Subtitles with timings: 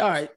[0.00, 0.30] All right.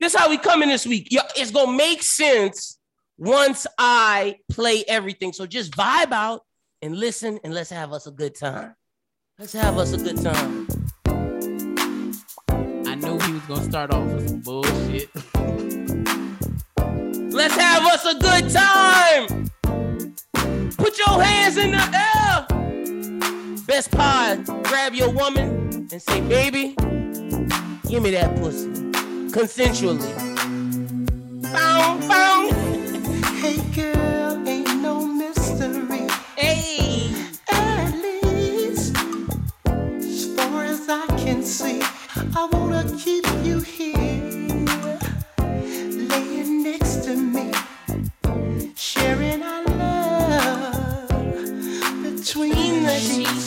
[0.00, 1.08] This how we come in this week.
[1.10, 2.78] It's gonna make sense
[3.18, 5.32] once I play everything.
[5.32, 6.42] So just vibe out
[6.82, 8.74] and listen and let's have us a good time.
[9.38, 10.66] Let's have us a good time.
[12.86, 15.10] I knew he was gonna start off with some bullshit.
[17.32, 19.50] Let's have us a good time.
[20.76, 22.46] Put your hands in the air.
[23.66, 26.76] Best pod, grab your woman and say, baby,
[27.88, 28.68] give me that pussy.
[29.30, 30.00] Consensually.
[31.42, 32.50] Bow, bow.
[33.40, 36.08] Hey girl, ain't no mystery.
[36.36, 37.12] Hey.
[37.48, 38.96] At least,
[39.98, 41.80] as far as I can see,
[42.34, 44.98] I wanna keep you here,
[46.10, 47.52] laying next to me,
[48.74, 51.08] sharing our love
[52.02, 53.45] between the sheets.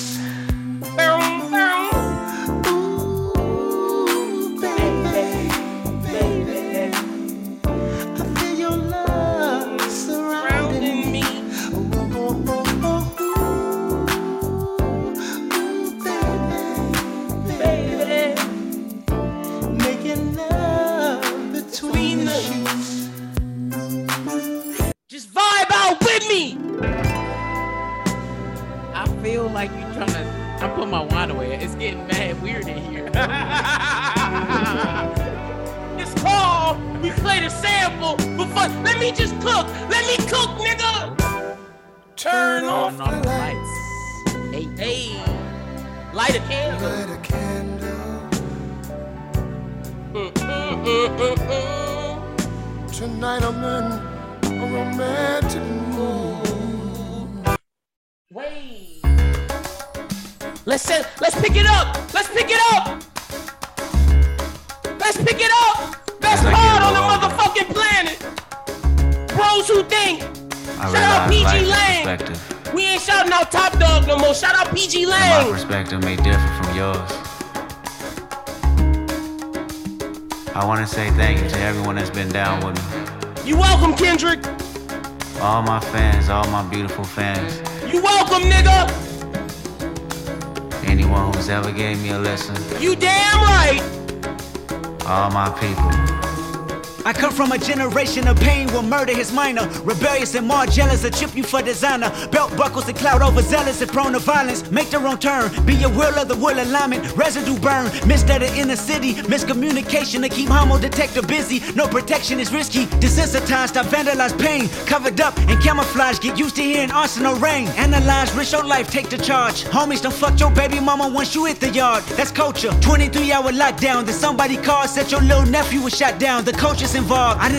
[97.69, 99.66] Generation of pain will murder his minor.
[99.84, 102.09] Rebellious and more jealous, a chip you for designer.
[102.31, 104.72] Belt buckles and cloud overzealous and prone to violence.
[104.72, 105.52] Make their own turn.
[105.68, 107.16] Be a will of the will alignment.
[107.16, 107.85] Residue burn.
[108.07, 109.13] Missed at the inner city.
[109.34, 111.62] Miscommunication to keep homo detector busy.
[111.75, 112.88] No protection is risky.
[113.03, 114.68] Desensitized, I vandalize pain.
[114.88, 116.19] Covered up and camouflage.
[116.19, 117.68] Get used to hearing arsenal rain.
[117.86, 119.63] Analyze, risk your life, take the charge.
[119.66, 122.03] Homies, don't fuck your baby mama once you hit the yard.
[122.18, 122.72] That's culture.
[122.81, 124.06] 23 hour lockdown.
[124.06, 126.46] Then somebody called, said your little nephew was shot down.
[126.46, 127.40] The coach is involved.
[127.40, 127.59] I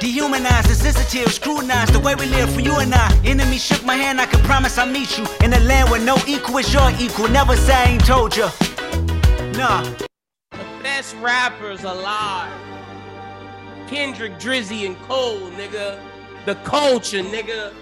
[0.00, 3.18] Dehumanized, insensitive, scrutinized the way we live for you and I.
[3.24, 6.16] Enemy shook my hand, I can promise I'll meet you in a land where no
[6.26, 7.28] equal is your equal.
[7.28, 8.50] Never say I ain't told ya.
[9.54, 9.82] Nah.
[10.50, 12.52] The best rappers alive.
[13.88, 15.98] Kendrick, Drizzy, and Cole, nigga.
[16.44, 17.72] The culture, nigga.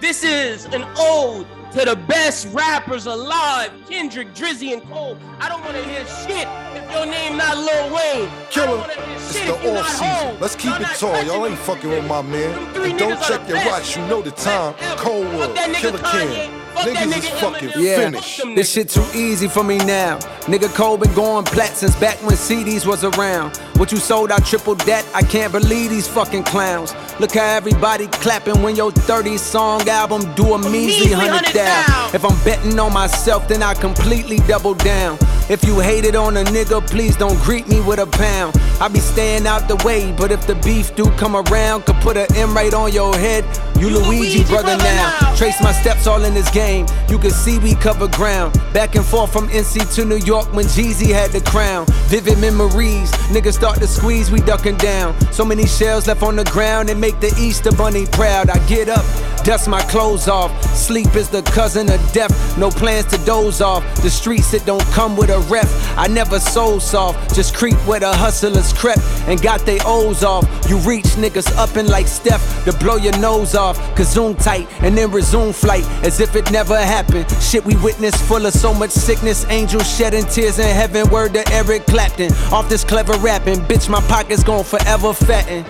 [0.00, 5.18] This is an ode to the best rappers alive, Kendrick, Drizzy, and Cole.
[5.40, 8.30] I don't want to hear shit if your name not Lil Wayne.
[8.50, 10.40] Killer, it's the if you not off season.
[10.40, 11.20] Let's keep it tall.
[11.24, 12.54] Y'all ain't fucking with my man.
[12.54, 13.96] Them three And don't check your watch.
[13.96, 14.74] You know the time.
[14.78, 15.02] Ever.
[15.02, 16.63] Cold Fuck World, that nigga Killer Kanye.
[16.74, 16.84] Cam.
[16.84, 18.42] Fuck that Niggas nigga is fucking Yeah, finished.
[18.54, 20.18] This shit too easy for me now.
[20.46, 23.56] Nigga Cole been going plat since back when CDs was around.
[23.76, 25.04] What you sold, I tripled that.
[25.14, 26.94] I can't believe these fucking clowns.
[27.20, 31.52] Look how everybody clapping when your 30 song album do a measly measly hundred 100
[31.54, 31.86] down.
[31.86, 32.14] down.
[32.14, 35.18] If I'm betting on myself, then I completely double down.
[35.50, 38.56] If you hated on a nigga, please don't greet me with a pound.
[38.80, 42.16] I be staying out the way, but if the beef do come around, could put
[42.16, 43.44] an M right on your head.
[43.78, 45.18] You, You Luigi, Luigi brother, brother now.
[45.20, 45.34] now.
[45.36, 46.86] Trace my steps all in this game.
[47.10, 48.54] You can see we cover ground.
[48.72, 51.84] Back and forth from NC to New York when Jeezy had the crown.
[52.08, 53.10] Vivid memories.
[53.28, 55.14] Niggas start to squeeze, we ducking down.
[55.30, 58.48] So many shells left on the ground and make the Easter Bunny proud.
[58.48, 59.04] I get up,
[59.44, 60.50] dust my clothes off.
[60.74, 62.32] Sleep is the cousin of death.
[62.58, 63.84] No plans to doze off.
[64.02, 65.66] The streets, it don't come with a rep.
[65.96, 67.34] I never sold soft.
[67.34, 70.44] Just creep where the hustlers crept and got they O's off.
[70.68, 73.78] You reach niggas up and like Steph to blow your nose off.
[73.96, 77.30] Kazoom tight and then resume flight as if it never happened.
[77.40, 79.44] Shit we witnessed full of so much sickness.
[79.48, 81.08] Angels shedding tears in heaven.
[81.10, 82.32] Word to Eric Clapton.
[82.52, 83.60] Off this clever rapping.
[83.60, 85.64] Bitch, my pockets gon' forever fatten.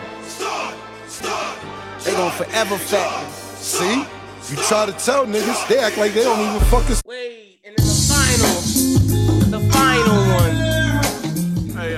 [2.04, 3.30] They gon' forever fatten.
[3.56, 4.04] See?
[4.50, 6.96] You try to tell niggas, they act like they don't even fucking.
[7.06, 7.53] Wait,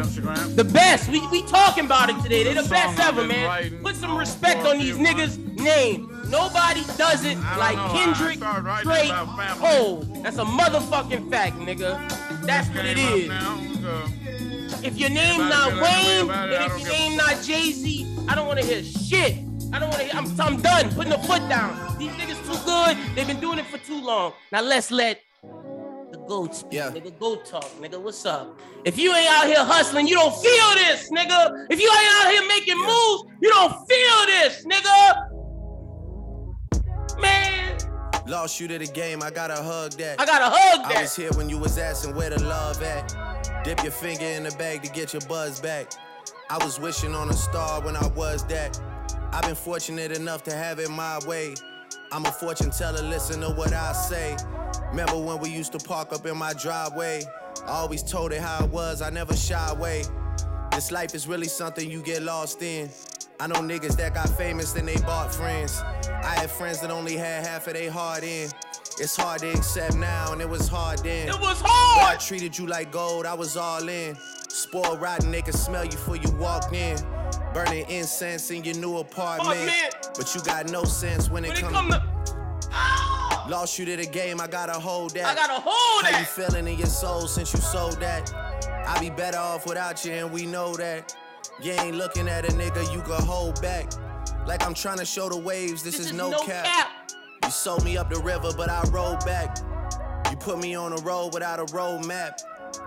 [0.07, 0.57] Instagram.
[0.57, 1.09] The best.
[1.11, 2.45] We, we talking about it today.
[2.45, 3.47] They the best ever, man.
[3.47, 6.11] writing Put some respect on these niggas' name.
[6.29, 7.93] Nobody does it like know.
[7.93, 8.39] Kendrick,
[8.83, 9.11] Drake.
[9.59, 10.01] Cole.
[10.23, 11.97] That's a motherfucking fact, nigga.
[12.45, 13.29] That's what it is.
[13.29, 13.59] now,
[14.83, 18.17] If your name not feel that way Wayne, and if your name not Jay Z,
[18.29, 19.39] I don't want to hear shit.
[19.73, 20.15] I don't want to hear.
[20.15, 21.99] I'm, I'm done putting the foot down.
[21.99, 22.97] These niggas too good.
[23.15, 24.33] They've been doing it for too long.
[24.53, 25.23] Now let's let
[26.27, 26.73] goat speak.
[26.73, 26.91] Yeah.
[26.91, 27.69] Nigga, goat talk.
[27.81, 28.59] Nigga, what's up?
[28.85, 31.67] If you ain't out here hustling, you don't feel this, nigga.
[31.71, 35.33] If you ain't out here making moves, you don't feel this, nigga.
[37.21, 37.79] Man,
[38.27, 40.21] Lost you to the game, I gotta hug that.
[40.21, 40.97] I gotta hug that.
[40.97, 43.15] I was here when you was asking where the love at.
[43.63, 45.93] Dip your finger in the bag to get your buzz back.
[46.51, 48.81] I was wishing on a star when I was that.
[49.33, 51.55] I've been fortunate enough to have it my way.
[52.13, 54.37] I'm a fortune teller, listen to what I say.
[54.91, 57.23] Remember when we used to park up in my driveway?
[57.67, 60.05] I always told it how it was, I never shy away.
[60.71, 62.91] This life is really something you get lost in.
[63.41, 65.83] I know niggas that got famous, then they bought friends.
[66.09, 68.51] I had friends that only had half of their heart in.
[68.99, 71.29] It's hard to accept now, and it was hard then.
[71.29, 74.17] It was But I treated you like gold, I was all in.
[74.49, 76.97] Spoiled rotten, they could smell you before you walked in.
[77.57, 79.73] Burning incense in your new apartment.
[80.15, 81.75] But you got no sense when it When it comes.
[81.75, 82.03] come to,
[82.71, 85.25] Ah, Lost you to the game, I gotta hold that.
[85.25, 86.29] I gotta hold How you that.
[86.29, 88.31] feeling in your soul since you sold that?
[88.87, 91.17] I be better off without you, and we know that.
[91.63, 93.91] You ain't looking at a nigga you could hold back.
[94.47, 97.11] Like I'm trying to show the waves, this, This is, no, cap.
[97.43, 99.57] You sold me up the river, but I rolled back.
[100.31, 102.39] You put me on a road without a road map.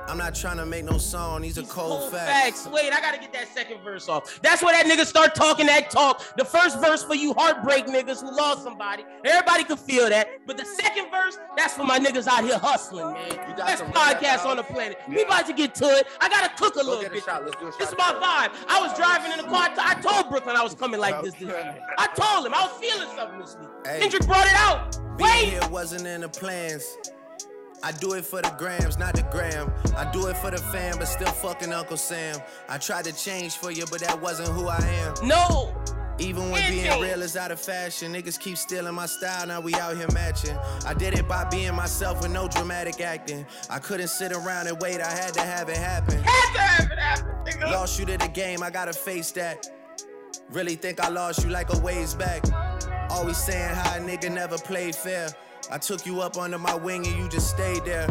[0.07, 2.67] I'm not trying to make no song, these are cold, Cold facts.
[2.67, 4.39] Wait, I gotta get that second verse off.
[4.41, 6.35] That's where that nigga start talking that talk.
[6.35, 9.03] The first verse for you heartbreak niggas who lost somebody.
[9.25, 10.27] Everybody could feel that.
[10.45, 13.29] But the second verse, that's for my niggas out here hustling, man.
[13.57, 14.99] got Best podcast on the planet.
[15.07, 16.07] We about to get to it.
[16.19, 17.23] I gotta cook a little get a bit.
[17.23, 17.45] shot.
[17.45, 18.55] Let's do a This is my vibe.
[18.67, 19.69] I was driving in the car.
[19.77, 21.51] I told Brooklyn I was coming like this this.
[21.97, 23.69] I told him I was feeling something this week.
[23.85, 23.99] Hey.
[24.01, 24.97] Kendrick brought it out.
[25.17, 25.49] Wait.
[25.49, 26.97] here wasn't in the plans.
[27.81, 29.71] I do it for the grams, not the gram.
[29.95, 32.39] I do it for the fam, but still fucking Uncle Sam.
[32.67, 35.27] I tried to change for you, but that wasn't who I am.
[35.27, 35.75] No.
[36.19, 39.73] Even when being real is out of fashion, niggas keep stealing my style, now we
[39.75, 40.57] out here matching.
[40.85, 43.45] I did it by being myself with no dramatic acting.
[43.69, 46.21] I couldn't sit around and wait, I had to have it happen.
[46.21, 47.71] Had to have it happen, nigga.
[47.71, 49.65] Lost you to the game, I gotta face that.
[50.51, 52.43] Really think I lost you like a ways back.
[53.11, 55.29] Always saying how a nigga never played fair.
[55.71, 58.07] I took you up under my wing and you just stayed there.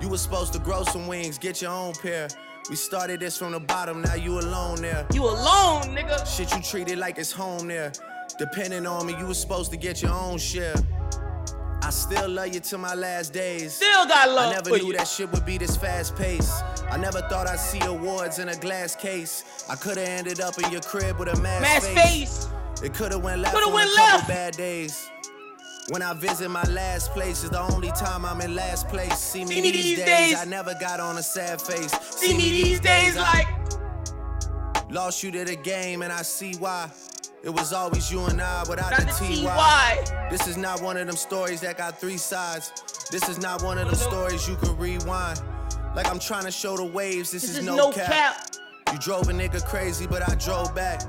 [0.00, 2.28] You was supposed to grow some wings, get your own pair.
[2.68, 5.06] We started this from the bottom, now you alone there.
[5.12, 6.26] You alone, nigga.
[6.26, 7.92] Shit you treated like it's home there.
[8.38, 10.74] Depending on me, you was supposed to get your own share.
[11.82, 13.74] I still love you to my last days.
[13.74, 14.92] Still got love I never for knew you.
[14.96, 16.64] that shit would be this fast paced.
[16.90, 19.64] I never thought I'd see awards in a glass case.
[19.70, 22.46] I could've ended up in your crib with a mask, Mass face.
[22.46, 22.48] face.
[22.82, 24.26] It could've went left Coulda went left.
[24.26, 25.08] bad days.
[25.88, 29.16] When I visit my last place is the only time I'm in last place.
[29.18, 30.34] See me, See me these days.
[30.36, 31.92] I never got on a sad face.
[32.10, 33.46] See me these days I like
[34.90, 36.90] lost you to the game and I see why.
[37.44, 39.12] It was always you and I without Got the the
[39.42, 40.04] TY.
[40.04, 40.28] TY.
[40.30, 42.72] This is not one of them stories that got three sides.
[43.12, 45.40] This is not one of them stories you can rewind.
[45.94, 48.10] Like I'm trying to show the waves, this, This is, is no, no cap.
[48.10, 48.46] cap.
[48.92, 51.02] You drove a nigga crazy, but I drove back.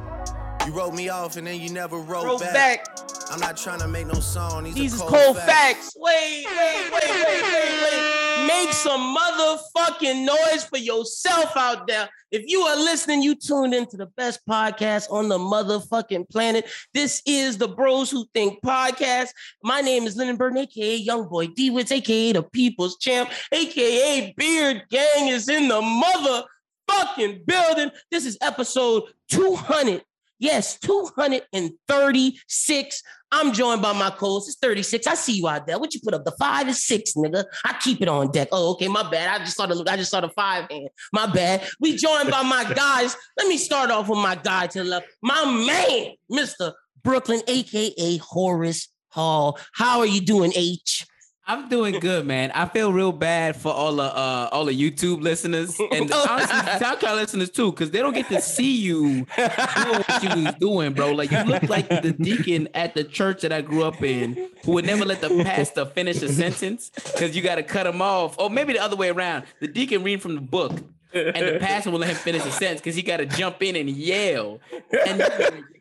[0.67, 2.53] You wrote me off and then you never wrote, Wrote back.
[2.53, 3.00] back.
[3.31, 4.65] I'm not trying to make no song.
[4.65, 5.95] These, These are cold facts.
[5.95, 8.47] Wait, wait, wait, wait, wait, wait.
[8.47, 12.09] Make some motherfucking noise for yourself out there.
[12.31, 16.69] If you are listening, you tuned into the best podcast on the motherfucking planet.
[16.93, 19.29] This is the Bros Who Think podcast.
[19.63, 24.33] My name is Lennon Burton, aka Young Boy D Wits, aka the People's Champ, aka
[24.36, 27.89] Beard Gang is in the motherfucking building.
[28.12, 30.03] This is episode 200.
[30.39, 33.03] Yes, 236.
[33.32, 34.48] I'm joined by my co-host.
[34.48, 35.08] It's 36.
[35.08, 35.79] I see you out there.
[35.79, 36.24] What you put up?
[36.24, 37.44] The five is six, nigga.
[37.65, 38.50] I keep it on deck.
[38.51, 39.29] Oh, okay, my bad.
[39.29, 40.89] I just saw the I just saw the five hand.
[41.12, 41.67] My bad.
[41.79, 43.17] We joined by my guys.
[43.38, 45.08] Let me start off with my guy to the left.
[45.22, 46.74] My man, Mr.
[47.03, 49.60] Brooklyn, aka Horace Hall.
[49.74, 51.06] How are you doing, H?
[51.50, 52.51] I'm doing good, man.
[52.51, 57.16] I feel real bad for all the uh, all the YouTube listeners and honestly SoundCloud
[57.16, 61.13] listeners too, because they don't get to see you doing what you was doing, bro.
[61.13, 64.74] Like you look like the deacon at the church that I grew up in, who
[64.74, 68.38] would never let the pastor finish a sentence because you got to cut him off,
[68.38, 69.46] or maybe the other way around.
[69.62, 70.74] The deacon reading from the book.
[71.14, 73.76] And the pastor will let him finish a sentence because he got to jump in
[73.76, 74.60] and yell.
[75.08, 75.22] And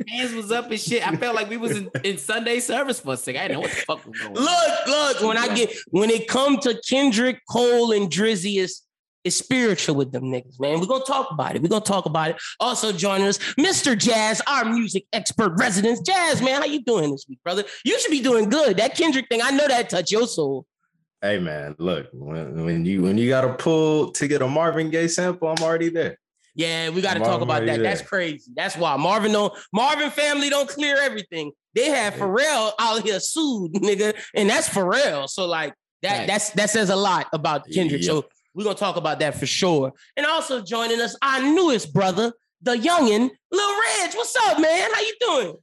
[0.08, 1.06] hands was up and shit.
[1.06, 3.40] I felt like we was in, in Sunday service for a second.
[3.40, 4.44] I didn't know what the fuck was going on.
[4.44, 8.82] Look, look, when I get when it come to Kendrick, Cole, and Drizzy, is
[9.26, 10.78] is spiritual with them niggas, man.
[10.78, 11.62] We're gonna talk about it.
[11.62, 12.36] We're gonna talk about it.
[12.60, 13.98] Also joining us, Mr.
[13.98, 16.00] Jazz, our music expert residence.
[16.00, 17.64] Jazz, man, how you doing this week, brother?
[17.84, 18.76] You should be doing good.
[18.76, 20.64] That Kendrick thing, I know that touch your soul.
[21.22, 24.90] Hey man, look when, when you when you got to pull to get a Marvin
[24.90, 26.18] Gaye sample, I'm already there.
[26.54, 27.66] Yeah, we got to talk about that.
[27.66, 27.82] there.
[27.82, 28.50] That's crazy.
[28.54, 31.52] That's why Marvin don't Marvin family don't clear everything.
[31.74, 35.28] They have Pharrell out here sued, nigga, and that's Pharrell.
[35.28, 36.26] So like that Right.
[36.26, 38.02] that's that says a lot about Kendrick.
[38.02, 38.08] Yeah.
[38.08, 39.92] So we're gonna talk about that for sure.
[40.16, 42.32] And also joining us, our newest brother,
[42.62, 44.14] the youngin, Lil Reg.
[44.14, 44.90] What's up, man?
[44.94, 45.56] How you doing?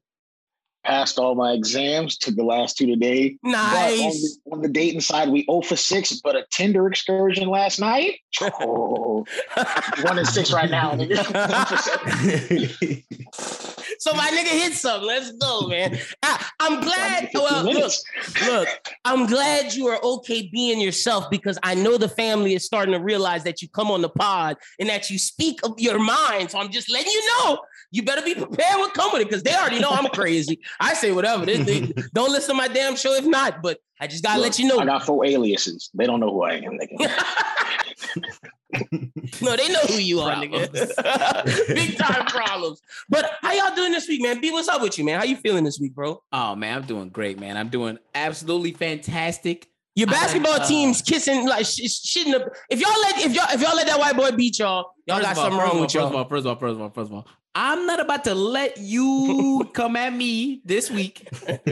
[0.84, 3.38] Passed all my exams, took the last two today.
[3.42, 4.38] But on Nice.
[4.46, 8.20] the, on the dating side, we 0 for 6, but a Tinder excursion last night.
[8.42, 9.26] Oh,
[10.02, 10.94] one and six right now.
[14.06, 14.12] nigga.
[14.12, 14.34] One for seven.
[14.34, 15.08] So my nigga hit something.
[15.08, 16.00] Let's go, man.
[16.22, 17.30] I, I'm glad.
[17.34, 17.94] Well, look,
[18.46, 18.68] look,
[19.06, 23.00] I'm glad you are okay being yourself because I know the family is starting to
[23.00, 26.52] realize that you come on the pod and that you speak of your mind.
[26.52, 27.60] So I'm just letting you know
[27.92, 30.60] you better be prepared with it because they already know I'm crazy.
[30.80, 31.46] I say whatever.
[31.46, 34.60] They, they- don't listen to my damn show if not, but I just gotta let
[34.60, 34.80] you know.
[34.80, 35.90] I got four aliases.
[35.94, 36.80] They don't know who I am.
[39.42, 41.68] No, they know who you are, nigga.
[41.68, 42.82] Big time problems.
[43.10, 44.42] But how y'all doing this week, man?
[44.42, 45.20] B, what's up with you, man?
[45.20, 46.22] How you feeling this week, bro?
[46.32, 47.58] Oh man, I'm doing great, man.
[47.58, 49.68] I'm doing absolutely fantastic.
[49.96, 52.50] Your I- basketball uh, team's kissing like sh- shitting.
[52.70, 55.38] If y'all let if y'all if y'all let that white boy beat y'all, y'all got
[55.38, 56.18] all, something wrong all, with First of y'all.
[56.18, 58.78] all, first of all, first of all, first of all, I'm not about to let
[58.78, 61.28] you come at me this week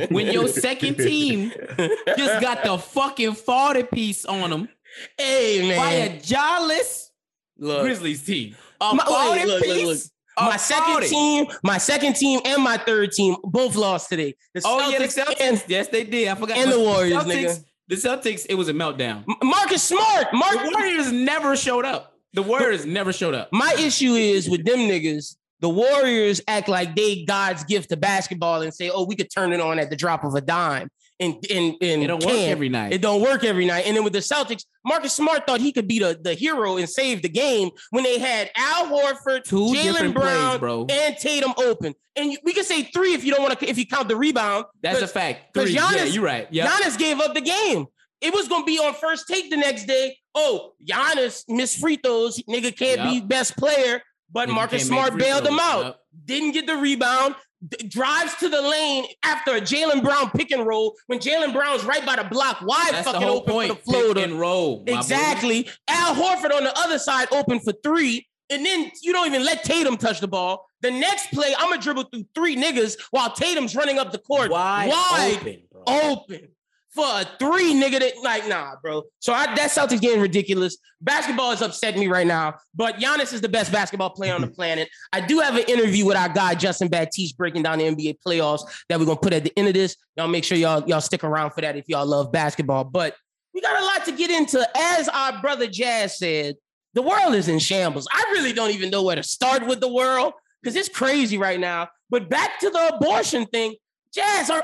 [0.09, 1.51] when your second team
[2.17, 4.69] just got the fucking 40 piece on them
[5.17, 7.11] Hey man, by a jawless
[7.57, 8.55] look, Grizzlies team.
[8.79, 9.97] My- 40 look, look, look.
[10.39, 11.07] my second 40.
[11.07, 14.35] team, my second team, and my third team both lost today.
[14.53, 15.41] The Oh yeah, the Celtics Celtics.
[15.41, 16.27] and yes, they did.
[16.27, 16.57] I forgot.
[16.57, 17.63] and the Warriors, Celtics, nigga.
[17.89, 18.45] The Celtics.
[18.49, 19.23] It was a meltdown.
[19.43, 20.27] Marcus Smart.
[20.33, 20.53] Mark.
[20.53, 22.13] The Warriors never showed up.
[22.33, 23.49] The Warriors never showed up.
[23.51, 25.35] My issue is with them niggas.
[25.59, 29.53] The Warriors act like they God's gift to basketball and say, "Oh, we could turn
[29.53, 30.89] it on at the drop of a dime."
[31.21, 32.93] And and and It don't work every night.
[32.93, 33.85] It don't work every night.
[33.85, 36.89] And then with the Celtics, Marcus Smart thought he could be the, the hero and
[36.89, 40.87] save the game when they had Al Horford, Jaylen different plays, Brown, bro.
[40.89, 41.93] and Tatum open.
[42.15, 44.15] And you, we can say three if you don't want to if you count the
[44.15, 44.65] rebound.
[44.81, 45.53] That's a fact.
[45.53, 45.71] Three.
[45.71, 46.47] yeah, Giannis- you're right.
[46.49, 46.67] Yeah.
[46.67, 47.85] Giannis gave up the game.
[48.19, 50.17] It was gonna be on first take the next day.
[50.33, 52.41] Oh, Giannis missed free throws.
[52.49, 54.01] Nigga can't be best player,
[54.31, 55.83] but Nigga Marcus Smart bailed him out.
[55.85, 55.99] Yup.
[56.25, 57.35] Didn't get the rebound.
[57.67, 61.83] D- drives to the lane after a Jaylen Brown pick and roll when Jaylen Brown's
[61.83, 63.69] right by the block, wide That's fucking open point.
[63.69, 64.13] for the floater.
[64.15, 64.79] Pick and roll.
[64.79, 64.97] my boy.
[64.97, 65.69] Exactly.
[65.87, 68.27] Al Horford on the other side open for three.
[68.49, 70.65] And then you don't even let Tatum touch the ball.
[70.81, 74.49] The next play, I'm gonna dribble through three niggas while Tatum's running up the court
[74.51, 75.83] Wide, wide open, bro.
[75.87, 76.47] open
[76.93, 77.99] for a three, nigga.
[77.99, 79.03] That like, nah, bro.
[79.19, 80.77] So I, that Celtics getting ridiculous.
[80.99, 82.55] Basketball is upsetting me right now.
[82.75, 84.89] But Giannis is the best basketball player on the planet.
[85.13, 88.63] I do have an interview with our guy Justin Baptiste breaking down the NBA playoffs
[88.89, 89.95] that we're gonna put at the end of this.
[90.17, 92.83] Y'all make sure y'all y'all stick around for that if y'all love basketball.
[92.83, 93.15] But
[93.53, 94.65] we got a lot to get into.
[94.75, 96.55] As our brother Jazz said,
[96.93, 98.07] the world is in shambles.
[98.11, 101.59] I really don't even know where to start with the world because it's crazy right
[101.59, 101.87] now.
[102.09, 103.75] But back to the abortion thing,
[104.13, 104.49] Jazz.
[104.49, 104.63] Are,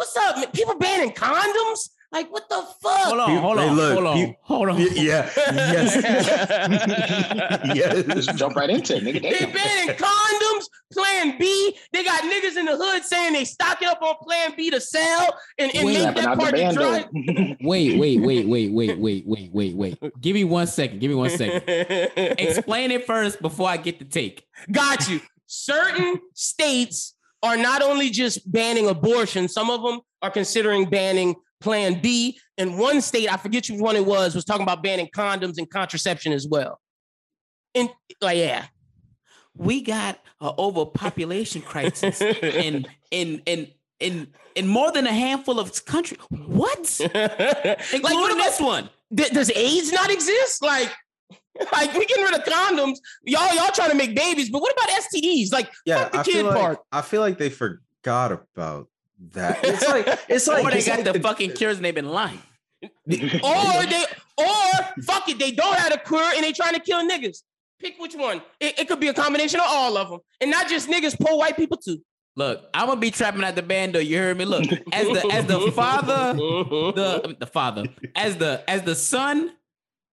[0.00, 0.50] what's up?
[0.54, 1.90] People banning condoms?
[2.10, 2.92] Like what the fuck?
[3.02, 4.76] Hold on, hold Hey, on, look, hold on, you- hold on.
[4.78, 5.30] Y- Yeah.
[5.36, 5.94] Yes.
[7.76, 8.04] yes.
[8.14, 9.22] Just jump right into it, nigga.
[9.22, 11.76] They banning condoms, Plan B.
[11.92, 15.38] They got niggas in the hood saying they stocking up on Plan B to sell
[15.58, 17.56] and, and Wait, make that out the part drive.
[17.60, 20.20] Wait, wait, wait, wait, wait, wait, wait, wait, wait.
[20.20, 20.98] Give me one second.
[21.00, 21.62] Give me one second.
[22.16, 24.46] Explain it first before I get the take.
[24.72, 25.20] Got you.
[25.46, 32.00] Certain states are not only just banning abortion, some of them are considering banning Plan
[32.00, 32.38] B.
[32.58, 35.68] And one state, I forget which one it was, was talking about banning condoms and
[35.70, 36.80] contraception as well.
[37.74, 38.66] And like, yeah.
[39.56, 43.68] We got an overpopulation crisis in in in
[43.98, 46.20] in in more than a handful of countries.
[46.30, 47.00] What?
[47.14, 48.88] like, what about, this one.
[49.14, 50.62] th- does AIDS not exist?
[50.62, 50.90] Like,
[51.72, 52.98] like we getting rid of condoms.
[53.24, 55.52] Y'all, y'all trying to make babies, but what about STDs?
[55.52, 56.78] Like, Yeah, fuck the I kid feel like part.
[56.92, 58.88] I feel like they forgot about
[59.32, 59.60] that.
[59.64, 62.08] It's like it's like or they it's got like the fucking cures and they've been
[62.08, 62.42] lying.
[62.82, 64.04] Or they,
[64.38, 67.42] or fuck it, they don't have a cure and they trying to kill niggas.
[67.78, 68.40] Pick which one.
[68.58, 71.18] It, it could be a combination of all of them, and not just niggas.
[71.18, 71.98] Poor white people too.
[72.36, 74.00] Look, I'm gonna be trapping at the band though.
[74.00, 74.44] You heard me?
[74.44, 76.96] Look, as the as the father, mm-hmm.
[76.96, 79.52] the the father, as the as the son,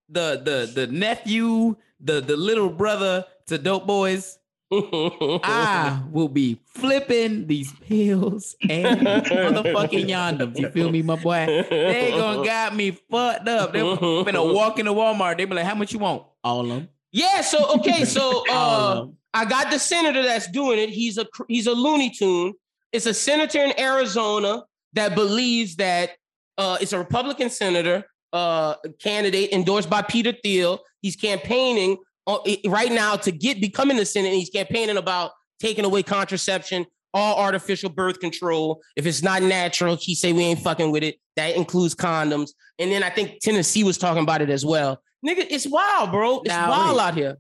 [0.10, 4.40] the the the nephew, the the little brother to dope boys.
[4.72, 10.60] I will be flipping these pills and motherfucking yondems.
[10.60, 11.46] You feel me, my boy?
[11.70, 13.72] They gonna got me fucked up.
[13.72, 15.38] They gonna walk into Walmart.
[15.38, 16.90] They be like, "How much you want?" All of them.
[17.14, 17.42] Yeah.
[17.42, 18.04] So okay.
[18.04, 19.08] So All uh.
[19.34, 20.90] I got the senator that's doing it.
[20.90, 22.54] He's a he's a Looney Tune.
[22.92, 26.12] It's a senator in Arizona that believes that
[26.58, 28.04] uh, it's a Republican senator
[28.34, 30.80] uh, candidate endorsed by Peter Thiel.
[31.02, 34.34] He's campaigning uh, right now to get becoming the Senate.
[34.34, 38.82] He's campaigning about taking away contraception, all artificial birth control.
[38.96, 41.16] If it's not natural, he say we ain't fucking with it.
[41.36, 42.52] That includes condoms.
[42.80, 45.02] And then I think Tennessee was talking about it as well.
[45.26, 46.40] Nigga, it's wild, bro.
[46.40, 47.04] It's Now, wild wait.
[47.04, 47.38] out here.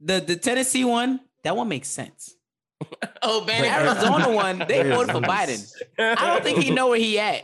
[0.00, 2.34] The the Tennessee one, that one makes sense.
[3.22, 5.22] Oh, The banning Arizona one, they voted for.
[5.22, 5.66] Biden.
[5.98, 7.42] I don't think he know where he at.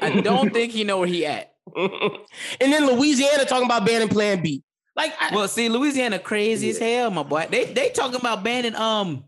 [0.00, 1.51] I don't think he know where he at.
[1.76, 4.62] And then Louisiana talking about banning Plan B.
[4.94, 7.46] Like, I, Well, see, Louisiana crazy as hell, my boy.
[7.50, 9.24] They they talking about banning um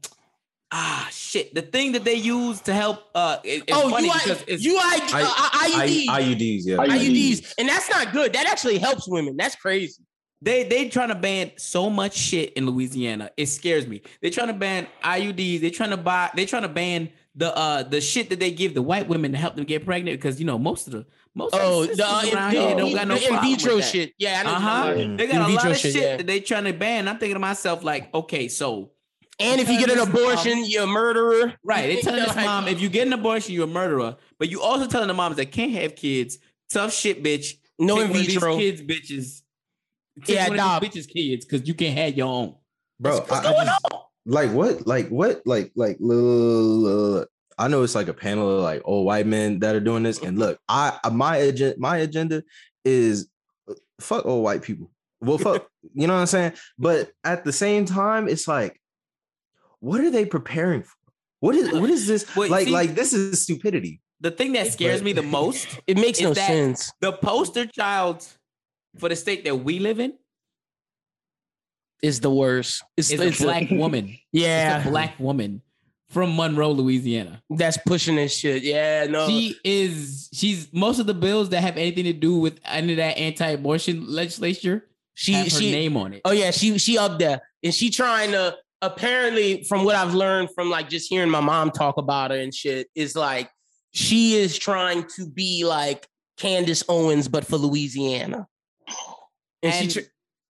[0.73, 1.55] ah shit.
[1.55, 4.67] The thing that they use to help uh it- it's oh, funny UI, because it's
[4.67, 6.77] UI, I- uh, IUDs, I, IUDs, yeah.
[6.77, 7.01] IUDs.
[7.41, 8.33] IUDs, and that's not good.
[8.35, 9.37] That actually helps women.
[9.37, 10.03] That's crazy.
[10.43, 13.31] they they trying to ban so much shit in Louisiana.
[13.39, 14.03] It scares me.
[14.21, 15.61] They trying to ban IUDs.
[15.63, 16.31] They trying to buy.
[16.37, 19.39] They trying to ban the uh the shit that they give the white women to
[19.39, 22.21] help them get pregnant because you know most of the most Oh, the, the, uh,
[22.21, 24.13] sisters in, around here don't got no in vitro shit.
[24.19, 24.51] Yeah, I know.
[24.51, 24.69] uh-huh.
[24.69, 25.19] you're talking about.
[25.19, 26.17] They got In a vitro lot of shit, shit yeah.
[26.17, 27.09] that they trying to ban.
[27.09, 28.93] I'm thinking to myself like, okay, so
[29.41, 31.55] And if you get an abortion, mom- you're a murderer.
[31.65, 31.87] Right.
[31.97, 34.17] They telling this mom, if you get an abortion, you're a murderer.
[34.39, 36.39] But you also telling the moms that can't have kids,
[36.71, 37.55] tough shit, bitch.
[37.79, 38.57] No Take in one of these vitro.
[38.57, 39.43] kids, bitches.
[40.25, 40.83] Take Yeah, one dog.
[40.85, 42.55] bitches' kids, because you can't have your own.
[43.01, 44.01] Bro, What's I- I going just- on?
[44.27, 47.29] like what like what like like look, look, look, look.
[47.59, 50.23] I know it's like a panel of like old white men that are doing this
[50.23, 52.43] and look i my agenda my agenda
[52.85, 53.29] is
[53.69, 54.91] uh, fuck old white people.
[55.21, 56.53] Well fuck you know what i'm saying?
[56.79, 58.81] But at the same time it's like
[59.81, 60.97] what are they preparing for?
[61.41, 62.25] What is what is this?
[62.37, 64.01] Wait, like see- like this is stupidity.
[64.21, 66.93] The thing that scares me the most It makes is no that sense.
[67.01, 68.27] the poster child
[68.99, 70.15] for the state that we live in
[72.03, 72.83] Is the worst.
[72.97, 74.17] It's, is it's a black woman.
[74.33, 75.61] Yeah, It's a black woman
[76.11, 77.43] from Monroe, Louisiana.
[77.51, 78.63] that's pushing this shit.
[78.63, 79.27] Yeah, no.
[79.27, 82.97] She is she's most of the bills that have anything to do with any of
[82.99, 86.23] that anti-abortion legislature she have her she name on it.
[86.25, 90.51] Oh yeah, she she up there, and she trying to apparently, from what I've learned
[90.55, 93.49] from like just hearing my mom talk about her and shit, is like
[93.93, 98.47] she is trying to be like Candace Owens, but for Louisiana.
[99.63, 100.01] And, And she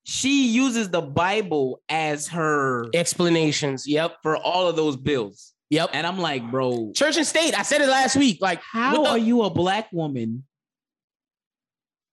[0.04, 3.86] she uses the Bible as her explanations.
[3.86, 5.52] Yep, for all of those bills.
[5.70, 5.90] yep.
[5.92, 7.58] And I'm like, bro, Church and state.
[7.58, 8.38] I said it last week.
[8.40, 10.44] Like, how the- are you a black woman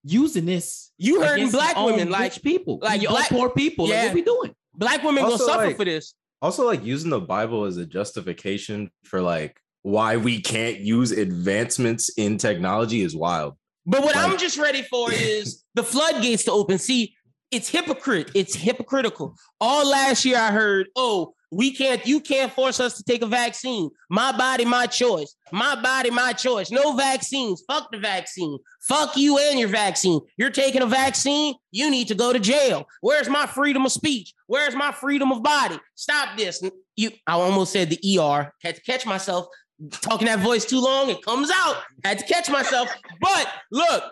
[0.03, 0.91] using this?
[0.97, 3.87] You hurting against black your own women, like- rich people, like like black- poor people?
[3.87, 3.95] Yeah.
[3.95, 4.55] Like, what we doing?
[4.73, 6.13] black women gonna suffer like- for this?
[6.41, 12.09] also like using the bible as a justification for like why we can't use advancements
[12.17, 16.77] in technology is wild But what I'm just ready for is the floodgates to open.
[16.79, 17.15] See,
[17.51, 18.31] it's hypocrite.
[18.33, 19.35] It's hypocritical.
[19.59, 23.27] All last year I heard, oh, we can't, you can't force us to take a
[23.27, 23.89] vaccine.
[24.09, 25.35] My body, my choice.
[25.51, 26.71] My body, my choice.
[26.71, 27.61] No vaccines.
[27.67, 28.57] Fuck the vaccine.
[28.87, 30.21] Fuck you and your vaccine.
[30.37, 32.85] You're taking a vaccine, you need to go to jail.
[33.01, 34.33] Where's my freedom of speech?
[34.47, 35.77] Where's my freedom of body?
[35.95, 36.63] Stop this.
[36.95, 38.53] you I almost said the ER.
[38.63, 39.47] Had to catch myself
[39.89, 41.09] talking that voice too long.
[41.09, 41.77] It comes out.
[42.05, 42.89] Had to catch myself.
[43.19, 44.03] But look,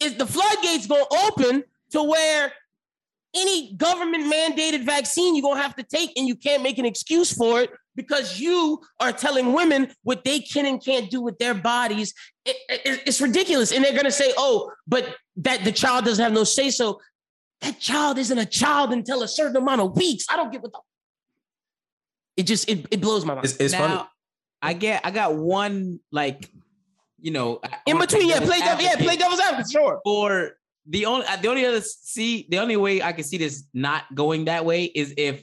[0.00, 2.52] is the floodgates gonna open to where
[3.36, 7.32] any government mandated vaccine you're gonna have to take, and you can't make an excuse
[7.32, 11.54] for it because you are telling women what they can and can't do with their
[11.54, 12.14] bodies.
[12.44, 16.32] It- it- it's ridiculous, and they're gonna say, "Oh, but that the child doesn't have
[16.32, 17.00] no say so."
[17.62, 20.26] That child isn't a child until a certain amount of weeks.
[20.28, 20.80] I don't get what the.
[22.36, 23.46] It just it, it blows my mind.
[23.46, 24.08] It's, it's now, funny.
[24.62, 26.50] I get I got one like
[27.20, 30.00] you know In between, yeah, play devil, yeah, play devil's advocate, sure.
[30.04, 34.04] for the only the only other see the only way I can see this not
[34.14, 35.42] going that way is if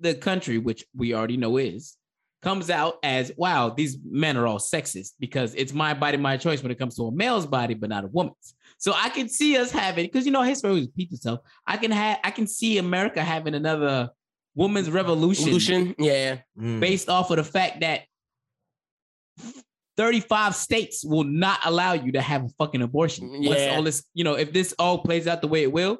[0.00, 1.96] the country, which we already know is,
[2.42, 6.62] comes out as wow, these men are all sexist because it's my body, my choice
[6.62, 8.54] when it comes to a male's body, but not a woman's.
[8.78, 11.40] So I can see us having because you know history always repeats itself.
[11.66, 14.10] I can have I can see America having another
[14.54, 16.38] woman's revolution, Solution, yeah.
[16.58, 16.80] Mm.
[16.80, 18.02] based off of the fact that
[19.96, 23.28] 35 states will not allow you to have a fucking abortion.
[23.30, 23.74] Once Yeah.
[23.76, 25.98] all this, you know, if this all plays out the way it will,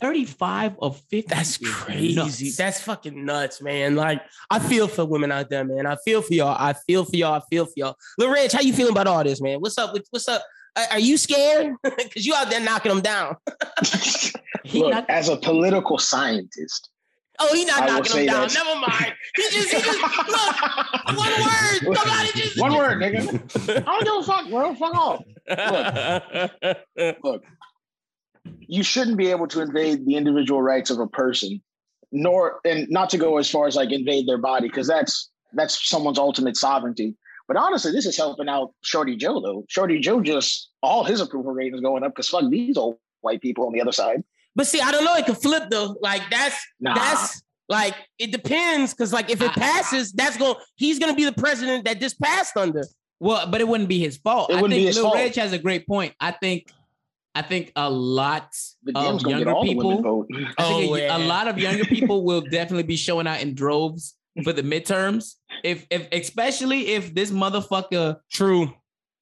[0.00, 1.34] 35 of 50.
[1.34, 2.14] That's crazy.
[2.14, 2.56] nuts.
[2.56, 3.94] That's fucking nuts, man.
[3.94, 5.86] Like, I feel for women out there, man.
[5.86, 6.56] I feel for y'all.
[6.58, 7.34] I feel for y'all.
[7.34, 7.96] I feel for y'all.
[8.18, 9.60] Lil Reg, how you feeling about all this, man?
[9.60, 9.92] What's up?
[9.92, 10.42] with What's up?
[10.76, 11.74] Are- Are you scared?
[11.84, 13.36] Because you out there knocking them down.
[14.72, 16.88] Look, as a political scientist,
[17.38, 18.48] Oh, he's not I knocking them say down.
[18.48, 19.14] that- Never mind.
[19.36, 21.16] He just, he just look.
[21.18, 21.96] One word.
[21.96, 22.60] Somebody just.
[22.60, 23.84] one word, nigga.
[23.88, 24.74] I don't give a fuck, bro.
[24.74, 25.24] Fuck off.
[26.96, 27.42] Look, look.
[28.60, 31.60] you shouldn't be able to invade the individual rights of a person,
[32.12, 35.88] nor and not to go as far as like invade their body, because that's that's
[35.88, 37.16] someone's ultimate sovereignty.
[37.48, 39.64] But honestly, this is helping out Shorty Joe though.
[39.68, 43.40] Shorty Joe just all his approval rating is going up because fuck these old white
[43.40, 44.22] people on the other side.
[44.54, 45.14] But see, I don't know.
[45.16, 45.96] It could flip though.
[46.00, 46.94] Like that's Nah.
[46.94, 48.92] that's like it depends.
[48.92, 50.56] Because like if it I- passes, that's going.
[50.76, 52.84] He's gonna be the president that this passed under.
[53.20, 54.50] Well, but it wouldn't be his fault.
[54.50, 55.14] It I wouldn't think be his Lil fault.
[55.16, 56.14] Reg has a great point.
[56.20, 56.70] I think
[57.34, 58.50] I think a lot
[58.88, 60.28] of Dems gonna get younger all the women people vote.
[60.58, 61.16] Oh, a, yeah.
[61.16, 65.36] a lot of younger people will definitely be showing out in droves for the midterms.
[65.64, 68.72] If if especially if this motherfucker True.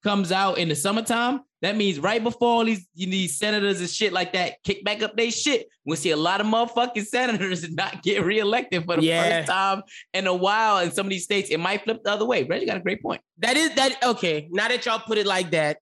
[0.02, 3.88] comes out in the summertime, that means right before all these you these senators and
[3.90, 7.70] shit like that kick back up they shit, we'll see a lot of motherfucking senators
[7.74, 9.40] not get reelected for the Yeah.
[9.40, 9.82] first time
[10.14, 11.50] in a while in some of these states.
[11.50, 12.44] It might flip the other way.
[12.44, 13.20] Reggie got a great point.
[13.38, 14.48] That is that okay.
[14.50, 15.78] Now that y'all put it like that,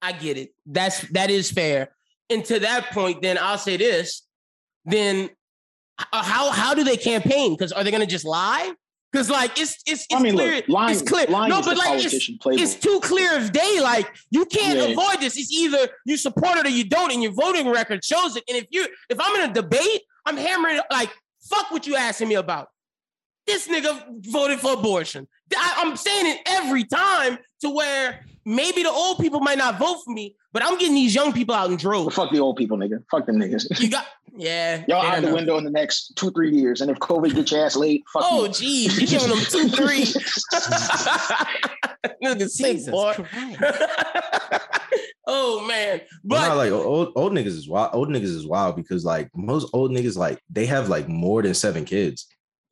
[0.00, 0.50] I get it.
[0.66, 1.90] That's that is fair.
[2.30, 4.22] And to that point, then I'll say this.
[4.84, 5.30] Then
[5.98, 7.54] how how do they campaign?
[7.54, 8.72] Because are they gonna just lie?
[9.10, 10.56] Because like it's it's it's I mean, clear.
[10.56, 11.26] look, lying, it's clear.
[11.28, 13.80] lying no, but like it's, it's too clear of day.
[13.80, 14.84] Like you can't Yeah.
[14.86, 15.36] avoid this.
[15.38, 18.44] It's either you support it or you don't, and your voting record shows it.
[18.48, 21.10] And if you if I'm in a debate, I'm hammering like
[21.48, 22.68] fuck what you asking me about.
[23.46, 25.26] This nigga voted for abortion.
[25.56, 30.02] I, I'm saying it every time to where maybe the old people might not vote
[30.04, 32.14] for me, but I'm getting these young people out in droves.
[32.14, 33.02] fuck the old people, nigga.
[33.10, 33.80] Fuck them niggas.
[33.80, 34.04] You got
[34.38, 34.84] yeah.
[34.88, 35.34] Y'all fair out the enough.
[35.34, 36.80] window in the next two, three years.
[36.80, 38.52] And if COVID get your ass late, fuck Oh you.
[38.52, 40.04] geez, you giving them two, three.
[42.24, 43.14] Nigga sick, Jesus boy.
[45.30, 46.00] Oh man.
[46.24, 47.90] But But not like old old niggas is wild.
[47.94, 51.52] Old niggas is wild because like most old niggas like they have like more than
[51.52, 52.26] seven kids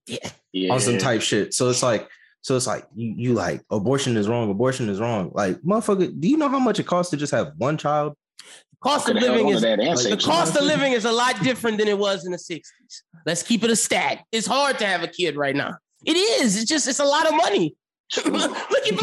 [0.07, 0.73] Yeah.
[0.73, 1.53] on some type shit.
[1.53, 2.09] So it's like
[2.41, 4.51] so it's like you you like abortion is wrong.
[4.51, 5.33] Abortion is wrong.
[5.35, 8.15] Like motherfucker, do you know how much it costs to just have one child?
[8.81, 11.13] Cost of living is that and like, saved the some cost of living is a
[11.13, 12.63] lot different than it was in the 60s.
[13.25, 14.25] Let's keep it a stat.
[14.33, 15.77] It's hard to have a kid right now.
[16.05, 16.57] It is.
[16.57, 17.75] It's just it's a lot of money.
[18.17, 18.53] look at look,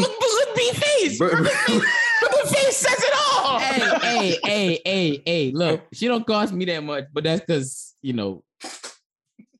[0.00, 1.18] look B face.
[1.18, 3.58] Bro- Look at face says it all.
[3.58, 7.94] hey, hey, hey, hey, hey, look, she don't cost me that much, but that's because
[8.00, 8.42] you know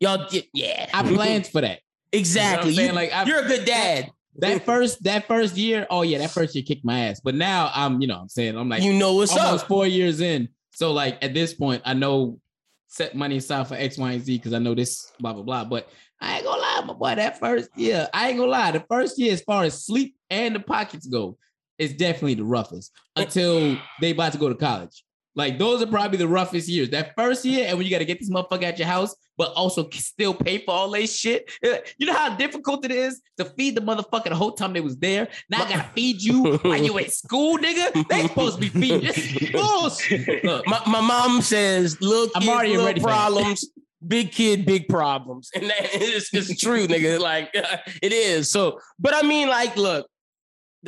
[0.00, 0.88] Y'all did yeah.
[0.94, 1.80] I planned for that.
[2.12, 2.72] exactly.
[2.72, 3.10] You know what I'm saying?
[3.10, 4.10] You, Like, I- you're a good dad.
[4.36, 7.20] That first that first year, oh yeah, that first year kicked my ass.
[7.20, 9.68] But now I'm, you know, I'm saying I'm like you know what's almost up.
[9.68, 10.48] four years in.
[10.72, 12.40] So like at this point, I know
[12.88, 15.64] set money aside for X, Y, and Z because I know this, blah, blah, blah.
[15.64, 15.88] But
[16.20, 18.70] I ain't gonna lie, my boy, that first year, I ain't gonna lie.
[18.70, 21.36] The first year, as far as sleep and the pockets go,
[21.78, 25.04] is definitely the roughest until they about to go to college.
[25.36, 26.90] Like those are probably the roughest years.
[26.90, 29.52] That first year, and when you got to get this motherfucker at your house, but
[29.52, 31.50] also still pay for all they shit.
[31.64, 34.80] Uh, You know how difficult it is to feed the motherfucker the whole time they
[34.80, 35.28] was there.
[35.50, 38.08] Now I gotta feed you while you at school, nigga.
[38.08, 39.00] They supposed to be feeding.
[39.00, 40.44] This bullshit.
[40.44, 43.68] Look, My, my mom says little I'm already little ready problems.
[44.06, 47.18] Big kid, big problems, and that is it's true, nigga.
[47.18, 47.48] Like
[48.02, 48.50] it is.
[48.50, 50.06] So, but I mean, like, look,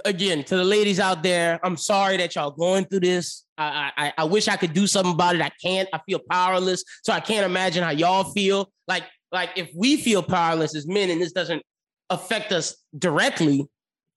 [0.04, 3.44] again to the ladies out there, I'm sorry that y'all going through this.
[3.58, 5.42] I, I I wish I could do something about it.
[5.42, 5.88] I can't.
[5.92, 6.84] I feel powerless.
[7.02, 8.70] So I can't imagine how y'all feel.
[8.86, 11.62] Like like if we feel powerless as men and this doesn't
[12.10, 13.66] affect us directly,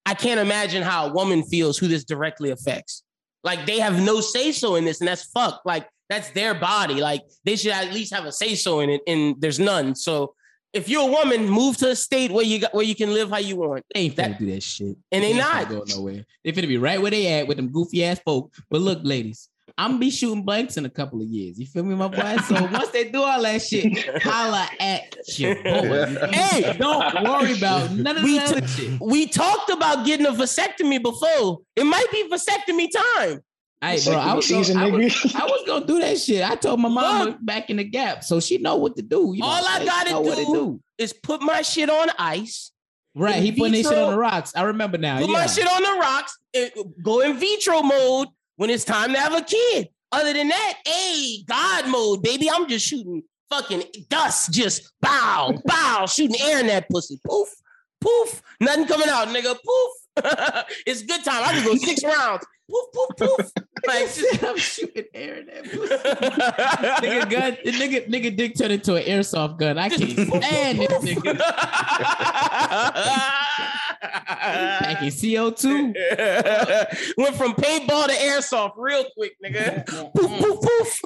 [0.06, 3.04] I can't imagine how a woman feels who this directly affects.
[3.44, 5.62] Like they have no say so in this, and that's fuck.
[5.66, 6.96] Like that's their body.
[6.96, 9.96] Like they should at least have a say so in it, and there's none.
[9.96, 10.34] So
[10.74, 13.30] if you're a woman, move to a state where you got where you can live
[13.30, 13.84] how you want.
[13.94, 14.98] They ain't finna do that shit.
[15.12, 15.68] And they ain't not.
[15.68, 16.26] finna go nowhere.
[16.44, 18.54] They finna be right where they at with them goofy ass folk.
[18.70, 21.60] But look, ladies, I'm gonna be shooting blanks in a couple of years.
[21.60, 22.38] You feel me, my boy?
[22.48, 26.28] So once they do all that shit, holla at boy.
[26.32, 29.02] Hey, don't worry about none of we, that t- shit.
[29.02, 31.60] we talked about getting a vasectomy before.
[31.76, 33.42] It might be vasectomy time.
[33.82, 36.44] Hey, bro, I was, Season, gonna, I, was, I was gonna do that shit.
[36.44, 39.32] I told my mama back in the gap, so she know what to do.
[39.34, 42.72] You know, All I gotta to do, is put my shit on ice.
[43.16, 44.54] Right, in he putting his shit on the rocks.
[44.56, 45.20] I remember now.
[45.20, 45.34] Put yeah.
[45.34, 46.38] my shit on the rocks.
[46.54, 49.88] and go in vitro mode when it's time to have a kid.
[50.12, 52.50] Other than that, hey, God mode, baby.
[52.52, 57.20] I'm just shooting fucking dust, just bow, bow, shooting air in that pussy.
[57.26, 57.50] Poof,
[58.02, 59.56] poof, nothing coming out, nigga.
[59.56, 59.92] Poof.
[60.86, 61.42] it's good time.
[61.44, 62.46] I can go six rounds.
[62.70, 63.52] Poof, poof, poof.
[63.88, 64.10] Like,
[64.44, 65.64] I'm shooting air in that
[67.02, 69.78] nigga gun, the nigga, nigga dick turned into an airsoft gun.
[69.78, 71.40] I can't stand this nigga.
[74.00, 75.94] Packing CO2.
[77.18, 79.86] Went from paintball to airsoft real quick, nigga.
[79.88, 81.02] poof, poof, poof.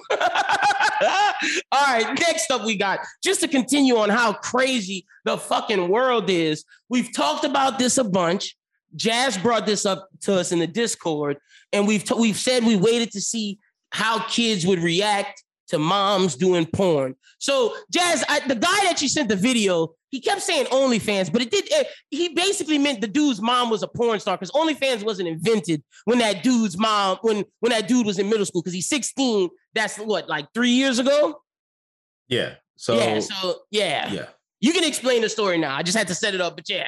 [1.72, 6.28] All right, next up we got just to continue on how crazy the fucking world
[6.30, 6.66] is.
[6.90, 8.56] We've talked about this a bunch.
[8.96, 11.38] Jazz brought this up to us in the Discord,
[11.72, 13.60] and we've t- we've said we waited to see
[13.92, 17.16] how kids would react to moms doing porn.
[17.40, 21.42] So, Jazz, I, the guy that you sent the video, he kept saying OnlyFans, but
[21.42, 21.72] it did.
[21.72, 25.84] eh, he basically meant the dude's mom was a porn star because OnlyFans wasn't invented
[26.06, 29.50] when that dude's mom when when that dude was in middle school because he's 16.
[29.74, 31.42] That's what like three years ago.
[32.28, 32.56] Yeah.
[32.76, 33.20] So yeah.
[33.20, 34.12] So yeah.
[34.12, 34.26] yeah.
[34.60, 35.76] You can explain the story now.
[35.76, 36.88] I just had to set it up, but yeah.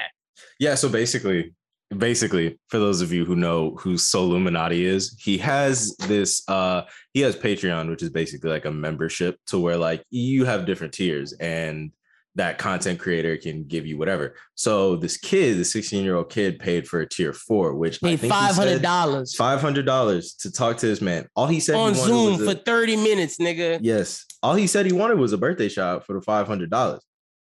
[0.58, 1.54] Yeah, so basically,
[1.90, 6.82] basically, for those of you who know who Soul Illuminati is, he has this uh
[7.12, 10.92] he has Patreon, which is basically like a membership to where like you have different
[10.94, 11.92] tiers and
[12.34, 14.34] that content creator can give you whatever.
[14.56, 18.32] So this kid, the 16-year-old kid, paid for a tier four, which I Paid think
[18.34, 19.34] five hundred dollars.
[19.34, 21.28] Five hundred dollars to talk to this man.
[21.34, 23.78] All he said on he Zoom was a- for 30 minutes, nigga.
[23.80, 24.26] Yes.
[24.42, 27.02] All he said he wanted was a birthday shout for the five hundred dollars,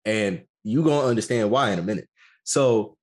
[0.06, 2.08] and you gonna understand why in a minute.
[2.44, 2.96] So,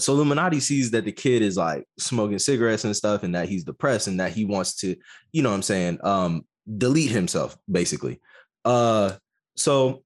[0.00, 3.64] so Illuminati sees that the kid is like smoking cigarettes and stuff, and that he's
[3.64, 4.96] depressed, and that he wants to,
[5.32, 6.44] you know, what I'm saying, um,
[6.78, 8.20] delete himself basically.
[8.64, 9.12] Uh,
[9.56, 10.02] so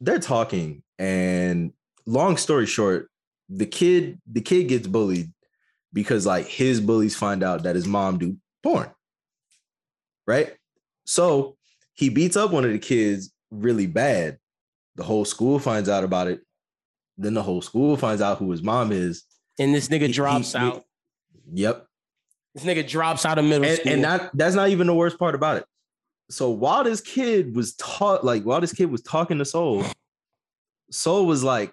[0.00, 1.72] they're talking, and
[2.06, 3.10] long story short,
[3.48, 5.32] the kid, the kid gets bullied
[5.92, 8.90] because like his bullies find out that his mom do porn,
[10.26, 10.54] right?
[11.04, 11.56] So
[11.94, 14.38] he beats up one of the kids really bad.
[14.96, 16.40] The whole school finds out about it.
[17.16, 19.24] Then the whole school finds out who his mom is.
[19.58, 20.84] And this nigga drops he- out.
[21.52, 21.86] Yep.
[22.54, 23.92] This nigga drops out of middle And, school.
[23.92, 25.64] and that that's not even the worst part about it.
[26.30, 29.84] So while this kid was taught, like while this kid was talking to Soul,
[30.90, 31.72] Soul was like,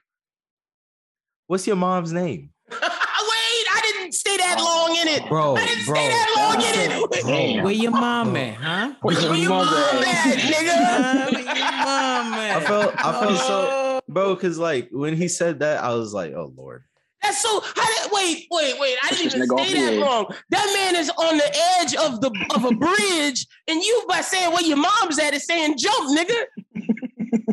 [1.47, 2.49] What's your mom's name?
[2.71, 5.29] Wait, I didn't stay that long in it.
[5.29, 7.63] Bro, I didn't bro, stay that long in it.
[7.63, 8.93] Where your mom at, huh?
[9.01, 11.31] Where Where your mom at, nigga?
[11.31, 14.01] Where your mom I felt I felt so oh.
[14.07, 16.83] bro, because like when he said that, I was like, oh Lord.
[17.23, 17.61] That's so.
[17.61, 18.97] How did, wait, wait, wait!
[19.03, 19.99] I didn't even nigga stay that edge.
[19.99, 20.25] long.
[20.49, 24.51] That man is on the edge of the of a bridge, and you by saying
[24.51, 26.43] where your mom's at is saying jump, nigga.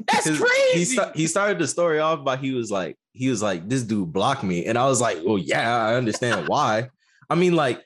[0.08, 0.78] That's 'Cause crazy.
[0.78, 3.82] He, sta- he started the story off by he was like, he was like, this
[3.84, 4.66] dude blocked me.
[4.66, 6.90] And I was like, well, yeah, I understand why.
[7.30, 7.80] I mean, like,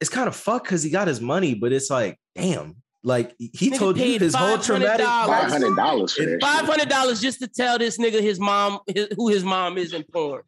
[0.00, 2.76] it's kind of fuck because he got his money, but it's like, damn.
[3.04, 6.88] Like he Nigga told you his whole traumatic Five hundred dollars for It- Five hundred
[6.88, 10.42] dollars just to tell this nigga his mom his, who his mom is in porn.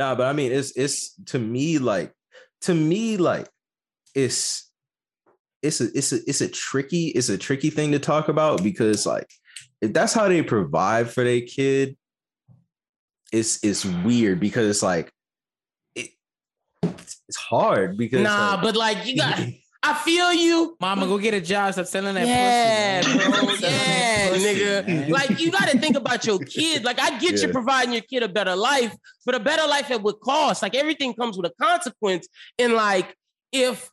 [0.00, 2.14] Nah, but I mean, it's it's to me like
[2.62, 3.46] to me like
[4.14, 4.72] it's
[5.62, 9.04] it's a it's a it's a tricky it's a tricky thing to talk about because
[9.04, 9.28] like
[9.82, 11.98] if that's how they provide for their kid,
[13.30, 15.12] it's it's weird because it's like
[15.94, 16.12] it
[16.82, 19.38] it's hard because Nah, like, but like you got,
[19.82, 20.76] I feel you.
[20.80, 21.72] Mama, go get a job.
[21.72, 23.16] Stop selling that Yeah, pussy.
[23.18, 23.30] man.
[23.30, 23.54] bro.
[23.68, 24.86] Yeah, nigga.
[24.86, 25.10] man.
[25.10, 26.84] Like you got to think about your kid.
[26.84, 30.02] Like I get you providing your kid a better life, but a better life at
[30.02, 30.62] what cost?
[30.62, 32.28] Like everything comes with a consequence.
[32.58, 33.16] And like
[33.52, 33.90] if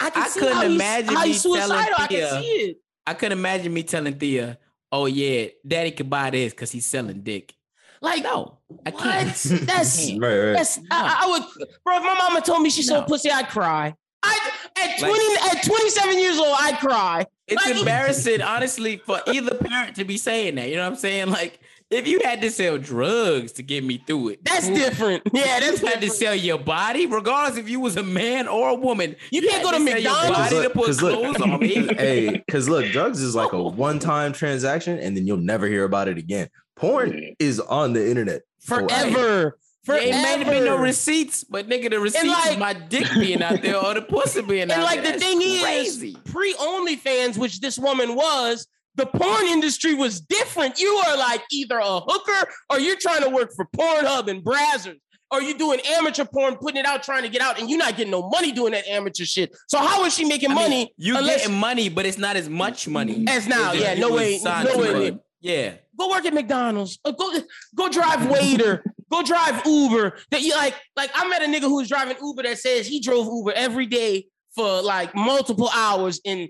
[0.00, 1.72] I can I see couldn't how imagine how me suicidal.
[1.72, 2.30] I telling can Thea.
[2.40, 2.76] see it.
[3.06, 4.58] I couldn't imagine me telling Thea,
[4.90, 7.54] "Oh yeah, Daddy could buy this because he's selling dick."
[8.00, 9.02] Like No, I what?
[9.02, 9.34] can't.
[9.66, 10.52] That's right, right.
[10.52, 11.42] that's I, I would,
[11.84, 11.96] bro.
[11.96, 13.94] If my mama told me she sold pussy, I'd cry.
[14.22, 17.26] I at Like- twenty at twenty seven years old, I'd cry.
[17.46, 20.68] It's Like- embarrassing, honestly, for either parent to be saying that.
[20.68, 21.30] You know what I'm saying?
[21.30, 24.74] Like, if you had to sell drugs to get me through it, That's cool.
[24.76, 25.22] different.
[25.32, 28.68] Yeah, that's you had to sell your body, regardless if you was a man or
[28.70, 29.16] a woman.
[29.30, 30.50] You can't go to sell your McDonald's.
[30.50, 31.74] body to put 'Cause look- clothes on me.
[31.96, 36.08] hey, because look, drugs is like a one-time transaction, and then you'll never hear about
[36.08, 36.48] it again.
[36.76, 39.56] Porn is on the internet forever.
[39.58, 40.06] Yeah, Forever.
[40.06, 40.12] it
[40.44, 43.76] may be no receipts, but nigga, the receipts like- is my dick being out there
[43.76, 45.14] or the pussy being And out like there.
[45.14, 46.08] And like the thing crazy.
[46.10, 50.78] is, pre OnlyFans, which this woman was, the porn industry was different.
[50.80, 54.98] You are like either a hooker or you're trying to work for Pornhub and Brazzers.
[55.30, 57.98] Or you doing amateur porn, putting it out, trying to get out, and you're not
[57.98, 59.54] getting no money doing that amateur shit.
[59.68, 60.94] So how is she making I mean, money?
[60.96, 64.40] you unless- getting money, but it's not as much money As now, yeah, no way-
[64.42, 65.18] no way.
[65.42, 66.98] Yeah, go work at McDonald's.
[67.04, 67.38] Uh, go
[67.76, 68.82] go drive waiter.
[69.10, 70.18] Go drive Uber.
[70.30, 73.00] That you like like I met a nigga who was driving Uber that says he
[73.00, 76.48] drove Uber every day for like multiple hours and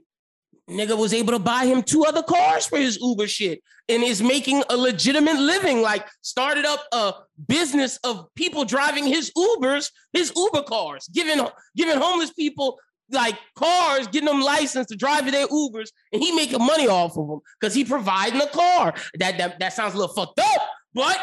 [0.68, 4.22] nigga was able to buy him two other cars for his Uber shit and is
[4.22, 7.14] making a legitimate living like started up a
[7.46, 11.44] business of people driving his Ubers, his Uber cars, giving
[11.74, 12.78] giving homeless people
[13.10, 17.28] like cars, getting them licensed to drive their Ubers, and he making money off of
[17.28, 18.94] them because he providing a car.
[19.18, 20.62] That, that that sounds a little fucked up,
[20.94, 21.18] but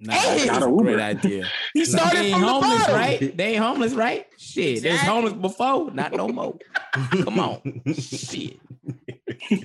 [0.00, 0.46] nah, Hey!
[0.48, 1.46] that's a great idea.
[1.74, 2.94] he started they ain't from the homeless, bottom.
[2.96, 3.36] right?
[3.36, 4.26] They ain't homeless, right?
[4.38, 5.08] Shit, they was Exactly.
[5.08, 6.58] homeless before, not no more.
[7.24, 8.58] Come on, shit.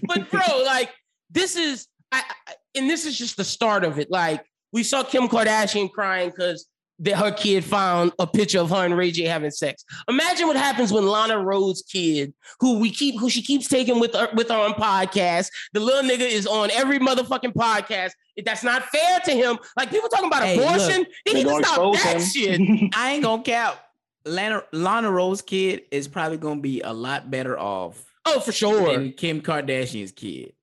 [0.04, 0.92] But bro, like
[1.32, 4.12] this is, I, I, and this is just the start of it.
[4.12, 6.68] Like we saw Kim Kardashian crying because
[7.00, 9.84] that her kid found a picture of her and Ray J having sex.
[10.08, 14.14] Imagine what happens when Lana Rhoades' kid, who we keep, who she keeps taking with
[14.16, 18.12] her, with her on podcast, the little nigga is on every motherfucking podcast.
[18.46, 19.58] That's not fair to him.
[19.78, 22.22] Like people talking about Hey, abortion, look, they They need to stop that him.
[22.22, 22.90] shit.
[22.96, 23.78] I ain't gonna count.
[24.26, 28.92] Lana, Lana Rhoades kid is probably gonna be a lot better off Oh, for sure.
[28.94, 30.54] than Kim Kardashian's kid.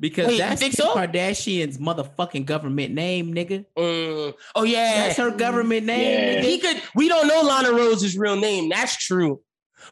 [0.00, 0.94] Because Wait, that's think Kim so?
[0.94, 3.64] Kardashian's motherfucking government name, nigga.
[3.78, 4.34] Mm.
[4.56, 6.00] Oh yeah, That's her government name.
[6.00, 6.40] Yeah.
[6.40, 6.44] nigga.
[6.44, 6.82] he could.
[6.96, 8.68] We don't know Lana Rhoades' real name.
[8.68, 9.40] That's true.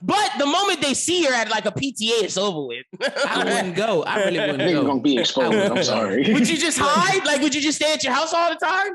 [0.01, 2.85] But the moment they see her at like a PTA, it's over with.
[3.27, 4.03] I wouldn't go.
[4.03, 4.87] I really wouldn't Nigga go.
[4.87, 5.55] gonna be exposed.
[5.55, 6.33] I'm sorry.
[6.33, 7.25] would you just hide?
[7.27, 8.93] Like, would you just stay at your house all the time?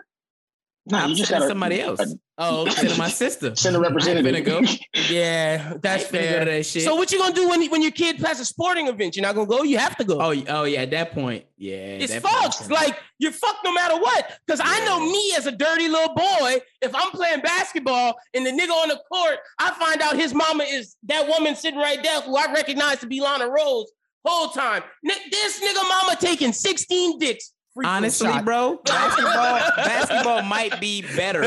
[0.89, 2.15] Nah, I'm you just gotta somebody else.
[2.37, 3.55] Oh, Sending my sister.
[3.55, 4.31] send a representative.
[4.33, 4.61] I ain't go.
[5.09, 6.45] Yeah, that's I ain't finna fair.
[6.45, 6.83] that shit.
[6.83, 9.15] So what you gonna do when when your kid plays a sporting event?
[9.15, 9.63] You're not gonna go.
[9.63, 10.21] You have to go.
[10.21, 10.81] Oh, oh yeah.
[10.81, 11.75] At that point, yeah.
[11.75, 12.69] it's that point, fucked.
[12.71, 14.39] Like you're fucked no matter what.
[14.45, 16.61] Because I know me as a dirty little boy.
[16.81, 20.63] If I'm playing basketball and the nigga on the court, I find out his mama
[20.63, 23.87] is that woman sitting right there who I recognize to be Lana Rhoades.
[24.25, 27.53] Whole time, Ni- this nigga mama taking 16 dicks.
[27.85, 28.45] Honestly, shot.
[28.45, 31.43] bro, basketball, basketball might be better.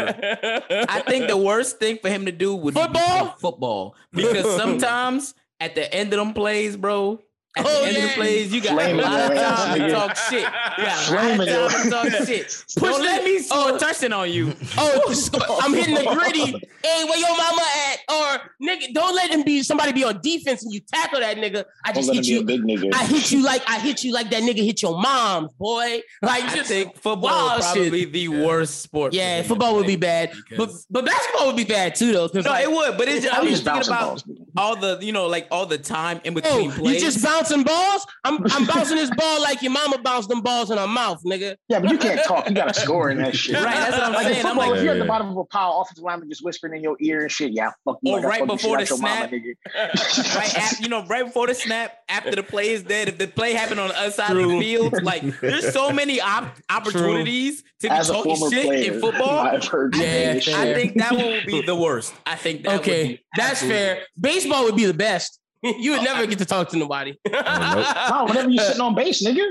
[0.88, 3.24] I think the worst thing for him to do would Football?
[3.26, 7.20] be football because sometimes at the end of them plays, bro.
[7.56, 8.08] At Oh, the end of yeah.
[8.10, 10.42] the plays, you got Flaming a lot of time to talk shit.
[10.78, 12.64] You got a lot of time to talk shit.
[12.76, 13.78] Push Don't let me score oh.
[13.78, 14.54] touching on you.
[14.78, 16.44] Oh, sc- I'm hitting the gritty.
[16.82, 17.98] Hey, where your mama at?
[18.08, 21.64] Or nigga, don't let him be somebody be on defense and you tackle that nigga.
[21.84, 22.64] I just hit him be a you.
[22.64, 22.94] big nigga.
[22.94, 26.00] I hit you like I hit you like that nigga hit your mom's boy.
[26.22, 29.12] Like I just think football wild would probably be the worst sport.
[29.12, 32.30] Yeah, football would be bad, but because- but basketball would be bad too though.
[32.32, 32.96] no, like, it would.
[32.96, 34.56] But it's just, I I'm was just just thinking bouncing about balls.
[34.56, 37.02] all the you know like all the time in Oh, between you plays.
[37.02, 38.06] just bouncing balls?
[38.24, 41.56] I'm I'm bouncing this ball like your mama bounced them balls in her mouth, nigga.
[41.68, 42.48] Yeah, but you can't talk.
[42.48, 43.54] You gotta score in that shit.
[43.56, 44.46] Right, that's what I'm Like in saying.
[44.46, 45.08] I'm like, if you're at the Yeah.
[45.08, 47.52] bottom of a pile, offensive lineman just whispering in your ear and shit.
[47.52, 48.12] Yeah, fuck you.
[48.12, 49.40] Oh, or like right before the out mama, snap.
[50.36, 53.26] right after, you know, right before the snap, after the play is dead, if the
[53.26, 57.62] play happened on the other side of the field, like there's so many op- opportunities
[57.80, 59.38] to be As talking shit player, in football.
[59.40, 60.56] I've heard Yeah, say this fair.
[60.56, 62.14] I think that one would be the worst.
[62.26, 64.02] I think that would Okay, be that's fair.
[64.20, 65.38] Baseball would be the best.
[65.78, 67.18] you would oh, never get to talk to nobody.
[67.30, 69.46] No, whenever you're sitting on base, nigga.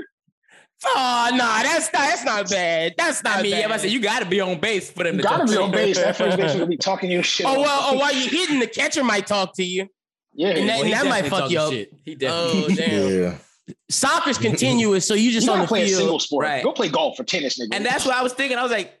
[0.84, 2.94] Oh nah, that's not that's not bad.
[2.96, 3.68] That's not I mean, bad.
[3.68, 5.46] yeah, I said you got to be on base for them You to gotta talk
[5.48, 5.60] be shit.
[5.62, 5.96] on base.
[5.98, 7.44] That first baseman gonna be talking your shit.
[7.46, 9.88] Oh well, oh while you're hitting, the catcher might talk to you.
[10.32, 10.48] yeah.
[10.48, 11.70] and that- Well, he that might fuck you up.
[11.72, 11.92] Shit.
[12.04, 12.72] He definitely.
[12.72, 13.22] Oh damn.
[13.22, 13.34] Yeah.
[13.90, 16.22] Soccer's continuous, so you just you on the play a single field.
[16.22, 16.44] sport.
[16.44, 16.64] Right.
[16.64, 17.68] Go play golf or tennis, nigga.
[17.74, 18.56] And that's what I was thinking.
[18.56, 18.98] I was like,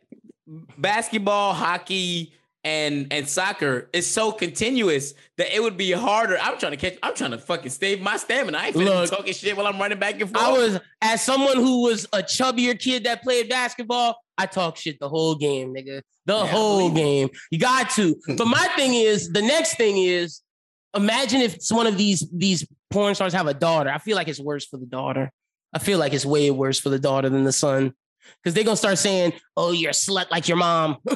[0.78, 6.38] basketball, hockey, and and soccer is so continuous that it would be harder.
[6.38, 6.98] I'm trying to catch.
[7.02, 8.58] I'm trying to fucking save my stamina.
[8.58, 10.44] I ain't Look, talking shit while I'm running back and forth.
[10.44, 14.16] I was as someone who was a chubbier kid that played basketball.
[14.36, 16.02] I talk shit the whole game, nigga.
[16.26, 17.30] The Yeah, whole game.
[17.50, 18.16] You got to.
[18.36, 20.40] But my thing is, the next thing is,
[20.94, 23.90] imagine if it's one of these these porn stars have a daughter.
[23.90, 25.30] I feel like it's worse for the daughter.
[25.72, 27.94] I feel like it's way worse for the daughter than the son.
[28.42, 30.98] Because they're gonna start saying, "Oh, you're a slut like your mom."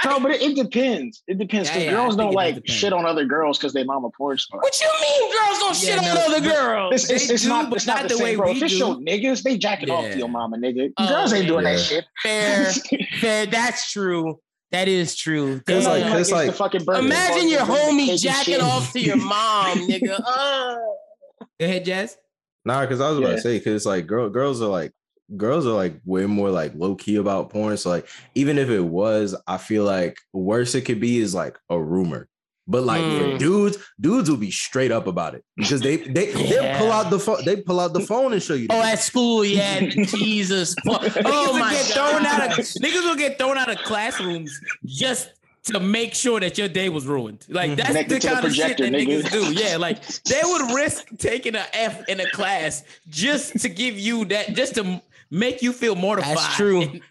[0.04, 1.22] No, but it, it depends.
[1.26, 1.68] It depends.
[1.70, 2.70] Yeah, yeah, girls don't like depend.
[2.78, 4.60] shit on other girls because they mama porn star.
[4.60, 6.94] What you mean girls don't Yeah, shit no, on other girls?
[6.94, 7.72] It's, it's, it's do, not.
[7.74, 8.52] It's not, not the, the way same, bro.
[8.52, 9.04] we Official do.
[9.04, 10.92] niggas, they jacking off to your mama, nigga.
[10.98, 11.72] Oh, Girls ain't doing yeah.
[11.72, 12.04] that shit.
[12.22, 12.72] Fair,
[13.20, 13.46] fair.
[13.46, 14.38] That's true.
[14.70, 15.60] That is true.
[15.66, 16.16] It's like- Damn.
[16.18, 17.00] it's like- the fucking burger.
[17.04, 20.20] Imagine your homie taking jacking off to your mom, nigga.
[20.24, 20.76] Uh.
[21.58, 22.16] Go ahead, Jazz.
[22.64, 24.92] Nah, because I was about to say, because like girl, girls are like
[25.36, 27.76] girls are like way more like low key about porn.
[27.76, 31.58] So like even if it was, I feel like worse it could be is like
[31.68, 32.28] a rumor.
[32.70, 33.38] But like Mm.
[33.38, 37.18] dudes, dudes will be straight up about it because they they they pull out the
[37.18, 38.66] phone, they pull out the phone and show you.
[38.70, 39.80] Oh, at school, yeah.
[39.80, 40.74] Jesus.
[40.84, 41.00] fuck.
[41.02, 42.10] Niggas Oh will my get god.
[42.10, 45.30] thrown out of niggas will get thrown out of classrooms just
[45.64, 47.44] to make sure that your day was ruined.
[47.48, 49.22] Like that's Connected the kind of shit that nigga.
[49.22, 49.52] niggas do.
[49.54, 54.24] Yeah, like they would risk taking an F in a class just to give you
[54.26, 56.36] that, just to make you feel mortified.
[56.36, 57.00] That's true.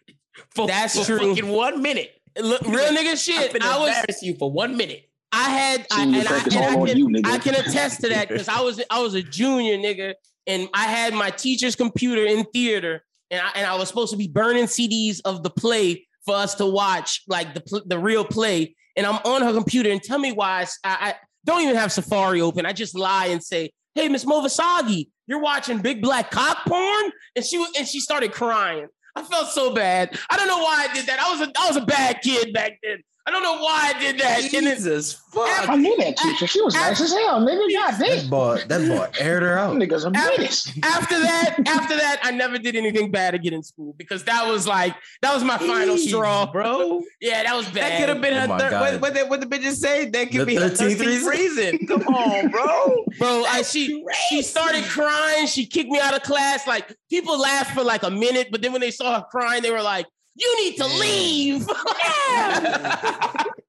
[0.52, 1.36] For, That's for true.
[1.36, 2.12] fucking one minute.
[2.40, 3.54] Look, real nigga I'm shit.
[3.54, 5.10] finna I was embarrass you for one minute.
[5.32, 6.40] I had I, and, I, and I
[6.86, 7.22] can, you.
[7.26, 10.14] I can attest to that because I was I was a junior nigga
[10.46, 14.18] and I had my teacher's computer in theater and I, and I was supposed to
[14.18, 18.76] be burning CDs of the play for us to watch like the the real play
[18.96, 21.16] and I'm on her computer and tell me why I, I
[21.46, 25.80] don't even have Safari open I just lie and say hey Miss Movasagi you're watching
[25.80, 27.12] big black cock porn?
[27.36, 28.88] And she and she started crying.
[29.16, 30.18] I felt so bad.
[30.30, 31.20] I don't know why I did that.
[31.20, 34.00] I was a I was a bad kid back then I don't know why I
[34.00, 35.68] did that and then, Jesus fuck.
[35.68, 36.48] I knew that teacher.
[36.48, 37.74] She was nice as hell, nigga.
[37.74, 38.30] God that damn.
[38.30, 39.76] boy, that boy aired her out.
[39.76, 40.72] Niggas a After- menace.
[40.82, 44.66] after that, after that, I never did anything bad again in school because that was
[44.66, 47.02] like that was my final Jeez, straw, bro.
[47.20, 47.76] Yeah, that was bad.
[47.92, 48.72] That could have been Oh her third.
[48.72, 48.82] God.
[48.94, 50.06] What, what, the, what the bitches say?
[50.10, 51.30] That could The be her 13th 13th reason?
[51.30, 51.88] reason.
[51.88, 53.04] Come on, bro.
[53.20, 53.44] bro.
[53.50, 55.48] I, she she started crying.
[55.48, 56.66] She kicked me out of class.
[56.66, 59.72] Like people laughed for like a minute, but then when they saw her crying, they
[59.72, 60.06] were like,
[60.38, 61.68] "You need to leave."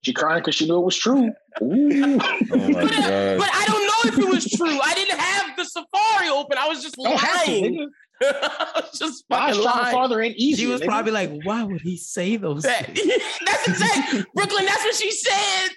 [0.02, 1.32] She crying because she knew it was true.
[1.60, 2.18] Ooh.
[2.50, 3.38] Oh my but, uh, god.
[3.38, 4.78] but I don't know if it was true.
[4.82, 6.56] I didn't have the Safari open.
[6.56, 7.90] I was just oh, Don't lying.
[8.22, 9.92] I was just fucking lying.
[9.92, 10.66] farther and easier.
[10.66, 10.86] She was nigga.
[10.86, 13.12] probably like, why would he say those That- things?
[13.44, 14.64] that's exactly Brooklyn.
[14.66, 15.68] That's what she said.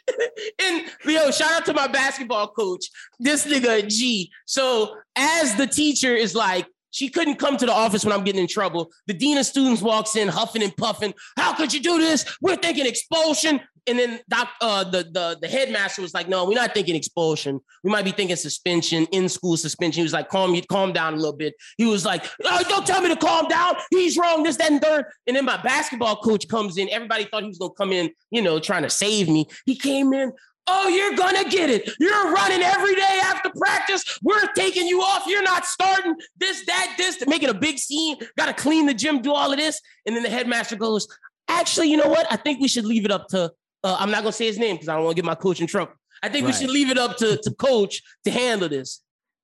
[0.64, 2.86] And yo, shout out to my basketball coach.
[3.20, 4.32] This nigga G.
[4.46, 8.42] So as the teacher is like, she couldn't come to the office when I'm getting
[8.42, 8.92] in trouble.
[9.08, 11.14] The dean of students walks in, huffing and puffing.
[11.38, 12.26] How could you do this?
[12.42, 13.62] We're thinking expulsion.
[13.88, 17.60] And then doc, uh, the, the the headmaster was like, "No, we're not thinking expulsion.
[17.84, 21.14] We might be thinking suspension, in school suspension." He was like, "Calm you, calm down
[21.14, 23.76] a little bit." He was like, oh, "Don't tell me to calm down.
[23.90, 24.44] He's wrong.
[24.44, 25.06] This, that, and third.
[25.26, 26.90] And then my basketball coach comes in.
[26.90, 29.48] Everybody thought he was gonna come in, you know, trying to save me.
[29.66, 30.32] He came in.
[30.68, 31.90] Oh, you're gonna get it.
[32.00, 34.20] You're running every day after practice.
[34.22, 35.24] We're taking you off.
[35.28, 38.18] You're not starting this, that, this, making a big scene.
[38.38, 39.82] Got to clean the gym, do all of this.
[40.06, 41.08] And then the headmaster goes,
[41.48, 42.26] Actually, you know what?
[42.32, 43.52] I think we should leave it up to.
[43.84, 45.60] Uh, I'm not gonna say his name because I don't want to get my coach
[45.60, 45.94] in trouble.
[46.24, 49.02] I think we should leave it up to, to coach to handle this.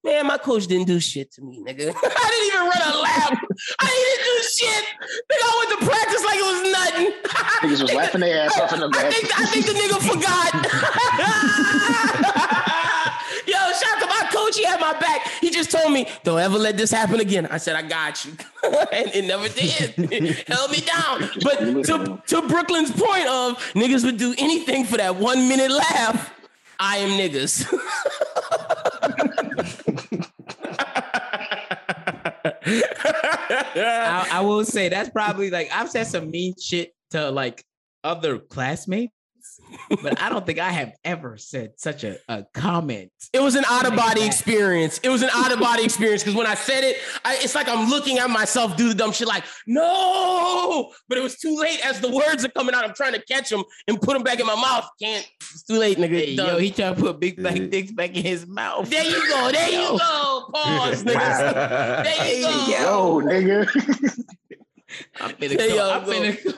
[0.08, 1.94] Man, my coach didn't do shit to me, nigga.
[1.96, 3.38] I didn't even run a lap.
[3.80, 4.86] I didn't do shit.
[5.28, 7.12] Nigga, I went to practice like it was nothing.
[7.70, 9.12] Niggas was laughing their ass off in the I back.
[9.12, 10.54] think I think the nigga forgot.
[13.48, 14.58] Yo, shout out to my coach.
[14.58, 15.28] He had my back.
[15.42, 18.32] He just told me, "Don't ever let this happen again." I said, "I got you,"
[18.64, 19.94] and it never did.
[19.98, 21.30] It held me down.
[21.44, 26.32] But to, to Brooklyn's point of niggas would do anything for that one minute laugh.
[26.80, 27.66] I am niggas.
[33.76, 37.64] I, I will say that's probably like I've said some mean shit to like
[38.04, 39.14] other classmates,
[40.02, 43.12] but I don't think I have ever said such a, a comment.
[43.34, 44.28] It was an out of body that.
[44.28, 45.00] experience.
[45.04, 47.68] It was an out of body experience because when I said it, I, it's like
[47.68, 51.80] I'm looking at myself do the dumb shit, like no, but it was too late.
[51.86, 54.40] As the words are coming out, I'm trying to catch them and put them back
[54.40, 54.88] in my mouth.
[55.02, 55.28] Can't.
[55.42, 56.10] It's too late, nigga.
[56.10, 58.90] Hey, yo, he trying to put big black dicks back in his mouth.
[58.90, 59.52] there you go.
[59.52, 60.50] There you go.
[60.54, 62.04] Pause, nigga.
[62.04, 62.66] There you go.
[62.70, 64.24] Yo, nigga.
[65.22, 66.12] I'm finna There call, y'all I'm go.
[66.12, 66.54] finna,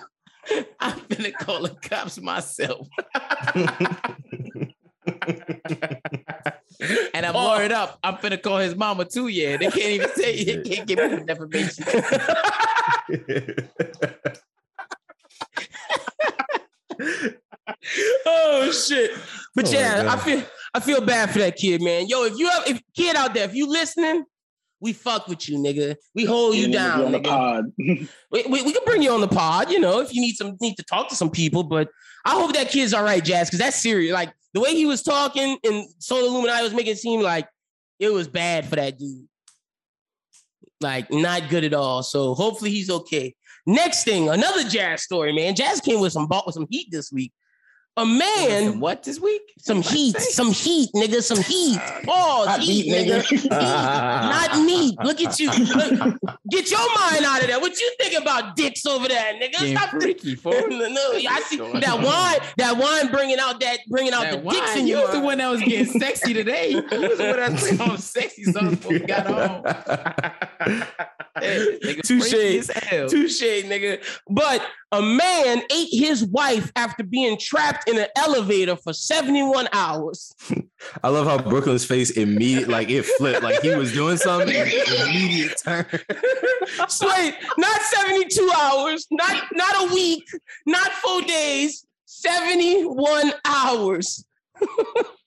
[0.80, 2.88] I'm finna call the cops myself.
[7.14, 7.50] and I'm Oh.
[7.50, 8.00] worried up.
[8.04, 9.28] I'm finna call his mama too.
[9.28, 11.86] Yeah, they can't even say they can't give me the defamation.
[18.26, 19.12] oh shit.
[19.56, 20.08] But Oh, yeah, God.
[20.08, 20.43] I feel
[20.74, 22.08] I feel bad for that kid, man.
[22.08, 24.26] Yo, if you have if kid out there, if you listening,
[24.82, 25.95] we fuck with you, nigga.
[26.15, 27.25] We hold you Niggas down, on the nigga.
[27.27, 27.65] pod.
[28.32, 30.55] We, we, we can bring you on the pod, you know, if you need some
[30.61, 31.63] need to talk to some people.
[31.63, 31.89] But
[32.25, 34.13] I hope that kid's all right, Jazz, because that's serious.
[34.13, 37.47] Like the way he was talking and Solar Illuminati was making it seem like
[37.99, 39.27] it was bad for that dude.
[40.82, 42.03] Like not good at all.
[42.03, 43.36] So hopefully he's okay.
[43.65, 45.55] Next thing, another jazz story, man.
[45.55, 47.34] Jazz came with some with some heat this week.
[48.00, 49.41] A man, Some what this week?
[49.58, 51.78] some heat, some heat, nigga, some heat.
[51.82, 53.22] Ah, Pause, Not heat, meat, nigga.
[53.24, 54.97] Heat, not meat.
[55.04, 55.52] Look at you.
[55.52, 56.18] Look,
[56.50, 57.60] get your mind out of there.
[57.60, 59.52] What you think about dicks over there, nigga?
[59.52, 60.68] Getting Stop freaky, no, fool.
[60.70, 62.39] no, I see that wine.
[62.58, 65.02] That wine bringing out that bringing out That the dicks wine, in you you.
[65.04, 66.70] was the one that was getting sexy today.
[66.70, 69.64] You was the one that was saying, "I'm sexy, son." we got on.
[72.04, 72.30] Touche.
[72.30, 73.10] freaky as hell.
[73.10, 74.02] Touche, nigga.
[74.30, 80.34] But a man ate his wife after being trapped in an elevator for 71 hours.
[81.04, 84.50] I love how Brooklyn's face immediate, like it flipped, like he was doing something.
[84.56, 85.86] immediate turn.
[86.88, 90.28] So wait, not 72 hours, not not a week,
[90.66, 94.26] not four days, 71 hours.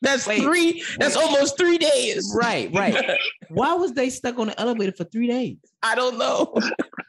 [0.03, 0.43] That's Wait.
[0.43, 2.33] three, that's almost three days.
[2.37, 3.18] Right, right.
[3.49, 5.57] Why was they stuck on the elevator for three days?
[5.83, 6.55] I don't know.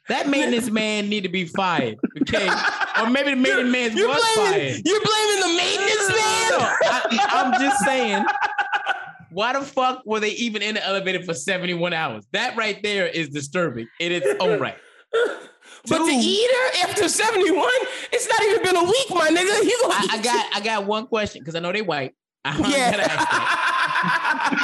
[0.09, 1.97] That maintenance man need to be fired.
[2.21, 2.47] Okay,
[3.01, 4.81] or maybe the maintenance man You're was blaming, fired.
[4.85, 6.77] you're blaming the maintenance No, man.
[6.83, 8.25] I, I'm just saying.
[9.31, 12.23] Why the fuck were they even in the elevator for 71 hours?
[12.33, 14.77] That right there is disturbing in its own right.
[15.89, 16.11] But to Two.
[16.11, 17.67] eat her after 71,
[18.13, 19.63] it's not even been a week, my nigga.
[19.63, 22.15] You gonna I, I eat got I got one question because I know they white.
[22.45, 22.91] I Yeah.
[22.91, 23.29] gotta ask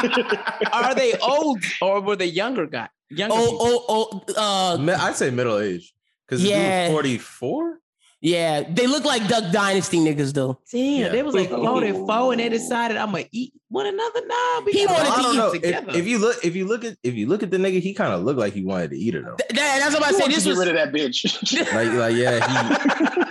[0.02, 0.70] that.
[0.74, 2.90] Are they old or were they younger guy?
[3.10, 3.86] Younger oh, people?
[3.90, 5.94] oh, oh, uh, I'd say middle age
[6.26, 6.86] because Yeah.
[6.86, 7.79] yeah, forty four.
[8.22, 8.64] Yeah.
[8.70, 10.60] They look like Duck Dynasty niggas, though.
[10.72, 11.10] Damn, Yeah.
[11.10, 14.22] they was like 44 and they decided I'm gonna eat one another.
[14.26, 15.52] Nah, we He wanted to eat know.
[15.54, 15.90] together.
[15.92, 17.94] If, if you look, if you look at, if you look at the nigga, he
[17.94, 19.36] kind of looked like he wanted to eat her though.
[19.36, 20.20] Th- that- that's what I Who say.
[20.22, 21.74] wants This to get was rid of that bitch.
[21.74, 22.46] Like, like yeah,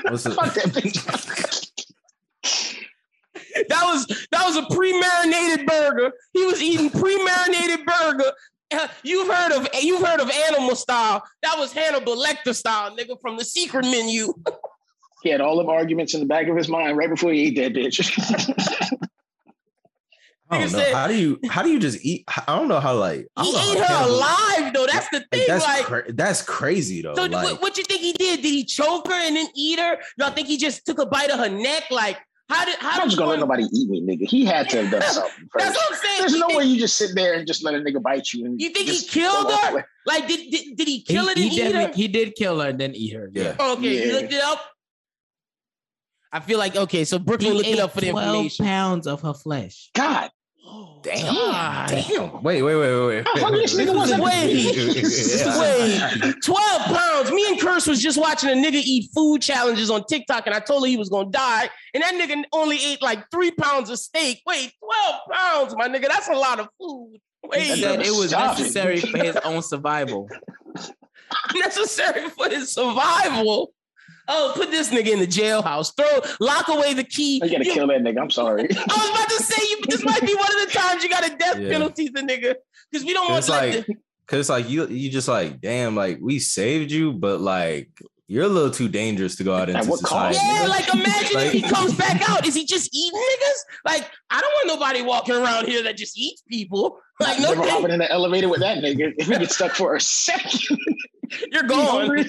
[0.04, 0.08] he.
[0.10, 1.64] What's Fuck that bitch.
[3.68, 6.12] that was that was a pre-marinated burger.
[6.32, 8.32] He was eating pre-marinated burger.
[9.02, 11.22] You've heard of you've heard of animal style.
[11.42, 14.32] That was Hannibal Lecter style, nigga, from the secret menu.
[15.22, 17.56] He had all them arguments in the back of his mind right before he ate
[17.56, 17.98] that bitch.
[20.50, 20.78] I don't know.
[20.78, 21.38] said- How do you?
[21.50, 22.24] How do you just eat?
[22.46, 23.26] I don't know how like.
[23.36, 24.86] I He ate how her alive, though.
[24.86, 25.44] That's the Like, thing.
[25.46, 27.14] that's Like, cra- that's crazy though.
[27.14, 28.40] so like, what, what you think he did?
[28.40, 29.98] Did he choke her and then eat her?
[30.18, 31.84] Y'all think he just took a bite of her neck?
[31.90, 32.16] Like,
[32.48, 34.26] how did how I'm just gonna let nobody eat me, nigga.
[34.26, 36.20] He had to have done something That's what I'm saying.
[36.20, 38.32] There's You no think- way you just sit there and just let a nigga bite
[38.32, 38.46] you.
[38.46, 39.84] And You think he killed her?
[40.06, 41.92] Like, did did, did he he, kill it and he eat her?
[41.94, 43.30] he did kill her and then eat her.
[43.34, 43.54] yeah.
[43.60, 44.14] Okay, you Yeah.
[44.14, 44.62] looked it up.
[46.32, 48.66] I feel like okay, so Brooklyn He looked up for the 12 information.
[48.66, 49.90] pounds of her flesh.
[49.94, 50.30] God,
[51.02, 51.34] Damn.
[51.34, 51.88] God.
[51.88, 52.42] Damn.
[52.42, 53.42] Wait, wait, wait, wait, How wait.
[53.42, 54.10] hungry this nigga was?
[54.10, 57.30] Wait, wait, 12 pounds.
[57.30, 60.60] Me and Curse was just watching a nigga eat food challenges on TikTok, and I
[60.60, 61.70] told her he was gonna die.
[61.94, 64.42] And that nigga only ate like three pounds of steak.
[64.46, 66.08] Wait, 12 pounds, my nigga.
[66.08, 67.16] That's a lot of food.
[67.44, 70.28] Wait, then it was Stop necessary for his own survival.
[71.54, 73.72] necessary for his survival.
[74.28, 75.94] Oh, put this nigga in the jailhouse.
[75.96, 77.40] Throw, lock away the key.
[77.42, 78.20] I gotta You- kill that nigga.
[78.20, 78.62] I'm sorry.
[78.70, 79.78] I was about to say you.
[79.88, 81.70] This might be one of the times you got a death Yeah.
[81.70, 82.54] penalty, the nigga,
[82.90, 83.94] because we don't want It's to like, the-
[84.26, 87.88] cause it's like you, you just like, damn, like we saved you, but like
[88.30, 90.36] you're a little too dangerous to go out into what society.
[90.36, 90.46] cost?
[90.60, 92.46] Yeah, like imagine if he comes back out.
[92.46, 93.60] Is he just eating niggas?
[93.86, 96.98] Like, I don't want nobody walking around here that just eats people.
[97.20, 99.14] Like, no, Never thank- hopping in the elevator with that nigga.
[99.16, 100.60] If he gets stuck for a second,
[101.50, 102.24] you're he gone.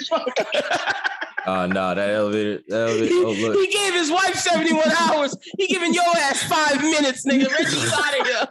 [1.39, 1.47] As fuck.
[1.47, 3.05] Uh, nah, that elevator, that elevator.
[3.05, 5.35] He, Oh look, he gave his wife 71 hours.
[5.57, 7.49] He giving your ass five minutes, nigga.
[7.51, 8.47] Reggie's out of here.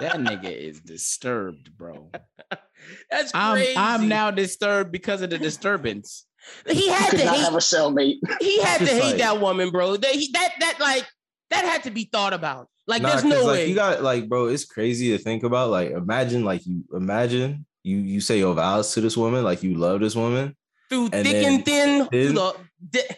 [0.00, 2.10] That nigga is disturbed, bro.
[3.10, 3.74] That's I'm crazy.
[3.76, 6.26] I'm now disturbed because of the disturbance.
[6.68, 7.26] He had to hate.
[7.40, 8.16] have a cellmate.
[8.40, 9.96] He had to hate like- that woman, bro.
[9.96, 11.04] That, he, that that like
[11.50, 12.68] that had to be thought about.
[12.86, 13.68] Like, Nah, there's 'cause, no like, way.
[13.68, 15.70] You got like, bro, it's crazy to think about.
[15.70, 19.74] Like, imagine, like, you imagine you you say your vows to this woman, like you
[19.74, 20.56] love this woman,
[20.88, 22.08] through and thick and thin.
[22.10, 22.56] then- the-
[22.90, 23.16] di-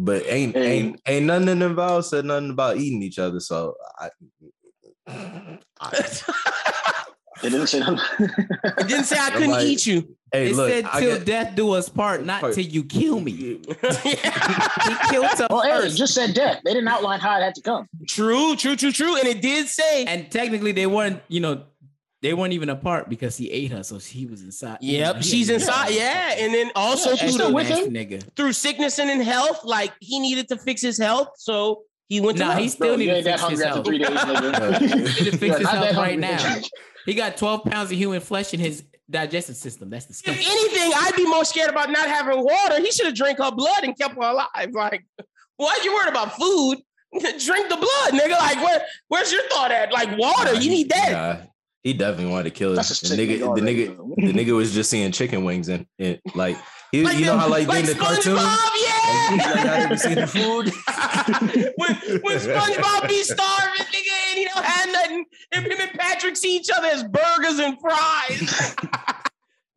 [0.00, 3.40] but ain't ain't ain't nothing involved said nothing about eating each other.
[3.40, 4.10] So I,
[7.40, 8.00] They didn't say nothing.
[8.18, 10.16] it didn't say I couldn't like- eat you.
[10.32, 12.54] hey, It look, said till get- death do us part, not Part.
[12.54, 13.32] till you kill me.
[13.32, 13.60] He
[15.10, 15.96] killed her Well, hey, first.
[15.98, 16.60] just said death.
[16.64, 17.86] They didn't outline how it had to come.
[18.08, 19.16] true, true, true, true.
[19.16, 21.62] And it did say, and technically they weren't, you know,
[22.22, 24.78] they weren't even apart because he ate her, so she was inside.
[24.80, 27.90] you know, "Yep, he she's inside." Yeah, and then also Yeah, through the with him?
[27.92, 28.22] nigga.
[28.34, 32.38] through sickness and in health, like he needed to fix his health, so he went
[32.38, 32.44] to.
[32.44, 32.58] Nah, work.
[32.60, 33.86] he still Bro, need you to that fix his hungry health.
[33.86, 34.80] three days, nigga.
[35.18, 36.56] He need to fix his health right now.
[37.06, 39.88] He got 12 pounds of human flesh in his digestive system.
[39.88, 40.44] That's If disgusting.
[40.46, 42.80] anything, I'd be more scared about not having water.
[42.82, 44.70] He should have drank her blood and kept her alive.
[44.72, 45.04] Like,
[45.56, 46.78] why you worried about food?
[47.20, 48.38] Drink the blood, nigga.
[48.38, 49.90] Like, where, where's your thought at?
[49.92, 51.48] Like, water, you need that.
[51.82, 53.00] He definitely wanted to kill us.
[53.00, 56.56] The nigga, the nigga, the nigga was just seeing chicken wings and, and like
[56.92, 59.28] You, Like you know how like, like in the cartoon, yeah.
[59.30, 60.72] like, like how they be seeing the food.
[61.76, 66.34] when, when SpongeBob be starving, nigga, and he don't have nothing, and him and Patrick
[66.34, 68.74] see each other as burgers and fries.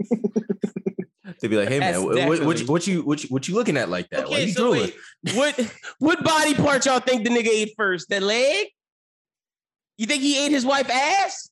[1.42, 3.56] They'd be like, "Hey man, what, what, what, you, what you what you what you
[3.56, 4.28] looking at like that?
[4.28, 4.92] Okay, you so drooling?"
[5.26, 8.08] wait, what what body part y'all think the nigga ate first?
[8.08, 8.68] The leg?
[9.98, 11.51] You think he ate his wife ass?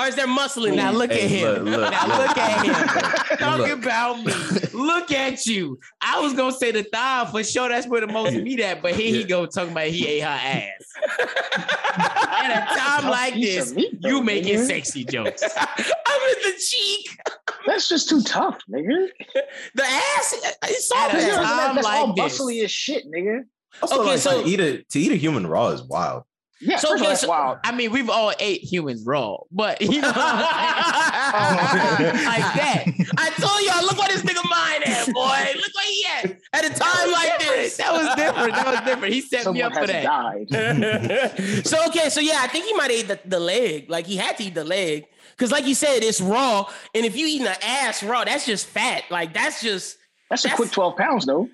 [0.00, 0.98] Or is there muscle in Now there?
[0.98, 1.64] look at him.
[1.64, 2.28] look, look, now look.
[2.28, 3.36] look at him.
[3.38, 3.70] Talk Look.
[3.84, 4.32] about me.
[4.72, 5.78] Look at you.
[6.00, 7.68] I was gonna say the thigh for sure.
[7.68, 8.80] That's where the most meat at.
[8.82, 10.70] But here he go talking about he ate her ass.
[11.92, 14.66] At a time Tough like this, of meat, you making nigga.
[14.66, 15.42] sexy jokes.
[15.56, 17.18] I'm in the cheek.
[17.66, 19.08] That's just too tough, nigga.
[19.74, 20.34] The ass.
[20.64, 21.14] It's At soft.
[21.14, 21.36] a That's, ass.
[21.66, 22.40] time that's all like this.
[22.40, 23.40] muscly as shit, nigga.
[23.82, 26.22] Also, Okay, like, so- to eat a to eat a human raw is wild.
[26.62, 27.58] Yeah, So, first of okay, so- wild.
[27.64, 30.14] I mean, we've all ate humans raw, but you know, like
[32.54, 32.84] that.
[33.16, 35.52] I told y'all, look what this nigga mind at, boy.
[35.56, 37.76] Look what he at at a time like this.
[37.78, 38.52] That was different.
[38.54, 39.14] That was different.
[39.14, 40.02] He set me Someone up for that.
[40.04, 41.66] died.
[41.66, 43.88] so okay, so yeah, I think he might ate the, the leg.
[43.88, 45.06] Like he had to eat the leg.
[45.38, 46.70] Cause like you said, it's raw.
[46.94, 49.04] And if you eating the ass raw, that's just fat.
[49.10, 49.96] Like that's just
[50.28, 51.48] That's a That's- quick 12 pounds, though.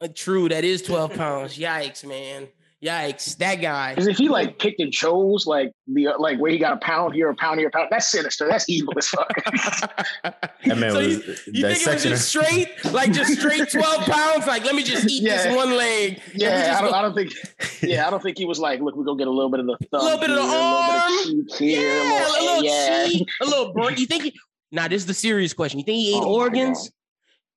[0.00, 0.48] uh, true.
[0.48, 1.58] That is 12 pounds.
[1.58, 2.46] Yikes, man.
[2.82, 3.36] Yikes.
[3.36, 3.90] That guy.
[3.90, 7.14] Because if he like picked and chose like the like where he got a pound
[7.14, 8.48] here, a pound here, a pound, that's sinister.
[8.48, 9.32] That's evil as fuck.
[10.64, 12.68] That man So was You that think it was just straight?
[12.92, 14.46] Like just straight 12 pounds?
[14.46, 15.44] Like, let me just eat Yeah.
[15.44, 16.20] this one leg.
[16.26, 17.32] Let me yeah, just I don't, I don't think.
[17.82, 19.66] Yeah, I don't think he was like, look, we go get a little bit of
[19.66, 20.90] the thumb, Little bit of the here, arm.
[20.90, 23.06] a little bit of cheek here, yeah, a little yeah.
[23.08, 23.96] cheek, a little brain.
[23.96, 24.34] You think he
[24.72, 25.78] now this is the serious question.
[25.78, 26.90] You think he ate Oh organs?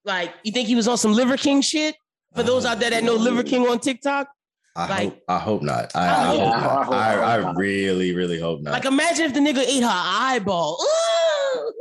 [0.03, 1.95] Like, you think he was on some Liver King shit?
[2.35, 4.27] For those oh out there that know Liver King on TikTok,
[4.77, 5.91] I like- hope I hope not.
[5.95, 6.61] I, I I, hope hope not.
[6.61, 6.71] not.
[6.71, 8.71] I hope- I, I I really really hope not.
[8.73, 10.77] like imagine if the nigga ate her eyeball.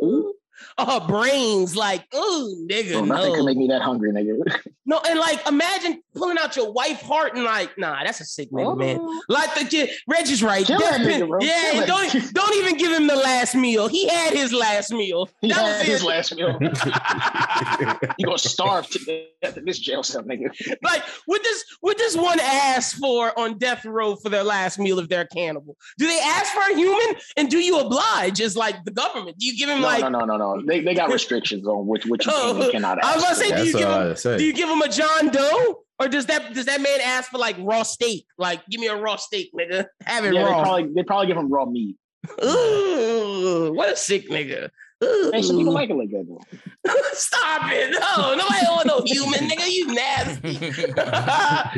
[0.02, 0.33] Ooh.
[0.78, 3.34] Or her brains, like, ooh, nigga, Oh, nothing no.
[3.36, 4.34] can make me that hungry, nigga.
[4.86, 8.50] No, and like imagine pulling out your wife heart and like, nah, that's a sick
[8.52, 8.98] nigga, man.
[9.00, 9.22] Oh.
[9.30, 10.66] Like the kid, Reg is right.
[10.66, 11.38] Kill that Death nigga, bro.
[11.40, 13.88] Yeah, Kill and don't don't even give him the last meal.
[13.88, 15.30] He had his last meal.
[15.40, 16.06] He That had was his it.
[16.06, 16.58] last meal.
[18.18, 20.50] you gonna starve to death in this jail cell, nigga.
[20.82, 24.98] Like what does what does one ask for on death row for their last meal
[24.98, 25.76] if they're cannibal?
[25.98, 29.38] Do they ask for a human and do you oblige as like the government?
[29.38, 30.62] Do you give him No, like no, no, no, no.
[30.66, 33.06] They, they got restrictions on which which you can Oh, and cannot ask.
[33.06, 34.38] I was gonna say, do you give what him I say.
[34.38, 35.80] do you give him a John Doe?
[36.00, 38.26] Or does that does that man ask for like raw steak?
[38.36, 39.86] Like, give me a raw steak, nigga.
[40.04, 40.62] Have it yeah, they raw.
[40.62, 41.96] probably they probably give him raw meat.
[42.42, 44.70] Ooh, what a sick nigga.
[45.02, 45.30] Ooh.
[45.32, 46.92] Hey, some people like it like that though.
[47.12, 47.90] Stop it.
[47.90, 49.70] No, nobody want no human nigga.
[49.70, 50.54] You nasty.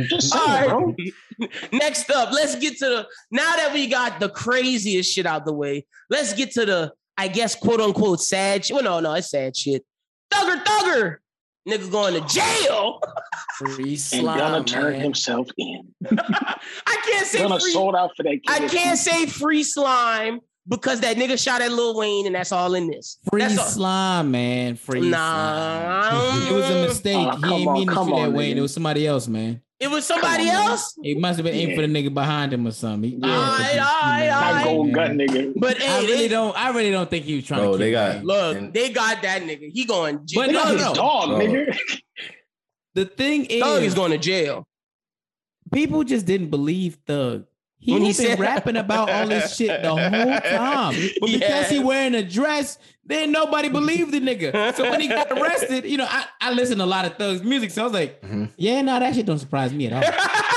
[0.08, 0.68] Just saying, right.
[0.68, 0.94] bro.
[1.72, 5.52] Next up, let's get to the now that we got the craziest shit out the
[5.52, 5.86] way.
[6.10, 8.74] Let's get to the, I guess, quote unquote sad shit.
[8.74, 9.84] Well, no, no, it's sad shit.
[10.32, 11.16] Thugger, thugger.
[11.68, 13.00] Nigga going to jail.
[13.58, 15.00] Free And slime, gonna turn man.
[15.00, 15.88] himself in.
[16.10, 17.72] I can't say Gonna free.
[17.72, 18.38] sold out for that.
[18.46, 18.50] Kid.
[18.50, 22.74] I can't say free slime because that nigga shot at Lil Wayne, and that's all
[22.74, 23.18] in this.
[23.30, 23.66] Free That's all.
[23.66, 24.76] slime, man.
[24.76, 26.10] Free Nah.
[26.10, 26.42] slime.
[26.48, 27.16] It was a mistake.
[27.16, 28.54] Oh, he come ain't on, mean to shoot on, that Wayne.
[28.54, 28.58] nigga.
[28.58, 29.60] It was somebody else, man.
[29.78, 30.70] It was somebody Come on, man.
[30.70, 30.94] else.
[31.02, 33.10] He must have been aiming for the nigga behind him or something.
[33.10, 33.28] He- Yeah.
[33.28, 34.92] Aight, aight, My aight.
[34.94, 35.52] gun, nigga.
[35.56, 36.56] But hey, I really they- don't.
[36.58, 37.78] I really don't think he was trying Bro, to.
[37.78, 38.24] they kill got- Wayne.
[38.24, 39.70] Look, And- they got that nigga.
[39.72, 40.20] He going.
[40.24, 40.94] j- But They got no, his no.
[40.94, 41.38] dog, Bro.
[41.40, 41.78] nigga.
[42.94, 44.66] The thing is, Thug is going to jail.
[45.74, 47.44] people just didn't believe Thug.
[47.78, 49.98] He When he been said- rapping about all this shit the whole
[50.40, 50.94] time.
[51.20, 51.68] But because Yeah.
[51.68, 54.74] he wearing a dress, then nobody believed the nigga.
[54.74, 57.42] So when he got arrested, you know, I, I listen to a lot of Thug's
[57.44, 57.70] music.
[57.70, 58.50] So I was like, Mhm.
[58.56, 60.02] yeah, no, that shit don't surprise me at all.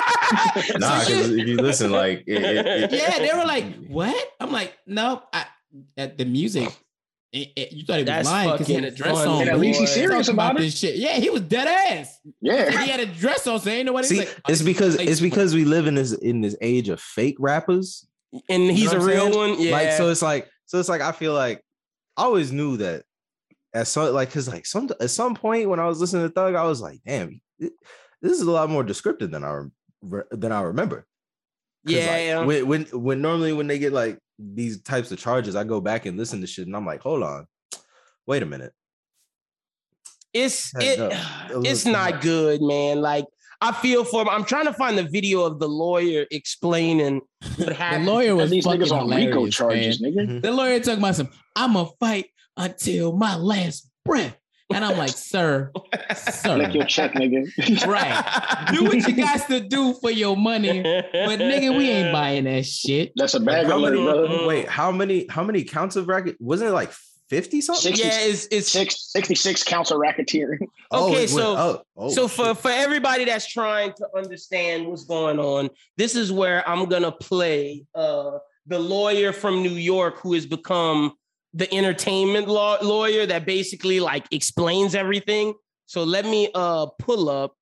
[0.78, 4.15] Nah, So because if you listen, like it, it, it- yeah, they were like, what?
[4.39, 5.45] I'm like, no, I,
[5.97, 6.70] at the music.
[7.32, 9.41] It- it- you thought he was That's lying because he had a dress on.
[9.41, 10.61] And at least he's serious talking about it.
[10.61, 10.95] this shit.
[10.95, 12.17] Yeah, he was dead ass.
[12.41, 12.69] Yeah.
[12.71, 15.53] He had a dress on, so ain't nobody see, like, it's because like- it's because
[15.53, 18.07] we live in this in this age of fake rappers.
[18.49, 19.36] and You he's know a real saying?
[19.38, 19.61] one.
[19.61, 19.71] Yeah.
[19.71, 21.63] Like so, it's like so it's like I feel like
[22.17, 23.03] I always knew that
[23.73, 26.55] at some like because like some at some point when I was listening to Thug,
[26.55, 27.71] I was like, damn, this
[28.23, 29.61] is a lot more descriptive than I
[30.32, 31.05] than I remember.
[31.86, 32.07] 'Cause, yeah.
[32.11, 32.45] like, yeah.
[32.45, 36.05] when when when normally when they get like these types of charges, I go back
[36.05, 37.45] and listen to shit, and I'm like, hold on,
[38.25, 38.73] wait a minute.
[40.34, 42.21] it's Yeah, it, no, a little it's not much.
[42.23, 43.01] good, man.
[43.01, 43.25] Like
[43.61, 44.30] I feel for him.
[44.30, 47.21] I'm trying to find the video of the lawyer explaining
[47.57, 48.07] what happened.
[48.07, 50.13] the lawyer was these fucking niggas on hilarious, RICO charges, man.
[50.13, 50.41] nigga.
[50.41, 54.38] The lawyer talking about some, I'm gonna fight until my last breath.
[54.72, 55.72] And I'm like, sir,
[56.15, 57.86] sir, Lick your check, nigga.
[57.88, 58.67] right.
[58.72, 60.82] Do what you got to do for your money.
[60.84, 63.11] But nigga, we ain't buying that shit.
[63.15, 64.45] That's a Like, bag how of money, many, brother.
[64.47, 66.36] wait, how many how many counts of record?
[66.39, 66.91] Wasn't it like
[67.30, 67.95] 50 something?
[67.95, 70.59] 60, Yeah, it's it's six, 66 counts of racketeering.
[70.91, 71.88] Oh, Okay, it so- up.
[71.97, 76.67] Oh, so for for everybody that's trying to understand what's going on, this is where
[76.70, 81.13] I'm gonna play uh the lawyer from New York who has become
[81.54, 85.54] the entertainment law lawyer that basically like explains everything.
[85.86, 87.56] So let me uh pull up.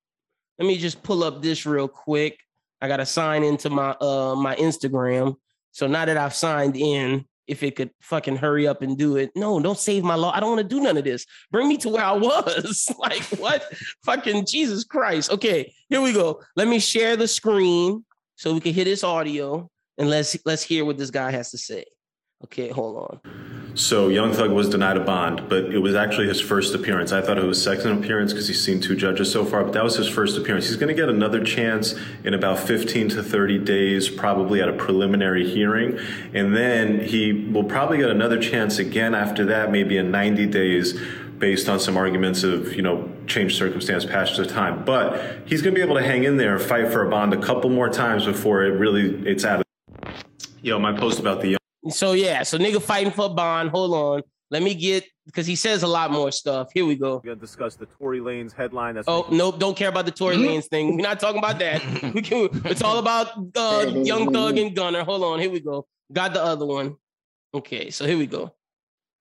[0.58, 2.38] Let me just pull up this real quick.
[2.80, 5.36] I gotta sign into my uh my Instagram.
[5.72, 9.30] So now that I've signed in, if it could fucking hurry up and do it.
[9.34, 10.32] No, don't save my law.
[10.34, 11.24] I don't want to do none of this.
[11.50, 12.92] Bring me to where I was.
[12.98, 13.64] like what?
[14.04, 15.32] fucking Jesus Christ.
[15.32, 16.42] Okay, here we go.
[16.56, 18.04] Let me share the screen
[18.36, 21.58] so we can hear this audio and let's let's hear what this guy has to
[21.58, 21.84] say.
[22.44, 23.74] Okay, hold on.
[23.74, 27.10] So Young Thug was denied a bond, but it was actually his first appearance.
[27.10, 29.82] I thought it was second appearance because he's seen two judges so far, but that
[29.82, 30.68] was his first appearance.
[30.68, 34.72] He's going to get another chance in about 15 to 30 days, probably at a
[34.72, 35.98] preliminary hearing,
[36.32, 40.98] and then he will probably get another chance again after that, maybe in 90 days.
[41.38, 44.84] Based on some arguments of, you know, changed circumstance, passage of time.
[44.84, 47.32] But he's going to be able to hang in there and fight for a bond
[47.32, 50.14] a couple more times before it really, it's out of.
[50.62, 51.57] Yo, my post about the
[51.90, 53.70] So yeah, so nigga fighting for a bond.
[53.70, 54.22] Hold on.
[54.50, 56.68] Let me get because he says a lot more stuff.
[56.72, 57.16] Here we go.
[57.16, 58.94] We're going to discuss the Tory Lanez headline.
[58.94, 60.96] That's Oh nope, don't care about the Tory Lanez thing.
[60.96, 61.82] We're not talking about that.
[62.14, 65.04] We can, it's all about uh, Young Thug and Gunner.
[65.04, 65.86] Hold on, here we go.
[66.12, 66.96] Got the other one.
[67.54, 68.54] Okay, so here we go.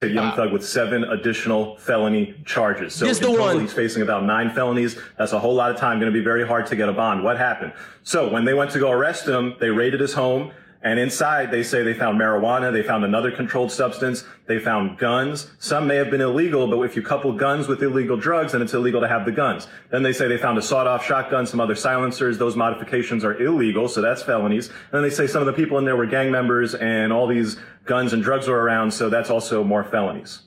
[0.02, 2.94] to Young Thug with seven additional felony charges.
[2.96, 3.60] So This in the total, one.
[3.62, 4.98] he's facing about nine felonies.
[5.18, 6.00] That's a whole lot of time.
[6.00, 7.24] Going to be very hard to get a bond.
[7.24, 7.74] What happened?
[8.04, 10.52] So when they went to go arrest him, they raided his home.
[10.82, 12.72] And inside, they say they found marijuana.
[12.72, 14.24] They found another controlled substance.
[14.46, 15.52] They found guns.
[15.60, 18.74] Some may have been illegal, but if you couple guns with illegal drugs, then it's
[18.74, 19.68] illegal to have the guns.
[19.90, 22.38] Then they say they found a sawed-off shotgun, some other silencers.
[22.38, 24.68] Those modifications are illegal, so that's felonies.
[24.70, 27.28] And then they say some of the people in there were gang members, and all
[27.28, 30.47] these guns and drugs were around, so that's also more felonies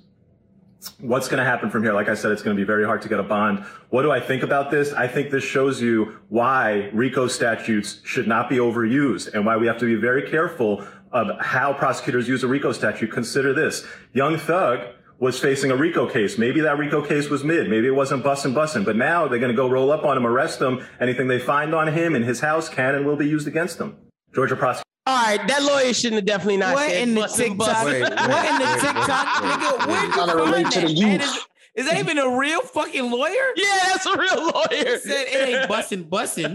[0.99, 1.93] what's going to happen from here?
[1.93, 3.65] Like I said, it's going to be very hard to get a bond.
[3.91, 4.93] What do I think about this?
[4.93, 9.67] I think this shows you why RICO statutes should not be overused and why we
[9.67, 13.11] have to be very careful of how prosecutors use a RICO statute.
[13.11, 13.85] Consider this.
[14.13, 14.81] Young Thug
[15.19, 16.39] was facing a RICO case.
[16.39, 17.69] Maybe that RICO case was mid.
[17.69, 18.85] Maybe it wasn't bussin' bussin'.
[18.85, 20.87] But now they're going to go roll up on him, arrest him.
[20.99, 23.97] Anything they find on him in his house can and will be used against him.
[24.35, 24.90] Georgia prosecutor.
[25.11, 27.67] All right, that lawyer shouldn't have definitely not What said in the bustin' TikTok?
[27.67, 28.01] bustin'.
[28.03, 29.87] What in the TikTok, nigga?
[29.89, 30.93] Where'd you Trying to relate find to the that?
[30.93, 31.23] youth.
[31.23, 33.53] Is, is that even a real fucking lawyer?
[33.57, 34.93] Yeah, that's a real lawyer.
[34.93, 36.53] He said it ain't busting, busting.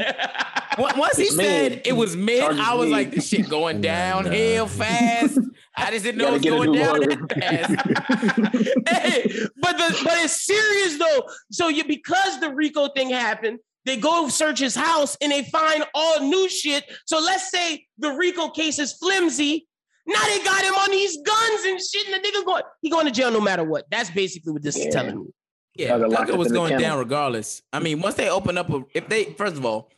[0.78, 1.82] Once he It's said mid.
[1.88, 2.92] it was mid, Charges I was mid.
[2.94, 5.38] like, this shit going downhill fast.
[5.76, 8.88] I just didn't know it was going down that fast.
[8.90, 9.24] hey,
[9.58, 11.24] but the but it's serious though.
[11.52, 15.86] So you because the Rico thing happened, they go search his house and they find
[15.94, 16.84] all new shit.
[17.06, 19.68] So let's say the Rico case is flimsy.
[20.08, 23.06] Now they got him on these guns and shit, and the nigga going he going
[23.06, 23.86] to jail no matter what.
[23.90, 25.26] That's basically what this is telling me.
[25.76, 27.62] Yeah, Thugger locked Thugger was going down regardless.
[27.74, 29.90] I mean, once they open up a, if they first of all,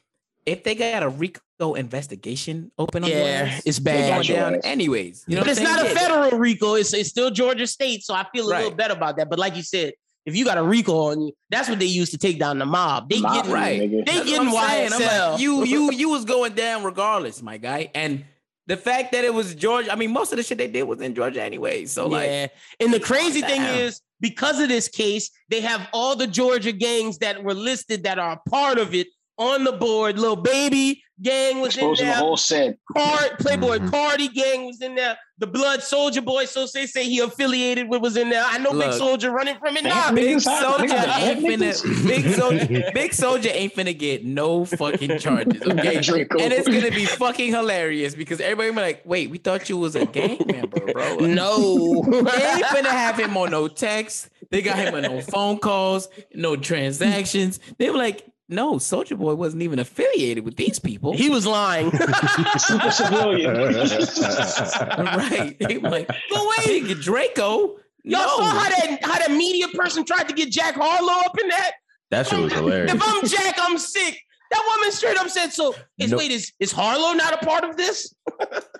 [0.45, 4.25] if they got a RICO investigation open on Yeah, ass, it's bad.
[4.25, 5.25] going down anyways.
[5.27, 6.75] You know, but it's I'm not a federal RICO.
[6.75, 8.03] It's it's still Georgia State.
[8.03, 9.29] So I feel a little better about that.
[9.29, 9.93] But like you said,
[10.27, 12.65] if you got a RICO on you, that's what they use to take down the
[12.65, 13.09] mob.
[13.09, 13.81] They Mob, getting right.
[13.81, 13.89] nigga.
[14.05, 14.93] They That's what getting I'm.
[14.93, 17.89] I'm like, you you you was going down regardless, my guy.
[17.95, 18.25] And
[18.67, 20.99] the fact that it was Georgia, I mean, most of the shit they did was
[20.99, 21.85] in Georgia anyway.
[21.85, 22.51] So like.
[22.81, 23.79] And the crazy thing Damn.
[23.79, 28.19] is, because of this case, they have all the Georgia gangs that were listed that
[28.19, 29.07] are a part of it
[29.37, 30.19] on the board.
[30.19, 32.19] Little baby gang was in Exposing the there.
[32.19, 32.77] whole set.
[32.95, 33.91] Card, Playboy Mhm.
[33.91, 35.17] Party gang was in there.
[35.39, 38.43] The Blood Soulja Boy, so they say he affiliated with was in there.
[38.43, 40.11] I know Big Soulja running from it Damn, now.
[40.11, 46.01] Big Soulja ain't finna Big Soulja Big Soulja ain't finna get no fucking charges, okay?
[46.01, 46.39] Draco.
[46.39, 49.95] and it's gonna be fucking hilarious because everybody be like, wait, we thought you was
[49.95, 51.17] a gang member, bro.
[51.27, 52.03] No.
[52.03, 54.29] They ain't finna have him on no text.
[54.49, 57.59] They got him on no phone calls, no transactions.
[57.77, 61.13] They were like, no, Soulja Boy wasn't even affiliated with these people.
[61.13, 61.91] he was lying.
[62.57, 63.53] Super civilian.
[63.57, 65.55] right.
[65.59, 67.77] They were like, But wait, Draco.
[68.03, 68.27] y'all no.
[68.37, 71.71] saw how that how that media person tried to get Jack Harlow up in that?
[72.09, 72.93] That shit was hilarious.
[72.93, 74.17] If I'm Jack, I'm sick.
[74.49, 77.65] That woman straight up said, "So is No- wait is is Harlow not a part
[77.65, 78.13] of this?"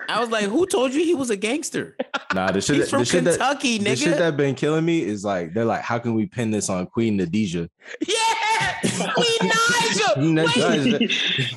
[0.10, 1.97] I was like, who told you he was a gangster?
[2.34, 4.18] Nah, the shit, He's that, from the shit that Kentucky, the shit nigga.
[4.20, 7.20] that been killing me is like they're like, how can we pin this on Queen
[7.20, 7.70] Naija?
[8.08, 8.80] Yeah,
[9.14, 10.97] Queen Naija.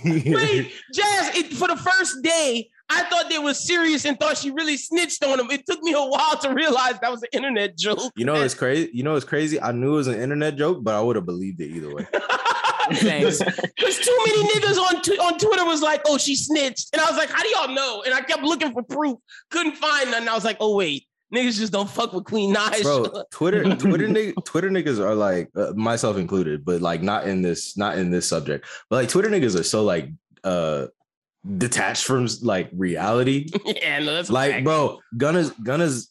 [0.04, 1.36] Wait, wait, Jazz.
[1.36, 5.24] It, for the first day, I thought they were serious and thought she really snitched
[5.24, 5.50] on him.
[5.50, 8.12] It took me a while to realize that was an internet joke.
[8.16, 8.90] You know it's crazy.
[8.92, 9.60] You know it's crazy.
[9.60, 12.06] I knew it was an internet joke, but I would have believed it either way.
[12.92, 13.38] Thanks.
[13.38, 17.10] Because too many niggas on tw- on Twitter was like, "Oh, she snitched," and I
[17.10, 19.18] was like, "How do y'all know?" And I kept looking for proof,
[19.50, 20.28] couldn't find none.
[20.28, 22.82] I was like, "Oh wait, Niggas just don't fuck with Queen Naija.
[22.82, 23.24] bro.
[23.30, 27.76] Twitter, Twitter, nigg- Twitter niggas are like uh, myself included, but like not in this,
[27.76, 28.66] not in this subject.
[28.88, 30.08] But like Twitter niggas are so like
[30.42, 30.86] uh
[31.56, 33.48] detached from like reality.
[33.64, 34.64] yeah, no, that's like, fact.
[34.64, 36.10] bro, Gunna's Gunna's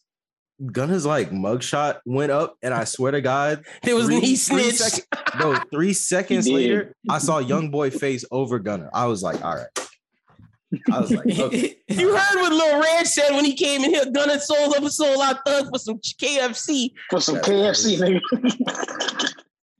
[0.72, 4.70] Gunna's like mugshot went up, and I swear to God, There was three- he three
[4.70, 5.06] sec-
[5.38, 5.56] bro.
[5.72, 8.90] Three seconds later, I saw young boy face over Gunna.
[8.92, 9.66] I was like, all right.
[10.92, 11.76] I was like, okay.
[11.88, 14.04] You heard what Lil Red said when he came in here.
[14.12, 16.92] Gunna sold up a soul out thug for some KFC.
[17.10, 17.40] For some Yeah.
[17.42, 19.32] KFC, nigga.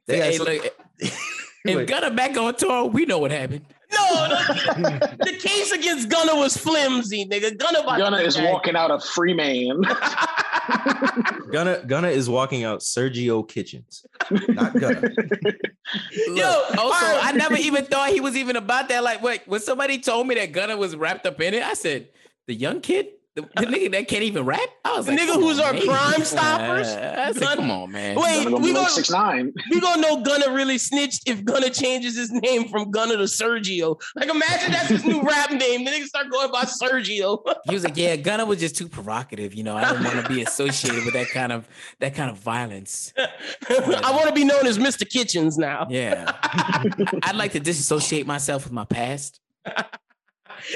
[0.06, 1.86] They got Hey, look, if Wait.
[1.88, 3.64] Gunna back on tour, we know what happened.
[3.92, 7.58] No, the, the case against Gunna was flimsy, nigga.
[7.58, 8.52] Gunna about Gunna to is back.
[8.52, 9.82] walking out a free man.
[11.50, 14.04] Gunna Gunna is walking out Sergio Kitchens,
[14.48, 15.02] not Gunna.
[16.28, 17.24] Yo, also, alright.
[17.24, 19.02] I never even thought he was even about that.
[19.02, 22.08] Like, wait, when somebody told me that Gunna was wrapped up in it, I said,
[22.46, 23.08] the young kid,
[23.56, 24.60] the, the nigga that can't even rap.
[24.84, 25.86] I was The like, nigga who's on, our man.
[25.86, 26.86] Crime Stoppers?
[26.88, 28.16] I said, Gunna- come on, man.
[28.16, 29.52] Wait, gonna we be gonna six nine.
[29.70, 34.00] we gonna know Gunna really snitched if Gunna changes his name from Gunna to Sergio.
[34.16, 35.84] Like, imagine that's his new rap name.
[35.84, 37.42] The nigga start going by Sergio.
[37.64, 39.54] He was like, yeah, Gunna was just too provocative.
[39.54, 41.68] You know, I don't want to be associated with that kind of
[42.00, 43.12] that kind of violence.
[43.18, 45.08] I want to be known as Mr.
[45.08, 45.86] Kitchens now.
[45.90, 46.32] Yeah,
[47.22, 49.40] I'd like to disassociate myself with my past.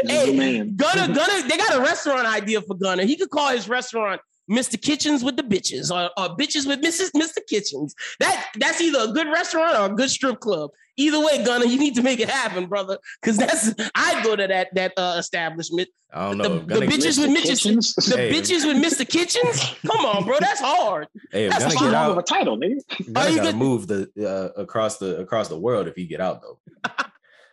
[0.04, 0.76] Hey, man.
[0.76, 3.04] Gunna, Gunna, they got a restaurant idea for Gunna.
[3.04, 4.20] He could call his restaurant
[4.50, 4.80] Mr.
[4.80, 7.10] Kitchens with the bitches or, or bitches with Mrs.
[7.16, 7.38] Mr.
[7.48, 7.94] Kitchens.
[8.20, 10.70] That that's either a good restaurant or a good strip club.
[10.96, 12.98] Either way, Gunna, you need to make it happen, brother.
[13.22, 15.88] Cause that's I'd go to that that uh, establishment.
[16.12, 16.58] I don't The, know.
[16.60, 17.32] the Gunna- bitches with Mr.
[17.32, 17.94] Mitches, Kitchens?
[17.94, 18.30] the Hey.
[18.32, 19.08] bitches with Mr.
[19.08, 19.74] Kitchens.
[19.86, 21.08] Come on, bro, that's hard.
[21.32, 21.90] Hey, if That's Gunna fine.
[21.90, 23.12] get Hell of a title, nigga.
[23.12, 24.10] Gunna you gotta good- move the
[24.56, 26.58] uh, across the across the world if he get out though.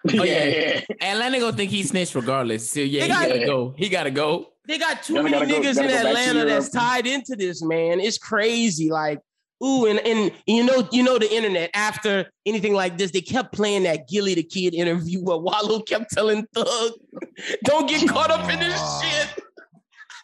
[0.19, 0.81] Oh, yeah, yeah.
[0.89, 1.11] yeah.
[1.11, 2.69] Atlanta gonna think he snitched regardless.
[2.69, 3.73] So yeah, They he got- gotta go.
[3.77, 4.47] He gotta go.
[4.67, 7.35] They got too many gotta go- niggas gotta in go back Atlanta that's tied into
[7.35, 7.99] this, man.
[7.99, 8.89] It's crazy.
[8.91, 9.19] Like,
[9.63, 11.69] ooh, and and you know, you know the internet.
[11.73, 16.11] After anything like this, they kept playing that Gillie Da Kid interview where Wallo kept
[16.11, 16.91] telling Thug,
[17.65, 19.27] "Don't get caught up in this shit."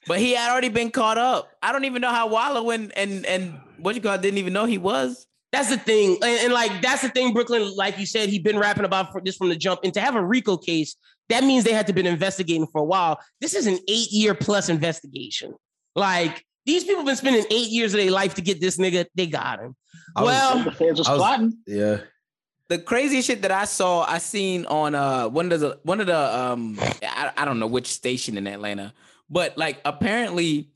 [0.07, 1.49] But he had already been caught up.
[1.61, 4.53] I don't even know how Wallo and and and what you call it, didn't even
[4.53, 5.28] know he was.
[5.54, 7.74] That's the thing, and, and, like that's the thing, Brooklyn.
[7.76, 10.16] Like you said, he'd been rapping about for this from the jump, and to have
[10.16, 10.98] a RICO case,
[11.30, 13.20] that means they had to been investigating for a while.
[13.39, 15.54] This is an eight year plus investigation.
[15.95, 19.06] Like these people have been spending eight years of their life to get this nigga.
[19.16, 19.76] They got him.
[20.18, 21.58] I was- well, The feds was was- plotting.
[21.66, 22.00] Yeah.
[22.68, 26.08] the craziest shit that I saw, I seen on uh one of the one of
[26.08, 28.93] the um I, I don't know which station in Atlanta,
[29.30, 30.72] but like apparently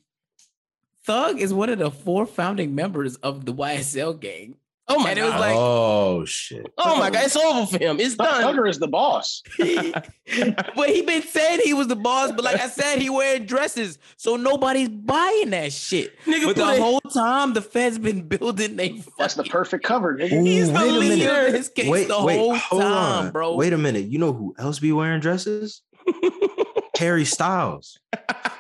[1.04, 4.56] Thug is one of the four founding members of the YSL gang.
[4.88, 5.40] Oh my And it was god.
[5.40, 6.66] like- oh shit.
[6.78, 8.00] Oh my god, it's over for him.
[8.00, 8.44] It's done.
[8.44, 9.42] Thugger is the boss.
[9.58, 13.98] but he been saying he was the boss, but like I said, he wearing dresses,
[14.18, 16.14] so nobody's buying that shit.
[16.26, 20.16] Nigga but the it- whole time the feds been building they That's the perfect cover,
[20.18, 20.34] nigga.
[20.34, 21.48] Ooh, He's the wait a leader minute.
[21.50, 23.32] of his case Wait, the wait, whole hold time, on.
[23.32, 23.56] bro.
[23.56, 24.06] Wait a minute.
[24.08, 25.82] You know who else be wearing dresses?
[26.98, 27.98] Harry Styles.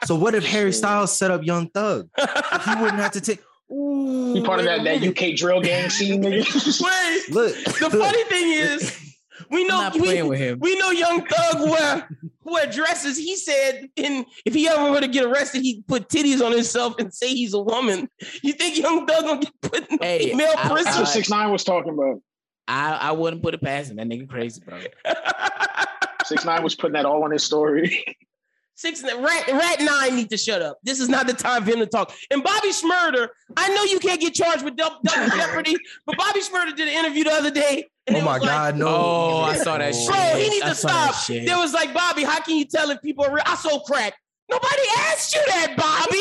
[0.05, 2.09] So what if Harry Styles set up Young Thug?
[2.17, 3.39] He wouldn't have to take.
[3.71, 5.03] Ooh, He part of that, that.
[5.03, 6.45] UK drill gang scene, nigga.
[6.83, 9.15] Wait, Look, the funny thing is,
[9.49, 10.59] we I'm know not we, with him.
[10.59, 12.09] we know Young Thug wear
[12.43, 13.17] wear dresses.
[13.17, 16.95] He said, in if he ever were to get arrested, he'd put titties on himself
[16.99, 18.09] and say he's a woman.
[18.43, 20.83] You think Young Thug gonna get put in Hey, female I- prison?
[20.85, 22.21] That's what Six Nine was talking about.
[22.67, 23.97] I, I wouldn't put it past him.
[23.97, 24.79] That nigga crazy, bro.
[26.25, 28.17] Six Nine was putting that all on his story.
[28.81, 30.79] Six Rat Rat Nine need to shut up.
[30.81, 32.11] This is not the time for him to talk.
[32.31, 35.75] And Bobby Shmurda, I know you can't get charged with dou- double jeopardy,
[36.07, 37.85] but Bobby Shmurda did an interview the other day.
[38.07, 38.87] And oh my was like, God, no.
[38.87, 40.07] Oh, I saw that shit.
[40.07, 41.13] Bro, he needs I to stop.
[41.13, 41.45] shit.
[41.45, 43.43] There was like, Bobby, how can you tell if people are real?
[43.45, 44.15] I sold crack.
[44.49, 46.19] Nobody asked you that, Bobby.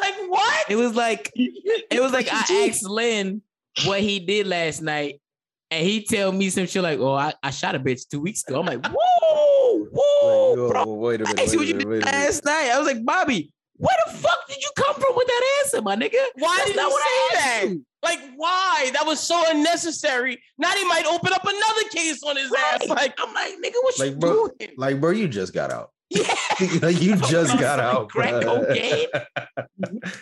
[0.00, 0.70] Like, what?
[0.70, 3.42] It was like it was like I asked Lynn
[3.86, 5.20] what he did last night,
[5.70, 8.42] and he tell me some shit like, "Oh, I, I shot a bitch two weeks
[8.46, 9.21] ago." I'm like, "Whoa,
[9.92, 11.40] whoa, Wait, bro!" whoa, wait a minute.
[11.40, 12.24] I asked you wait what a you minute, did wait a minute.
[12.26, 12.70] last night.
[12.72, 15.96] I was like, "Bobby, where the fuck did you come from with that answer, my
[15.96, 17.68] nigga?" Why That's did not you what I say asked that?
[17.70, 17.86] you.
[18.04, 18.90] Like, why?
[18.94, 20.42] That was so unnecessary.
[20.58, 22.88] Now they might open up another case on his ass.
[22.88, 24.70] Like, I'm like, nigga, what Like, you bro, doing?
[24.76, 25.90] like, bro, you just got out.
[26.10, 26.22] Yeah.
[26.82, 28.08] like, you just got out.
[28.08, 28.66] Crack bruh.
[28.66, 29.08] cocaine.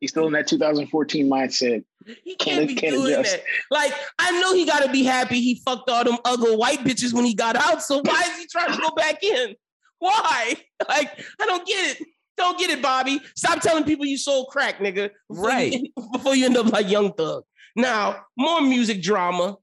[0.00, 1.84] He's still in that 2014 mindset.
[2.24, 3.32] he Can't- can't be can't doing adjust.
[3.36, 3.42] that.
[3.70, 7.12] Like, I know he got to be happy he fucked all them ugly white bitches
[7.12, 7.82] when he got out.
[7.82, 9.54] So why is he trying to go back in?
[9.98, 10.54] Why?
[10.88, 12.06] Like, I don't get it.
[12.38, 13.20] Don't get it, Bobby.
[13.36, 15.10] Stop telling people you sold crack, nigga.
[15.28, 15.72] before Right.
[15.72, 17.44] you- before you end up like Young Thug.
[17.76, 19.58] Now, more music drama.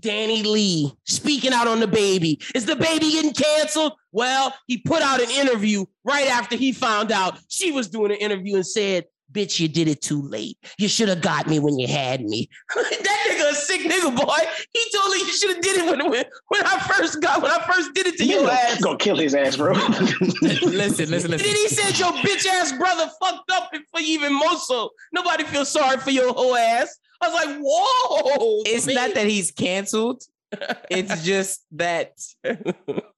[0.00, 2.42] DaniLeigh speaking out on DaBaby.
[2.54, 3.92] Is DaBaby getting canceled?
[4.10, 8.16] Well, he put out an interview right after he found out she was doing an
[8.18, 10.58] interview and said Bitch, you did it too late.
[10.78, 12.48] You should have got me when you had me.
[12.74, 14.36] that nigga a sick nigga, boy.
[14.72, 17.50] He told me you should have did it when, when, when I first got when
[17.50, 18.80] I first did it to You your gonna, ass.
[18.80, 19.72] gonna kill his ass, bro.
[20.42, 24.34] listen, listen, Then he said your bitch ass brother fucked up and for you even
[24.34, 24.90] more so.
[25.12, 26.98] Nobody feels sorry for your whole ass.
[27.20, 28.62] I was like, whoa.
[28.66, 28.96] It's man.
[28.96, 30.22] not that he's canceled.
[30.90, 32.12] It's just that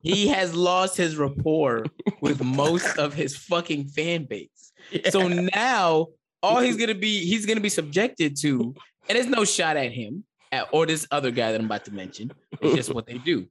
[0.01, 1.85] he has lost his rapport
[2.21, 4.73] with most of his fucking fan base.
[5.11, 6.09] So now
[6.43, 8.75] all he's gonna be he's gonna be subjected to,
[9.09, 11.93] and there's no shot at him at, or this other guy that I'm about to
[11.95, 12.31] mention.
[12.61, 13.47] It's just what they do.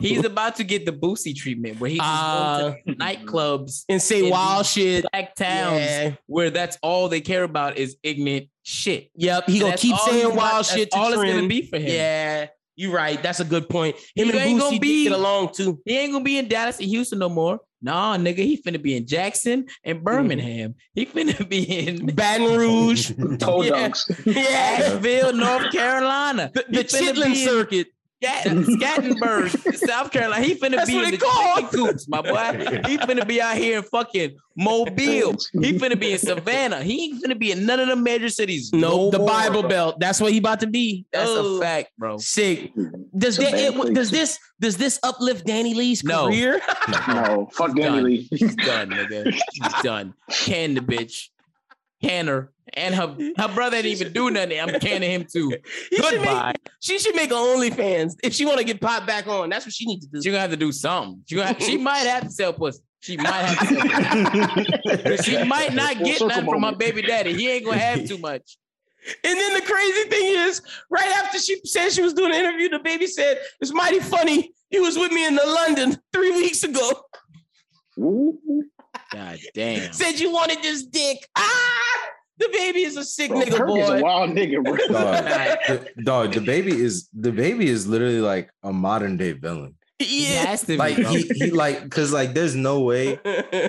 [0.00, 4.00] He's about to get the Boosie treatment where he just goes to uh, nightclubs and
[4.02, 5.04] say wild shit.
[5.12, 6.14] black towns Yeah.
[6.26, 9.10] where that's all they care about is ignorant shit.
[9.16, 11.88] Yep, he And gonna keep saying wild shit all it's gonna be for him.
[11.88, 13.20] Yeah, you're right.
[13.22, 13.96] That's a good point.
[14.14, 15.80] Him He and Boosie gonna did be- get along too.
[15.84, 17.60] He ain't gonna be in Dallas and Houston no more.
[17.82, 20.04] Nah, nigga, he finna be in Jackson and mm.
[20.04, 20.74] Birmingham.
[20.94, 23.88] He finna be in Baton Rouge, Toe Yeah.
[23.88, 24.26] dunks.
[24.26, 24.42] yeah,
[24.78, 26.50] Asheville, North Carolina.
[26.54, 27.86] the, the Chitlin be in circuit.
[28.22, 30.44] Scat- Scattenburg, South Carolina.
[30.44, 32.80] He finna That's be in the they call chicken coops, my boy.
[32.86, 35.36] He finna be out here in fucking Mobile.
[35.52, 36.82] He finna be in Savannah.
[36.82, 38.70] He ain't finna be in none of the major cities.
[38.72, 39.68] No, the more, Bible bro.
[39.70, 40.00] Belt.
[40.00, 41.04] That's what he about to be.
[41.12, 42.18] That's Oh, a fact, bro.
[42.18, 42.72] Sick.
[43.16, 46.26] Does that, it- does this does this uplift DaniLeigh's No.
[46.28, 46.60] career?
[47.08, 48.04] No, fuck Danny done.
[48.04, 48.28] Lee.
[48.30, 49.32] He's done, nigga.
[49.32, 50.14] He's done.
[50.30, 51.28] Can the bitch.
[52.02, 52.52] Can her.
[52.74, 54.58] And her her brother didn't even do nothing.
[54.58, 55.52] I'm canning him too.
[55.90, 56.52] He should Goodbye.
[56.52, 59.50] make, she should make OnlyFans if she want to get popped back on.
[59.50, 60.22] That's what she needs to do.
[60.22, 61.22] She gonna have to do something.
[61.26, 62.82] She, gonna have, she might have to sell pussy.
[63.00, 65.22] She might have to sell pussy.
[65.32, 66.78] she might not get circle nothing from her moment.
[66.78, 67.34] baby daddy.
[67.34, 68.56] He ain't gonna have too much.
[69.24, 72.68] And then the crazy thing is, right after she said she was doing an interview,
[72.70, 74.52] DaBaby said, It's mighty funny.
[74.70, 76.90] He was with me in the London three weeks ago.
[77.98, 78.38] Ooh.
[79.12, 79.92] God damn.
[79.92, 81.18] Said you wanted this dick.
[81.36, 81.78] Ah!
[82.40, 84.00] DaBaby is a sick Bro, nigga, Kirk is a boy.
[84.02, 84.76] wild nigga, bro.
[84.76, 84.86] Dog,
[85.96, 89.74] the, dog, DaBaby is DaBaby is literally like a modern day villain.
[90.00, 90.46] Yeah.
[90.46, 93.20] has to be, Like he, he like because like there's no way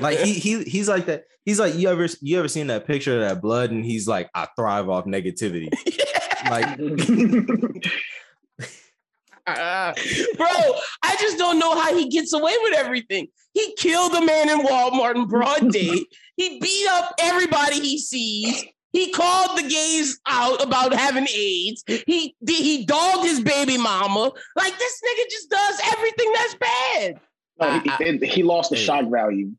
[0.02, 1.26] like he he he's like that.
[1.46, 4.30] He's like you ever you ever seen that picture of that blood and he's like
[4.34, 5.70] I thrive off negativity.
[6.50, 6.78] Like
[9.48, 9.94] Ah,
[10.38, 10.48] bro,
[11.04, 13.28] I just don't know how he gets away with everything.
[13.54, 16.06] He killed a man in Walmart in broad day.
[16.36, 18.66] He beat up everybody he sees.
[18.92, 21.84] He called the gays out about having AIDS.
[21.88, 24.32] He he dogged his baby mama.
[24.56, 27.20] Like this nigga just does everything that's bad.
[27.60, 29.52] No, he, he- he lost the shock value.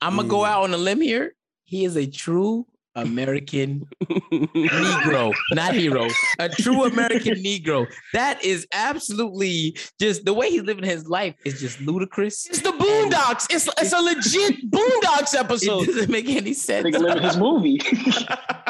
[0.00, 0.48] I'm gonna go mm.
[0.48, 1.34] out on a limb here.
[1.64, 2.66] He is a true
[2.96, 6.08] American Negro, not hero.
[6.38, 7.86] A true American Negro.
[8.12, 12.46] That is absolutely just the way he's living his life is just ludicrous.
[12.46, 13.46] It's the Boondocks.
[13.50, 15.86] It's it's a legit Boondocks It episode.
[15.86, 16.86] doesn't make any sense.
[16.86, 17.80] Nigga living his movie.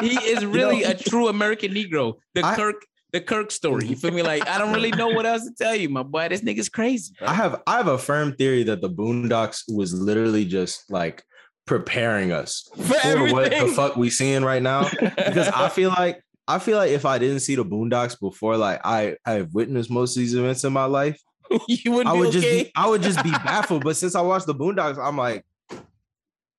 [0.01, 2.15] He is really a true American Negro.
[2.33, 2.75] The I- Kirk,
[3.13, 3.87] the Kirk story.
[3.87, 4.21] You feel me?
[4.21, 6.27] Like I don't really know what else to tell you, my boy.
[6.27, 7.13] This nigga's crazy.
[7.17, 7.29] bro.
[7.29, 11.23] I have I have a firm theory that the Boondocks was literally just like
[11.65, 13.73] preparing us For for what the everything.
[13.75, 14.87] fuck we seeing right now.
[14.99, 18.81] Because I feel like I feel like if I didn't see the Boondocks before, like
[18.85, 21.19] I I have witnessed most of these events in my life,
[21.67, 22.63] you wouldn't I be would just okay.
[22.65, 23.83] be I would just be baffled.
[23.83, 25.43] But since I watched the Boondocks, I'm like,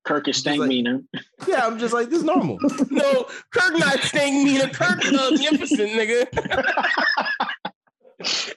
[0.05, 1.03] Kirk is stank like- meaner.
[1.47, 2.59] yeah, I'm just like this is normal.
[2.91, 4.61] no, Kirk not staying mean.
[4.71, 6.27] Kirk uh, magnificent, nigga.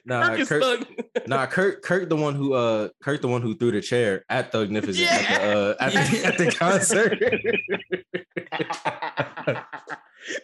[0.04, 3.70] Nah, Kirk Kirk, nah, Kirk, Kirk, the one who uh, Kirk, the one who threw
[3.72, 7.18] the chair at Thugnificent at the uh, at, the, at the concert.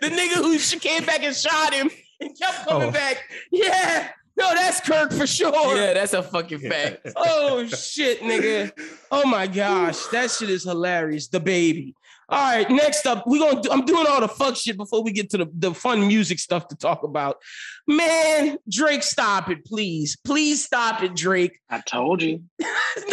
[0.00, 2.92] The nigga who sh- came back and shot him and kept coming Oh.
[2.92, 3.22] back.
[3.52, 4.08] Yeah.
[4.38, 5.76] No, that's Kirk for sure.
[5.76, 7.06] Yeah, that's a fucking fact.
[7.14, 8.72] Oh shit, nigga.
[9.10, 11.28] Oh my gosh, that shit is hilarious.
[11.28, 11.94] DaBaby.
[12.28, 15.12] All right, next up, we gonna do, I'm doing all the fuck shit before we
[15.12, 17.36] get to the, the fun music stuff to talk about.
[17.86, 20.16] Man, Drake, stop it, please.
[20.24, 21.60] Please stop it, Drake.
[21.70, 22.42] I told you.
[22.60, 22.66] No,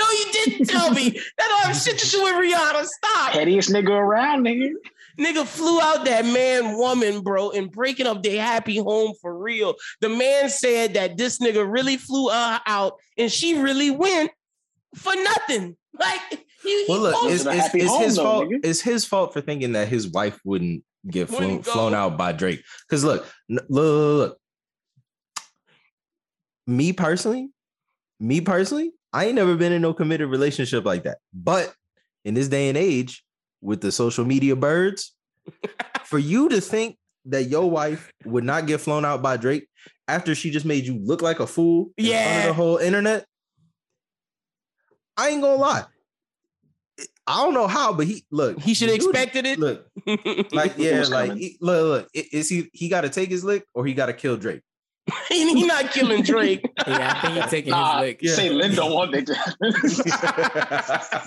[0.09, 1.11] you didn't tell me.
[1.11, 2.85] That don't have shit to do with Rihanna.
[2.85, 3.33] Stop.
[3.33, 4.71] Pettiest nigga around, nigga.
[5.19, 9.75] Nigga flew out that man, woman, bro, and breaking up their happy home for real.
[10.01, 14.31] The man said that this nigga really flew her out and she really went
[14.95, 15.77] for nothing.
[15.99, 18.45] Like, he, Well, look, it's, it's, it's home, his though, fault.
[18.49, 18.59] nigga.
[18.63, 22.63] It's his fault for thinking that his wife wouldn't get flown, flown out by Drake.
[22.87, 24.37] Because look, look, look, look.
[26.67, 27.49] me personally,
[28.19, 31.17] me personally, I ain't never been in no committed relationship like that.
[31.33, 31.73] But
[32.25, 33.23] in this day and age,
[33.61, 35.13] with the social media birds,
[36.05, 39.67] for you to think that your wife would not get flown out by Drake
[40.07, 42.47] after she just made you look like a fool in front of Yeah.
[42.47, 43.25] the whole internet,
[45.15, 45.83] I ain't gonna lie.
[47.25, 48.59] I don't know how, but he look.
[48.59, 49.57] He should have expected it.
[49.59, 49.85] Look,
[50.51, 52.09] like yeah, like he- look, look.
[52.13, 54.61] Is he he got to take his lick or he got to kill Drake?
[55.29, 56.61] he, he not killing Drake.
[56.87, 58.29] Yeah, I think he's taking Nah, his lick.
[58.35, 59.27] say Lynn don't want that.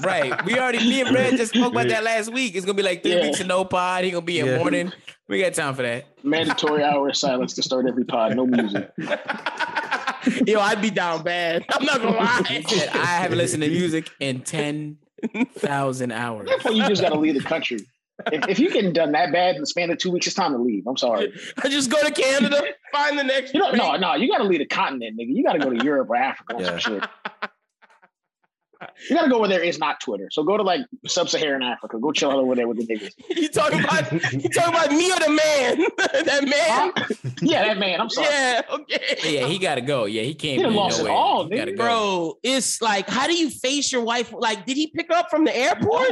[0.04, 0.44] Right.
[0.44, 2.54] We already me and Red just spoke about that last week.
[2.54, 3.22] It's gonna be like three Yeah.
[3.22, 4.04] weeks of no pod.
[4.04, 4.58] He gonna be in Yeah.
[4.58, 4.92] mourning.
[5.28, 6.04] We got time for that.
[6.22, 8.36] Mandatory hour of silence to start every pod.
[8.36, 8.90] No music.
[10.46, 11.64] Yo, I'd be down bad.
[11.70, 12.42] I'm not gonna lie.
[12.92, 14.98] I haven't listened to music in ten
[15.58, 16.48] thousand hours.
[16.48, 17.78] Therefore, you just got to leave the country.
[18.32, 20.52] If, if you getting done that bad in the span of two weeks, it's time
[20.52, 20.86] to leave.
[20.86, 21.32] I'm sorry.
[21.62, 22.62] I just go to Canada,
[22.92, 23.52] find the next.
[23.52, 23.82] You know, Drake.
[23.82, 25.28] no, no, you got to leave the continent, nigga.
[25.28, 26.78] You got to go to Europe or Africa or Yeah.
[26.78, 27.04] some shit.
[29.08, 30.28] You got to go where there is not Twitter.
[30.30, 31.98] So go to like sub-Saharan Africa.
[31.98, 33.12] Go chill out over there with the niggas.
[33.36, 35.78] You talking about you talking about me or the man?
[36.24, 36.92] that man?
[36.96, 37.32] Huh?
[37.42, 38.00] Yeah, that man.
[38.00, 38.28] I'm sorry.
[38.28, 39.16] Yeah, okay.
[39.24, 40.04] Yeah, he gotta go.
[40.06, 41.12] Yeah, he can't He done be it nowhere.
[41.12, 41.76] all, He gotta nigga.
[41.76, 41.84] go.
[41.84, 44.32] Bro, it's like, how do you face your wife?
[44.36, 46.10] Like, did he pick up from the airport?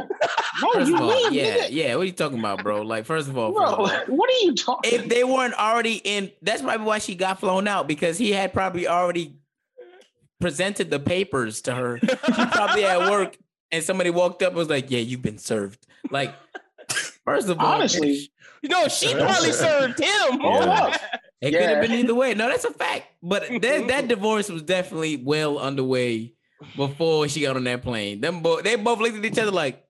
[0.62, 1.68] No, First you of all, leave, yeah, nigga.
[1.70, 1.94] yeah.
[1.96, 2.82] What are you talking about, bro?
[2.82, 4.92] Like, first of all, first Bro, all, what are you talking?
[4.92, 8.52] if they weren't already in, that's probably why she got flown out because he had
[8.52, 9.36] probably already
[10.40, 11.98] presented the papers to her.
[12.02, 13.36] She probably at work
[13.72, 16.34] and somebody walked up and was like, "Yeah, you've been served." Like,
[17.24, 18.30] first of all, Honestly,
[18.62, 20.40] No, she probably served him.
[20.40, 20.70] hold Yeah.
[20.84, 21.00] up.
[21.40, 22.34] it could have been either way.
[22.34, 23.06] No, that's a fact.
[23.22, 26.32] But that that divorce was definitely well underway
[26.76, 28.20] before she got on that plane.
[28.20, 29.84] Them both, they both looked at each other like,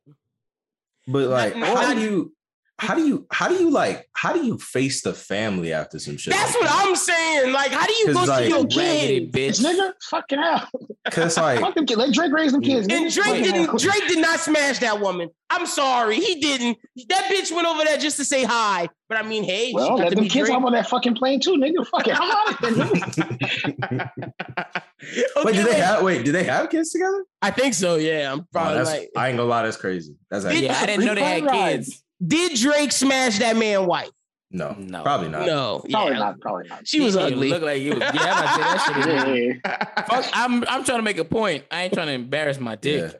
[1.06, 2.32] But like, how do you,
[2.78, 6.16] how do you, how do you like, how do you face the family after some
[6.16, 6.34] shit?
[6.34, 7.52] That's what I'm saying.
[7.52, 9.62] Like, how do you go like, see your raggedy kids?
[9.62, 9.64] bitch.
[9.74, 10.68] Nigga, fucking hell.
[11.04, 11.98] Because like, Fuck them kids.
[11.98, 12.88] Let Drake raise them kids.
[12.88, 13.14] And nigga.
[13.14, 13.78] Drake didn't.
[13.80, 15.28] Drake did not smash that woman.
[15.50, 16.78] I'm sorry, he didn't.
[17.08, 18.88] That bitch went over there just to say hi.
[19.08, 20.58] But I mean, hey, she Well, got let to them be kids Drake.
[20.58, 21.86] hop on that fucking plane too, nigga.
[21.86, 22.16] Fuck it.
[22.18, 24.10] I'm out of there.
[24.26, 27.24] Okay, wait, do they have, wait, do they have kids together?
[27.42, 27.96] I think so.
[27.96, 29.10] Yeah, I'm Oh, probably that's, like.
[29.16, 30.16] I ain't gonna lie, that's crazy.
[30.30, 33.56] That's actually, "Yeah, I didn't know they had Free fun kids." Did Drake smash that
[33.56, 34.08] man wife?
[34.50, 35.02] no, No.
[35.02, 35.46] probably not.
[35.46, 36.18] No, Probably yeah.
[36.20, 36.40] not.
[36.40, 36.86] Probably not.
[36.86, 37.48] She was ugly.
[37.50, 37.98] Look like he was.
[37.98, 39.06] Yeah, I'm say that shit.
[39.06, 40.02] Yeah, yeah, yeah.
[40.08, 41.64] Fuck, I'm I'm trying to make a point.
[41.70, 43.14] I ain't trying to embarrass my dick.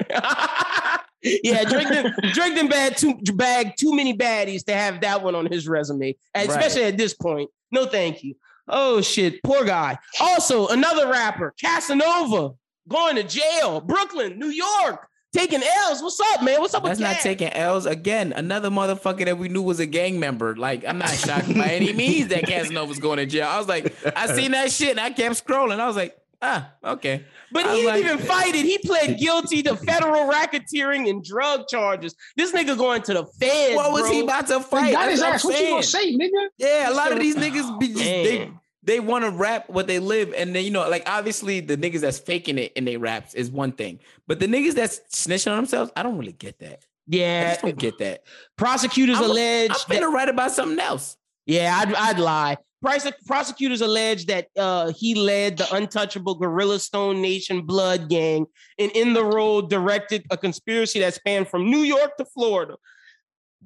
[1.23, 5.35] yeah, Drake done, Drake done bag too, bagged too many baddies to have that one
[5.35, 6.57] on his resume, and Right.
[6.57, 7.51] especially at this point.
[7.73, 8.35] No, thank you.
[8.69, 9.99] Oh shit, poor guy.
[10.21, 12.53] Also, another rapper, Casanova,
[12.89, 13.81] going to jail.
[13.81, 16.03] Brooklyn, New York, taking L's.
[16.03, 16.61] What's up, man?
[16.61, 16.99] What's up with this?
[17.01, 17.23] That's with not that?
[17.23, 18.33] taking L's again.
[18.33, 20.57] Another motherfucker that we knew was a gang member.
[20.57, 23.49] Like I'm not shocked by any means that Casanova's going to jail.
[23.49, 25.79] I was like, I seen that shit and I kept scrolling.
[25.81, 27.25] I was like, ah, okay.
[27.53, 28.65] But I he was didn't like- even fight it.
[28.65, 32.15] He pled guilty to federal racketeering and drug charges.
[32.37, 33.77] This nigga going to the feds.
[33.77, 34.13] What was bro.
[34.13, 34.93] he about to He fight?
[34.93, 35.45] got That's his what ass.
[35.45, 36.47] What you gonna say, nigga?
[36.59, 38.61] Yeah, a lot of these niggas be just they Man.
[38.85, 42.01] They want to rap what they live, and then you know, like obviously the niggas
[42.01, 45.57] that's faking it in their raps is one thing, but the niggas that's snitching on
[45.57, 46.81] themselves, I don't really get that.
[46.83, 48.23] I Yeah, just don't get that.
[48.57, 49.71] prosecutors I'm, allege.
[49.71, 51.17] I'm that- finna write about something else.
[51.47, 52.57] Yeah, I'd, I'd lie.
[52.83, 58.47] Prose- prosecutors allege that uh, he led the untouchable Gorilla Stone Nation Blood Gang
[58.79, 62.77] and in the role directed a conspiracy that spanned from New York to Florida.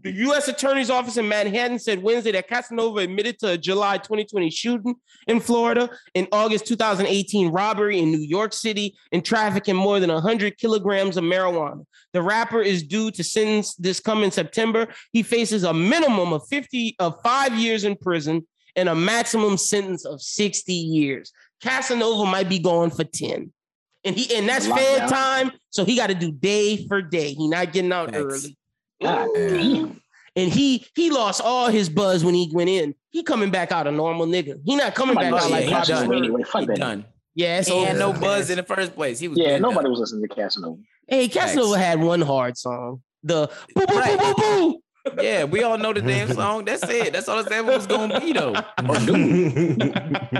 [0.03, 0.47] The U.S.
[0.47, 4.95] Attorney's Office in Manhattan said Wednesday that Casanova admitted to a July 2020 shooting
[5.27, 10.57] in Florida, in August 2018 robbery in New York City, and trafficking more than 100
[10.57, 11.85] kilograms of marijuana.
[12.13, 14.87] The rapper is due to sentence this coming September.
[15.13, 18.47] He faces a minimum of 50 of five years in prison
[18.77, 21.33] and a maximum sentence of 60 years.
[21.61, 23.53] Casanova might be going for 10.
[24.05, 25.09] And he and that's fair Lockdown.
[25.09, 25.51] time.
[25.71, 27.33] So he got to do day for day.
[27.33, 28.19] He not getting out Facts.
[28.23, 28.57] early.
[29.03, 30.01] God damn.
[30.37, 32.95] And he he lost all his buzz when he went in.
[33.11, 34.61] He coming back out a normal nigga.
[34.65, 36.13] He not coming oh back out like he a done.
[36.15, 36.43] Anyway.
[36.45, 36.79] Fuck that.
[36.79, 37.05] done.
[37.35, 39.19] Yeah, it's He had no buzz in the first place.
[39.19, 39.91] He was Yeah, nobody done.
[39.93, 40.81] was listening to Casanova.
[41.09, 41.85] Hey, Casanova Facts.
[41.85, 43.03] had one hard song.
[43.23, 44.19] The boo boo Right.
[44.19, 44.81] boo boo
[45.15, 45.23] boo.
[45.23, 46.65] Yeah, we all know the damn song.
[46.67, 47.13] That's it.
[47.15, 48.55] That's all it's ever was gonna be though.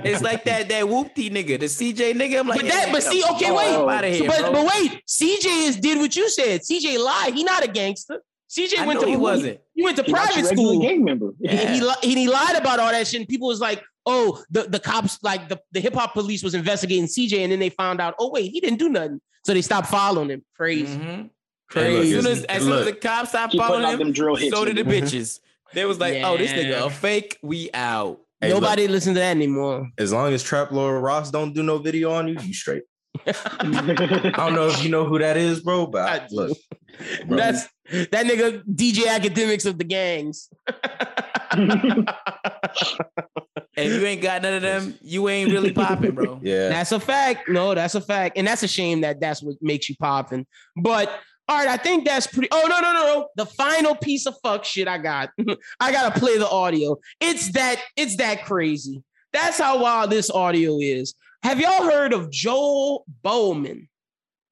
[0.05, 2.41] It's like that that whoopty nigga, the CJ nigga.
[2.41, 3.75] I'm like, But that, yeah, but see, okay, fuck wait.
[3.75, 4.53] up outta So, but bro.
[4.53, 6.61] but wait, CJ is did what you said.
[6.63, 7.35] CJ lied.
[7.35, 8.23] He not a gangster.
[8.51, 9.61] CJ I went to he wasn't.
[9.75, 10.81] He went to He private your school.
[10.81, 11.33] gang member.
[11.41, 13.21] He, he, he, he lied about all that shit.
[13.21, 16.55] And people was like, oh, the, the cops, like the, the hip hop police was
[16.55, 17.41] investigating CJ.
[17.41, 19.21] And then they found out, oh, wait, he didn't do nothing.
[19.45, 20.45] So they stopped following him.
[20.57, 20.97] Crazy.
[20.97, 21.27] Mm-hmm.
[21.75, 23.99] Hey, look, As soon as, as soon as the cops stopped Keep following putting out
[23.99, 24.57] them him, drill hits.
[24.57, 25.41] so did the bitches.
[25.75, 27.37] They was like, oh, this nigga a fake.
[27.43, 28.21] We out.
[28.41, 29.91] Hey, look, Nobody listen to that anymore.
[29.99, 32.85] as long as Trap Lore Ross don't do no video on you, you straight.
[33.27, 36.59] I don't know if you know who that is, bro, but I, I- look,
[37.27, 37.37] bro.
[37.37, 40.49] That's that nigga DJ Akademiks of the gangs.
[43.77, 46.41] If you ain't got none of them, you ain't really popping, bro.
[46.43, 46.69] yeah.
[46.69, 47.49] That's a fact.
[47.49, 48.37] No, that's a fact.
[48.37, 50.47] And that's a shame that that's what makes you popping.
[50.77, 51.09] But
[51.49, 52.49] All right, I think that's pretty.
[52.51, 53.29] Oh no, no, no, no!
[53.37, 55.31] The final piece of fuck shit I got.
[55.81, 56.97] I gotta play the audio.
[57.21, 57.81] It's that.
[57.97, 59.03] It's that crazy.
[59.33, 61.15] That's how wild this audio is.
[61.43, 63.89] Have y'all heard of Joel Bowman?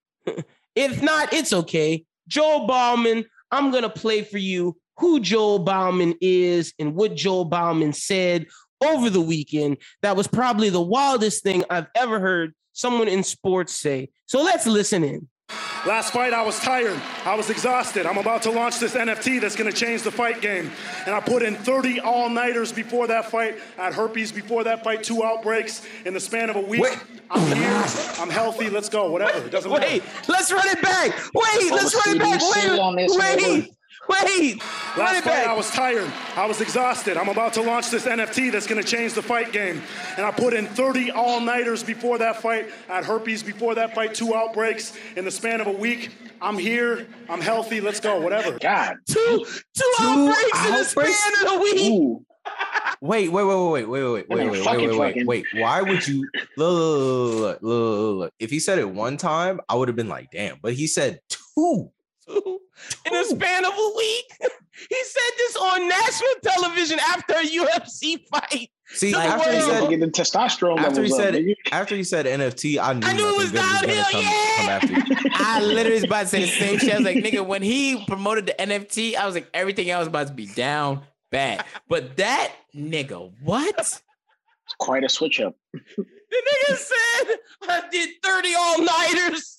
[0.75, 2.05] if not, it's okay.
[2.27, 3.25] Joel Bowman.
[3.49, 8.47] I'm gonna play for you who Joel Bowman is and what Joel Bowman said
[8.83, 9.77] over the weekend.
[10.01, 14.09] That was probably the wildest thing I've ever heard someone in sports say.
[14.25, 15.27] So let's listen in.
[15.87, 16.99] Last fight, I was tired.
[17.23, 18.05] I was exhausted.
[18.05, 20.69] I'm about to launch this NFT that's going to change the fight game.
[21.05, 23.57] And I put in 30 all nighters before that fight.
[23.77, 26.81] I had herpes before that fight, two outbreaks in the span of a week.
[26.81, 26.99] Wait.
[27.31, 27.85] I'm here.
[28.19, 28.69] I'm healthy.
[28.69, 29.09] Let's go.
[29.09, 29.45] Whatever.
[29.45, 29.85] It doesn't matter.
[29.85, 31.11] Wait, let's run it back.
[31.33, 32.41] Wait, let's run it back.
[32.97, 33.76] Wait, wait,
[34.07, 34.61] wait.
[34.97, 35.47] Last fight, back.
[35.47, 36.11] I was tired.
[36.35, 37.17] I was exhausted.
[37.17, 39.81] I'm about to launch this NFT that's going to change the fight game.
[40.17, 42.69] And I put in 30 all nighters before that fight.
[42.89, 46.11] I had herpes before that fight, two outbreaks in the span of a week.
[46.41, 47.07] I'm here.
[47.29, 47.81] I'm healthy.
[47.81, 48.19] Let's go.
[48.19, 48.57] Whatever.
[48.59, 48.97] God.
[49.07, 52.17] Two, two outbreaks in the span of a week.
[53.01, 55.45] Wait, wait, wait, wait, wait, wait, wait, And then wait, wait, wait, wait, wait.
[55.53, 58.33] Why would you look, look, look, look, look, look.
[58.39, 60.57] If he said it one time, I would have been like, damn.
[60.61, 61.91] But he said two.
[63.05, 64.31] in the span of a week.
[64.89, 68.69] He said this on national television after a UFC fight.
[68.89, 71.95] See, To the after he said Get the testosterone after he levels up, said after
[71.95, 74.55] he said NFT, I knew, I knew it was good was gonna come, yeah.
[74.57, 74.93] come after.
[74.93, 75.31] you.
[75.33, 76.93] I literally was about to say the same shit.
[76.93, 80.27] I was like, nigga, when he promoted the NFT, I was like, everything else about
[80.27, 81.01] to be down
[81.31, 81.65] bad.
[81.89, 83.75] But that nigga, what?
[83.79, 84.01] It's
[84.77, 85.55] quite a switch up.
[85.73, 85.81] The
[86.69, 89.56] nigga said I did 30 all nighters.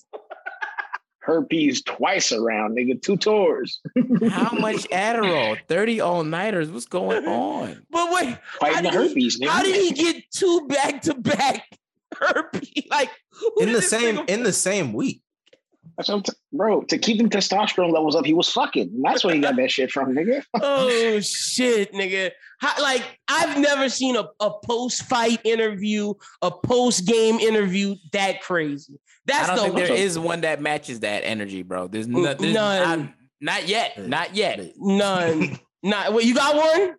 [1.29, 3.01] Herpes twice around, nigga.
[3.03, 3.81] Two tours.
[4.31, 5.59] How much Adderall?
[5.69, 6.71] 30 all nighters.
[6.71, 7.85] What's going on?
[7.91, 9.49] But wait, how Fighting the did, he, herpes, nigga.
[9.49, 11.79] how did he get two back to back
[12.19, 12.87] herpes?
[12.91, 13.11] Like
[13.61, 15.21] In the same nigga- in the same week.
[15.99, 19.03] That's t- bro, to keep them testosterone levels up, he was fucking.
[19.03, 20.43] That's where he got that shit from, nigga.
[20.55, 22.31] oh shit, nigga.
[22.59, 28.43] How, like I've never seen a, a post fight interview, a post game interview that
[28.43, 28.99] crazy.
[29.27, 31.87] That's I don't the think there is one that matches that energy, bro.
[31.89, 33.01] There's, no, there's None.
[33.01, 33.09] Not,
[33.41, 33.99] not yet.
[34.09, 34.73] Not yet.
[34.77, 35.59] none.
[35.83, 36.97] Not what you got one?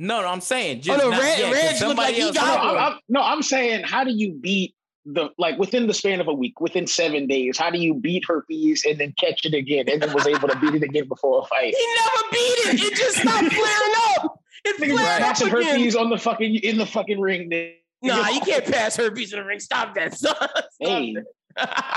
[0.00, 2.22] No, no, I'm saying just oh, no, not Reg- yet, 'cause Reg somebody like he
[2.22, 2.36] else.
[2.36, 2.76] got No, Hold.
[2.78, 4.74] I'm, I'm- no, I'm saying, how do you beat
[5.06, 7.56] the like within the span of a week, within seven days?
[7.56, 10.56] How do you beat herpes and then catch it again, and then was able to
[10.58, 11.72] beat it again before a fight?
[11.76, 12.92] He never beat it.
[12.92, 14.40] It just stopped flaring up.
[14.64, 15.62] It Nigga, flared up passing again.
[15.64, 17.50] herpes on the fucking in the fucking ring.
[17.50, 17.74] nigga.
[18.02, 19.60] Nah, you can't pass herpes in the ring.
[19.60, 20.34] Stop that, son.
[20.36, 20.50] Stop
[20.80, 21.14] Hey,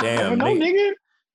[0.01, 0.61] Damn, no, nigga.
[0.73, 0.91] nigga.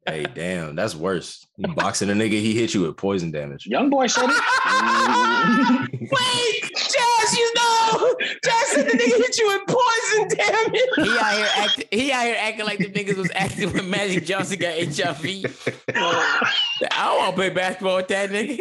[0.06, 1.46] Hey, damn, that's worse.
[1.58, 3.66] You boxing a nigga, he hit you with poison damage.
[3.66, 4.30] Young boy said it.
[6.00, 10.28] Wait, Jazz, you know, Jazz said the nigga hit you with poison.
[10.36, 10.90] Damn it.
[11.04, 11.84] He out here acting.
[11.92, 15.24] He out here acting like the niggas was acting when Magic Johnson got HIV.
[15.94, 18.58] I don't want to play basketball with that nigga.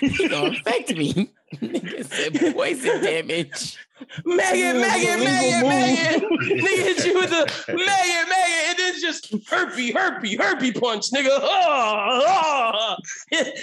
[0.00, 1.32] He gonna affect me.
[1.54, 3.78] nigga said poison damage.
[4.24, 6.20] Megan, Megan, Megan, Megan.
[6.20, 11.28] Nigga hit you with the Megan, Megan, and then just herpy, herpy, herpy punch, nigga.
[11.30, 12.96] Oh, oh.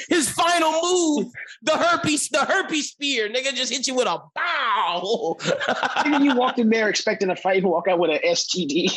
[0.10, 1.32] His final move,
[1.64, 5.38] the herpes, the herpes spear, nigga just hit you with a bow.
[5.40, 8.90] Nigga, you walked in there expecting a fight and walk out with an STD.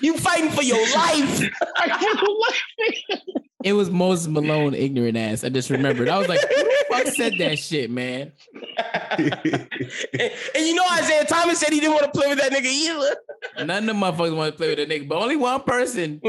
[0.00, 1.50] you fighting for your life.
[3.64, 5.44] It was Moses Malone, ignorant ass.
[5.44, 6.08] I just remembered.
[6.08, 8.32] I was like, who the fuck said that shit, man?
[8.78, 9.32] and,
[10.54, 13.16] and you know Isaiah Thomas said he didn't want to play with that nigga either.
[13.64, 16.20] None of them motherfuckers want to play with a nigga, but only one person,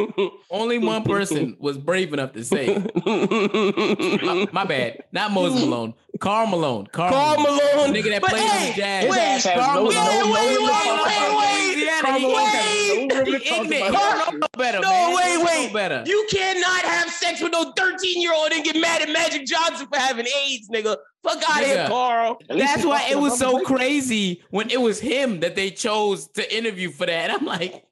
[0.50, 6.48] only one person was brave enough to say, my, my bad, not Moses Malone, Karl
[6.48, 7.94] Malone, Karl, Karl Malone.
[7.94, 9.04] the nigga that But played hey, in the Jazz.
[9.06, 9.96] His ass has Karl no- Malone.
[9.96, 12.26] no- no wait, room to wait, talk wait, about wait, He had Karl a- he-
[12.26, 12.50] Malone wait.
[12.54, 13.90] has no room to talk Ignorant.
[13.90, 15.16] about He don't know better, No, man.
[15.16, 15.68] wait, He don't wait.
[15.68, 16.04] know better.
[16.08, 19.88] You cannot have sex with no 13 year old and get mad at Magic Johnson
[19.92, 20.98] for having AIDS, nigga.
[21.24, 22.40] Fuck out of here, Karl.
[22.50, 26.56] That's why it was so public- crazy when it was him that they chose to
[26.56, 27.32] interview for that.
[27.32, 27.86] I'm like,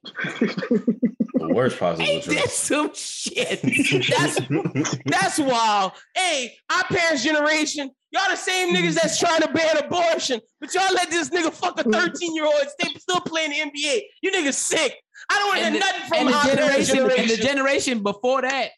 [1.34, 2.36] The worst possible ain't truth.
[2.36, 3.60] that some shit?
[3.62, 4.40] That's
[5.06, 5.92] that's wild.
[6.14, 10.92] Hey, our parents' generation, y'all the same niggas that's trying to ban abortion, but y'all
[10.94, 14.02] let this nigga fuck a 13 year old and stay still playing the NBA.
[14.22, 14.94] You niggas sick.
[15.30, 17.20] I don't want to hear the, nothing from and our parents' generation, generation.
[17.22, 18.68] and the generation before that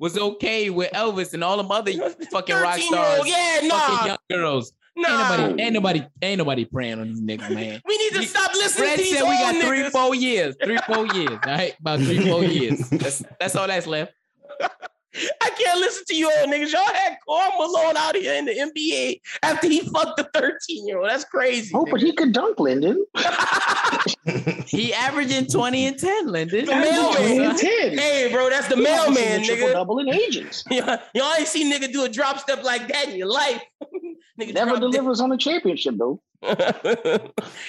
[0.00, 1.92] was okay with Elvis and all them other
[2.32, 4.06] fucking rock 13-year-old, stars, yeah, nah.
[4.06, 4.72] young girls.
[4.96, 5.06] Nah.
[5.08, 7.80] Ain't nobody, ain't nobody, ain't nobody praying on these niggas, man.
[7.86, 10.56] we need to stop listening Fred to these said we got old three, four years,
[10.64, 11.38] three, four years.
[11.46, 12.88] All right, about three, four years.
[12.90, 14.12] That's that's all that's left.
[15.42, 16.72] I can't listen to you old niggas.
[16.72, 20.98] Y'all had Karl Malone out here in the NBA after he fucked the 13 year
[20.98, 21.10] old.
[21.10, 21.72] That's crazy.
[21.74, 23.04] Oh, but he could dunk, Lyndon.
[24.66, 26.66] he averaging 20 and 10, Lyndon.
[26.66, 27.56] The mailman.
[27.58, 29.72] Hey, bro, that's the He hasn't mailman, triple nigga.
[29.72, 30.64] double in ages.
[30.70, 33.62] Yeah, Y'all ain't seen nigga do a drop step like that in your life.
[34.40, 34.92] nigga Never dropped it.
[34.92, 36.20] delivers on a championship though.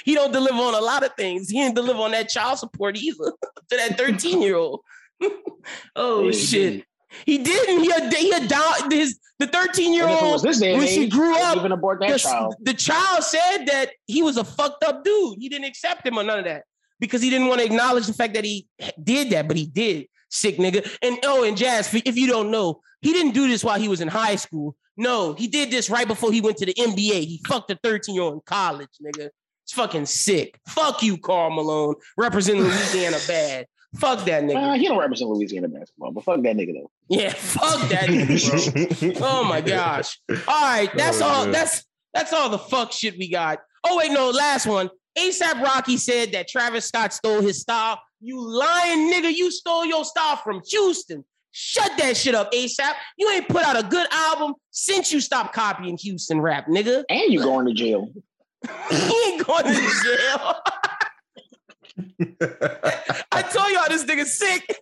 [0.05, 1.49] he don't deliver on a lot of things.
[1.49, 3.33] He didn't deliver on that child support either
[3.69, 4.81] to that 13 year old.
[5.95, 6.85] oh Yeah, he shit.
[7.25, 7.83] He didn't.
[7.83, 10.71] He had, he down his the 13 year And if it old was this day
[10.73, 11.57] and when she grew up.
[11.57, 12.55] even abort that the, child.
[12.61, 15.37] the child said that he was a fucked up dude.
[15.39, 16.63] He didn't accept him or none of that
[16.99, 18.67] because he didn't want to acknowledge the fact that he
[19.03, 20.07] did that, but he did.
[20.29, 20.87] Sick nigga.
[21.01, 23.99] And oh, and Jazz, if you don't know, he didn't do this while he was
[23.99, 24.75] in high school.
[24.95, 27.25] No, he did this right before he went to the NBA.
[27.25, 29.29] He fucked a 13 year old in college, nigga.
[29.63, 30.59] It's fucking sick.
[30.67, 33.65] Fuck you, Karl Malone, representing Louisiana bad.
[33.99, 34.55] Fuck that nigga.
[34.55, 36.91] Uh, he don't represent Louisiana basketball, but fuck that nigga though.
[37.09, 39.27] Yeah, fuck that nigga, bro.
[39.27, 40.19] oh my gosh.
[40.29, 41.43] All right, that's Oh, all.
[41.43, 41.51] man.
[41.51, 43.59] That's that's all the fuck shit we got.
[43.83, 44.89] Oh wait, no, last one.
[45.17, 47.99] ASAP Rocky said that Travis Scott stole his style.
[48.21, 51.25] You lying nigga, you stole your style from Houston.
[51.51, 52.93] Shut that shit up, ASAP.
[53.17, 57.03] You ain't put out a good album since you stopped copying Houston rap, nigga.
[57.09, 58.07] And you going to jail.
[58.89, 59.73] he ain't going to
[60.05, 60.55] jail.
[63.31, 64.79] I told y'all this nigga sick.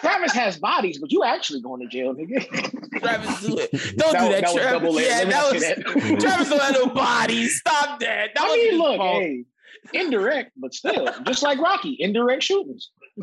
[0.00, 2.46] Travis has bodies, but you actually going to jail, nigga.
[3.00, 3.70] Travis, do it.
[3.96, 4.96] Don't That do that, that Travis.
[4.96, 5.02] A.
[5.02, 6.18] Yeah, that was that.
[6.20, 7.46] Travis don't have no body.
[7.48, 8.30] Stop that.
[8.34, 9.44] That I was mean, look, hey,
[9.92, 12.90] indirect, but still, just like Rocky, indirect shootings.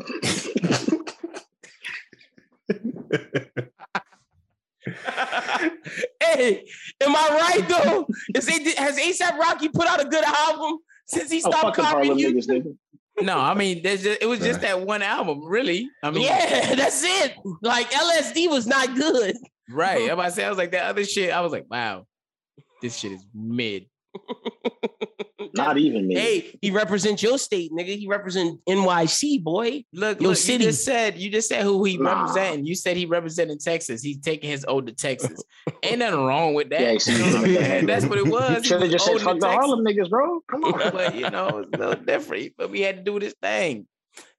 [6.20, 6.64] hey,
[7.00, 7.28] am I
[7.58, 8.06] right though?
[8.34, 11.84] Is it, has ASAP Rocky put out a good album since he Oh, stopped fucking
[11.84, 12.32] copying you?
[12.34, 12.76] niggas, nigga.
[13.24, 15.88] No, I mean, there's just, it was just that one album, really.
[16.02, 17.34] I mean, yeah, that's it.
[17.62, 19.36] Like LSD was not good.
[19.70, 20.02] right.
[20.02, 22.06] I'm about to say, I was like, that other shit, I was like, wow,
[22.80, 23.86] this shit is mid.
[25.54, 26.14] Not even me.
[26.14, 27.98] Hey, he represents your state, nigga.
[27.98, 29.84] He represent NYC, boy.
[29.92, 30.64] Look, your look, city.
[30.64, 32.20] you just said you just said who he Nah.
[32.22, 32.64] representing.
[32.64, 34.02] You said he representing Texas.
[34.02, 35.42] He's taking his ode to Texas.
[35.82, 36.80] Ain't nothing wrong with that.
[37.06, 37.80] Yeah, You know what I?
[37.84, 38.62] That's what it was.
[38.62, 39.66] He Should have was just said owning fuck the Texas.
[39.66, 40.40] Harlem niggas, bro.
[40.48, 40.72] Come on.
[40.92, 42.52] but you know, it's a little different.
[42.56, 43.86] But we had to do this thing.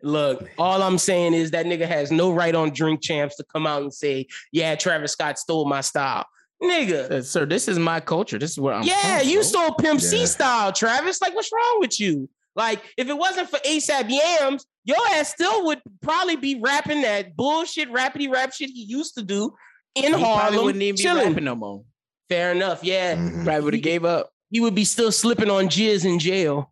[0.02, 3.68] Look, all I'm saying is that nigga has no right on Drink Champs to come
[3.68, 6.26] out and say, "Yeah, Travis Scott stole my style."
[6.64, 8.40] Nigga, Uh, sir, this is my culture.
[8.40, 9.44] This is where I'm yeah, from, you bro.
[9.44, 11.22] stole Pimp C style, Travis.
[11.22, 12.30] Like, what's wrong with you?
[12.56, 17.36] Like, if it wasn't for ASAP Yams, your ass still would probably be rapping that
[17.36, 19.54] bullshit rapidy rap shit he used to do
[19.96, 21.28] in He probably Harlem, wouldn't even be chilling.
[21.30, 21.84] rapping no more.
[22.30, 23.16] Fair enough, yeah.
[23.16, 23.44] Mhm.
[23.44, 24.30] Probably would have gave up.
[24.54, 26.72] He would be still slipping on jizz in jail.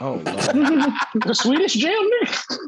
[0.00, 0.24] Oh, Lord.
[0.26, 2.58] the Swedish jail nigga.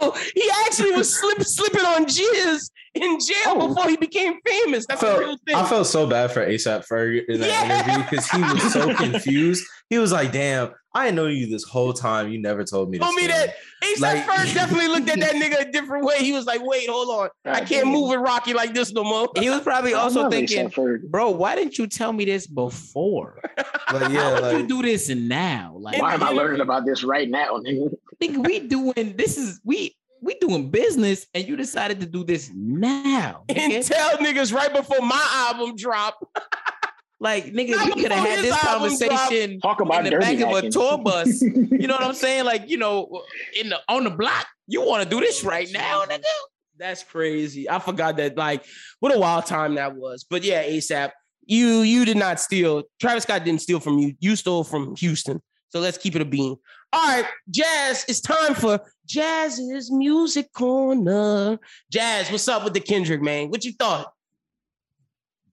[0.00, 3.68] No, he actually was slip, slipping on jizz in jail Oh.
[3.68, 4.84] before he became famous.
[4.90, 5.56] I That's a real thing.
[5.56, 7.82] I felt so bad for ASAP Ferg in that Yeah.
[7.96, 9.64] interview because he was so confused.
[9.88, 12.30] He was like, "Damn, I didn't know you this whole time.
[12.30, 15.68] You never told me." Told me that ASAP Like- Ferg definitely looked at that nigga
[15.68, 16.18] a different way.
[16.18, 17.28] He was like, wait, hold on.
[17.44, 17.88] I can't damn.
[17.88, 19.28] move with Rocky like this no more.
[19.36, 20.70] He was probably I also thinking,
[21.08, 23.40] bro, why didn't you tell me this before?
[23.92, 25.76] Like, yeah, How would you do this now?
[25.78, 27.94] Like, Why am I learning about this right now, nigga?
[28.20, 32.50] nigga, we doing this is we we doing business, and you decided to do this
[32.54, 33.44] now.
[33.50, 36.24] And tell niggas right before my album dropped.
[37.24, 40.64] Like, nigga, we could have had this conversation Talk about in the dirty back of
[40.64, 41.42] a tour bus.
[41.74, 42.44] You know what I'm saying?
[42.44, 43.22] Like, you know,
[43.58, 46.22] in the on the block, you want to do this right now, nigga.
[46.78, 47.68] That's crazy.
[47.68, 48.36] I forgot that.
[48.36, 48.66] Like,
[49.00, 50.24] what a wild time that was.
[50.28, 51.12] But yeah, ASAP,
[51.46, 52.82] you you did not steal.
[53.00, 54.14] Travis Scott didn't steal from you.
[54.20, 55.40] You stole from Houston.
[55.70, 56.56] So let's keep it a bean.
[56.92, 61.58] All right, Jazz, it's time for Jazz's Music Corner.
[61.90, 63.48] Jazz, what's up with the Kendrick, man?
[63.48, 64.13] What you thought?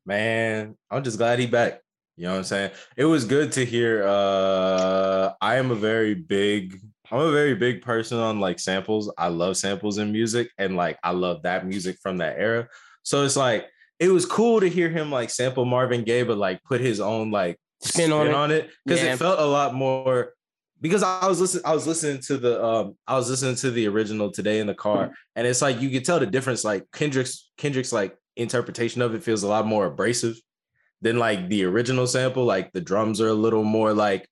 [0.05, 1.81] Man, I'm just glad he back.
[2.17, 2.71] You know what I'm saying?
[2.97, 4.03] It was good to hear.
[4.05, 6.79] Uh, I am a very big,
[7.09, 9.11] I'm a very big person on like samples.
[9.17, 12.67] I love samples in music, and like I love that music from that era.
[13.03, 13.65] So it's like
[13.99, 17.31] it was cool to hear him like sample Marvin Gaye, but like put his own
[17.31, 18.69] like Spin on on it.
[18.85, 19.13] because Yeah.
[19.13, 20.33] it felt a lot more.
[20.79, 23.87] Because I was listening, I was listening to the, um, I was listening to the
[23.87, 26.63] original today in the car, and it's like you could tell the difference.
[26.63, 30.35] Like Kendrick's, Kendrick's like interpretation of it feels a lot more abrasive
[31.01, 32.45] than like the original sample.
[32.45, 34.27] Like the drums are a little more like,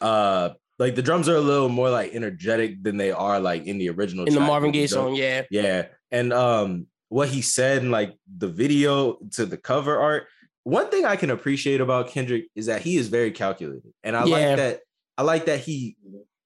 [0.00, 3.78] uh, like the drums are a little more like energetic than they are like in
[3.78, 4.24] the original.
[4.24, 4.40] In the.
[4.40, 5.42] Marvin Gaye song, yeah.
[5.50, 5.86] yeah.
[6.10, 10.26] And um what he said in like the video to the cover art,
[10.64, 13.92] one thing I can appreciate about Kendrick is that he is very calculated.
[14.02, 14.36] And I Yeah.
[14.36, 14.80] like that
[15.18, 15.96] I like that he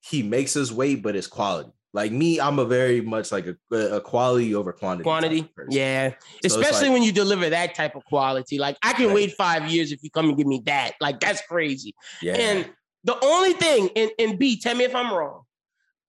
[0.00, 1.70] he makes us wait, but it's quality.
[1.94, 5.04] Like me, I'm a very much like a, a quality over quantity.
[5.04, 6.10] Quantity, yeah.
[6.44, 8.58] So Especially like- when you deliver that type of quality.
[8.58, 9.14] Like I can Right.
[9.14, 10.94] wait five years if you come and give me that.
[11.00, 11.94] Like that's crazy.
[12.20, 12.34] Yeah.
[12.34, 12.70] And
[13.04, 15.42] The only thing, and, and B, tell me if I'm wrong.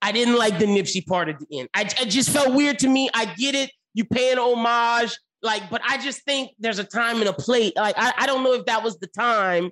[0.01, 1.69] I didn't like the Nipsey part at the end.
[1.73, 3.09] I, I just felt weird to me.
[3.13, 3.69] I get it.
[3.93, 7.73] You pay an homage, like, but I just think there's a time and a plate.
[7.75, 9.71] Like, I, I don't know if that was the time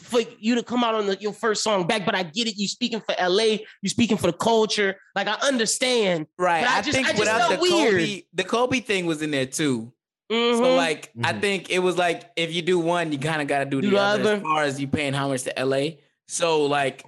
[0.00, 2.56] for you to come out on the, your first song back, but I get it.
[2.56, 4.96] You speaking for LA, you speaking for the culture.
[5.14, 6.26] Like, I understand.
[6.38, 6.62] Right.
[6.62, 7.92] But I, I, just, think I just without felt the weird.
[8.00, 9.92] Kobe, the Kobe thing was in there too.
[10.30, 10.76] So Mhm.
[10.76, 13.64] like, I think it was like if you do one, you kind of got to
[13.64, 14.34] do, Do the, the other, other.
[14.34, 15.92] As far as you paying homage to LA,
[16.26, 17.04] so like,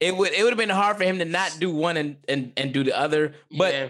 [0.00, 2.52] it would it would have been hard for him to not do one and and
[2.56, 3.34] and do the other.
[3.56, 3.88] But Yeah.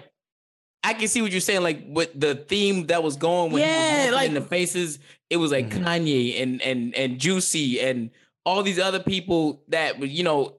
[0.84, 1.62] I can see what you're saying.
[1.62, 4.98] Like with the theme that was going when he Yeah, was like- in the faces,
[5.30, 5.84] it was like mm-hmm.
[5.84, 8.10] Kanye and and and Juicy and
[8.44, 10.56] all these other people that were you know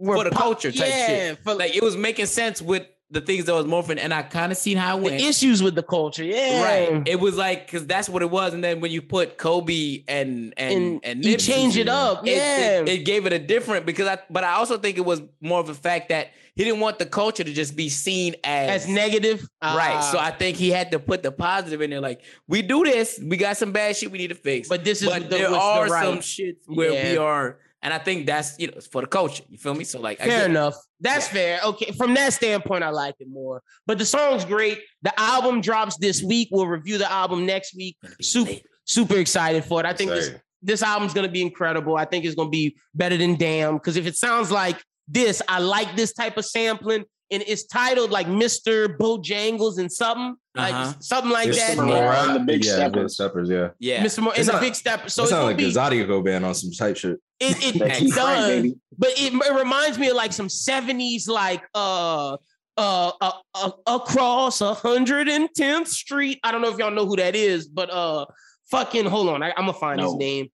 [0.00, 1.38] Were for the pop- culture type yeah, shit.
[1.44, 4.50] for- like it was making sense with the things that was morphing, and I kind
[4.50, 6.24] of seen how it The issues with the culture.
[6.24, 6.62] Yeah.
[6.62, 7.02] Right.
[7.06, 10.52] It was like because that's what it was, and then when you put Kobe and
[10.56, 12.92] and And and, you change it up, it- it- yeah.
[12.94, 14.18] it, gave it a different because I.
[14.28, 17.06] But I also think it was more of a fact that he didn't want the
[17.06, 19.40] culture to just be seen as As negative.
[19.62, 19.96] right.
[19.98, 20.08] Ah.
[20.12, 22.00] So I think he had to put the positive in there.
[22.00, 25.00] Like we do this, we got some bad shit we need to fix, But this
[25.02, 27.98] is but the- there what's the are right- some shit where we are, and I
[27.98, 29.44] think that's you know for the culture.
[29.48, 29.84] You feel me?
[29.84, 30.74] So like, Fair get- enough.
[31.00, 31.60] That's fair.
[31.64, 33.62] Okay, from that standpoint, I like it more.
[33.86, 34.80] But the song's great.
[35.02, 36.48] The album drops this week.
[36.50, 37.96] We'll review the album next week.
[38.20, 38.52] Super,
[38.84, 39.86] super excited for it.
[39.86, 40.30] I think this
[40.62, 41.96] this album's gonna be incredible.
[41.96, 43.74] I think it's gonna be better than Damn.
[43.74, 47.04] Because if it sounds like this, I like this type of sampling.
[47.32, 48.96] And it's titled like Mr.
[48.96, 50.92] Bojangles and something, like Uh-huh.
[51.00, 51.76] something like It's that.
[51.76, 51.88] Mr.
[51.88, 52.00] Yeah.
[52.00, 53.14] Moran, the Big yeah, Steppers.
[53.14, 53.68] Steppers, yeah.
[53.80, 54.04] yeah.
[54.04, 54.22] Mr.
[54.22, 55.10] Mo- and It's the big step.
[55.10, 57.18] So it it's sounds like be a Zydeco band on some type shit.
[57.40, 58.74] It it, That it Keith Frank, does, baby.
[58.96, 62.36] but it, it reminds me of like some seventies, like uh
[62.78, 66.38] uh, uh, uh across 110th Street.
[66.44, 68.26] I don't know if y'all know who that is, but uh,
[68.70, 70.48] fucking hold on, I, I'm gonna find his name.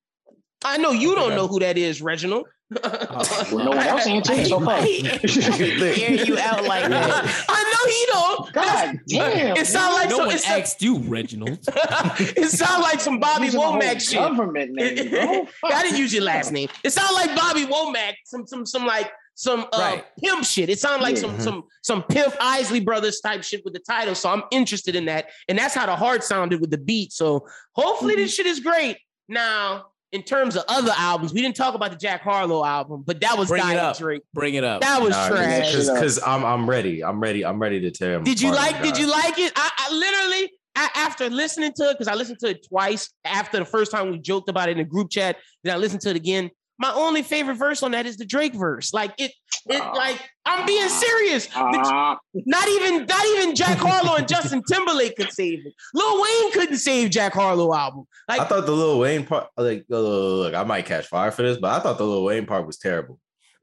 [0.64, 2.46] I know you don't know who that is, Reginald.
[2.82, 4.84] Uh, well, no one else answered, so fuck.
[4.84, 7.44] Hear you out like that.
[7.48, 8.52] I know he don't.
[8.52, 9.56] God damn.
[9.56, 11.58] It sounds like no some, one it sound- asked you, Reginald.
[11.68, 14.18] it sounds like some Bobby Using Womack shit.
[14.18, 15.46] Government name, bro.
[15.64, 16.68] I didn't use your last name.
[16.84, 20.04] It sounds like Bobby Womack, some some some like some uh, Right.
[20.22, 20.68] pimp shit.
[20.68, 21.22] It sounded like Yeah.
[21.22, 21.42] some mm-hmm.
[21.42, 24.14] some some pimp Isley Brothers type shit with the title.
[24.14, 27.12] So I'm interested in that, and that's how the heart sounded with the beat.
[27.12, 28.22] So hopefully mm-hmm.
[28.22, 28.98] this shit is great.
[29.28, 33.20] Now, in terms of other albums, we didn't talk about the Jack Harlow album, but
[33.22, 33.98] that was Bring it Diet up.
[33.98, 34.22] Drake.
[34.34, 34.82] Bring it up.
[34.82, 35.74] That was Nah, trash.
[35.74, 37.02] Cause, cause I'm I'm ready.
[37.02, 37.44] I'm ready.
[37.44, 38.24] I'm ready to tear him.
[38.24, 38.82] Did you like?
[38.82, 38.98] Did God.
[38.98, 39.52] you like it?
[39.56, 43.10] I, I literally, I, after listening to it, because I listened to it twice.
[43.24, 46.02] After the first time we joked about it in the group chat, then I listened
[46.02, 46.50] to it again.
[46.82, 48.92] My only favorite verse on that is the Drake verse.
[48.92, 49.30] Like it,
[49.66, 51.46] it like I'm being serious.
[51.46, 55.72] The- Ah, not even, not even Jack Harlow and Justin Timberlake could save it.
[55.94, 58.04] Lil Wayne couldn't save Jack Harlow album.
[58.28, 61.42] Like I thought the Lil Wayne part, like, uh, look, I might catch fire for
[61.42, 63.20] this, but I thought the Lil Wayne part was terrible.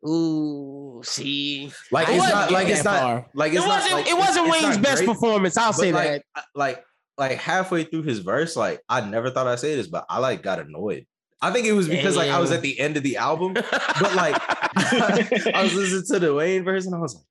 [0.07, 3.25] Ooh, see, Like I it's wouldn't not, like it's that not, far.
[3.35, 3.93] like it it's not, wasn't.
[3.95, 5.57] like, it wasn't it's Wayne's not best great, performance.
[5.57, 6.45] I'll say like, that.
[6.55, 6.85] Like,
[7.17, 10.41] like halfway through his verse, like I never thought I'd say this, but I like
[10.41, 11.05] got annoyed.
[11.41, 14.15] I think it was because like I was at the end of the album, but
[14.15, 14.35] like
[15.55, 17.23] I was listening to the Wayne verse and I was like,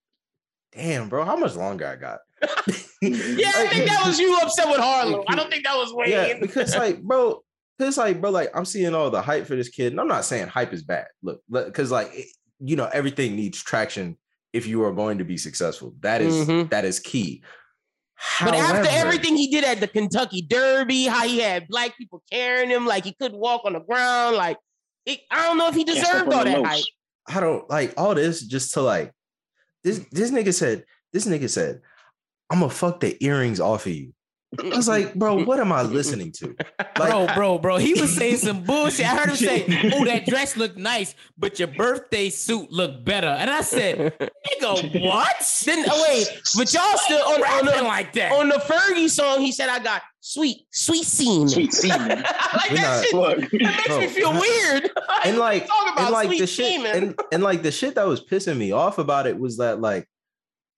[0.73, 2.21] damn, bro, how much longer I got?
[3.03, 5.25] yeah, I think that was you upset with Harlow.
[5.29, 6.11] I don't think that was Wayne.
[6.11, 7.43] Yeah, because like, bro,
[7.79, 10.25] because like, bro, like I'm seeing all the hype for this kid, and I'm not
[10.25, 11.07] saying hype is bad.
[11.23, 12.29] Look, because like, it-
[12.61, 14.17] you know, everything needs traction
[14.53, 15.95] if you are going to be successful.
[16.01, 16.71] That is- Mhm.
[16.71, 17.45] that is key.
[18.41, 22.71] But after everything he did at the Kentucky Derby, how he had black people carrying
[22.71, 24.57] him, like he couldn't walk on the ground, like
[25.07, 26.85] it, I don't know if he deserved all that hype.
[27.29, 29.13] I don't like all this just to like
[29.85, 30.05] this.
[30.11, 30.85] This nigga said.
[31.13, 31.81] This nigga said,
[32.51, 34.13] "I'm gonna fuck the earrings off of you."
[34.59, 36.55] I was like, bro, what am I listening to?
[36.99, 37.77] Like, bro, bro, bro.
[37.77, 39.07] He was saying some bullshit.
[39.07, 43.29] I heard him say, "Oh, that dress looked nice, but your birthday suit looked better."
[43.29, 46.27] And I said, "Nigga, what?" Then oh, wait,
[46.57, 48.33] but y'all still on, on, rapping the, like that.
[48.33, 51.49] on the Fergie song, he said, I got sweet, sweet semen.
[51.49, 52.09] Sweet semen.
[52.09, 54.01] like We're that not- shit Look, that makes Bro.
[54.01, 54.91] me feel weird.
[55.25, 58.25] and like about and like sweet the shit and, and like the shit that was
[58.25, 60.09] pissing me off about it was that like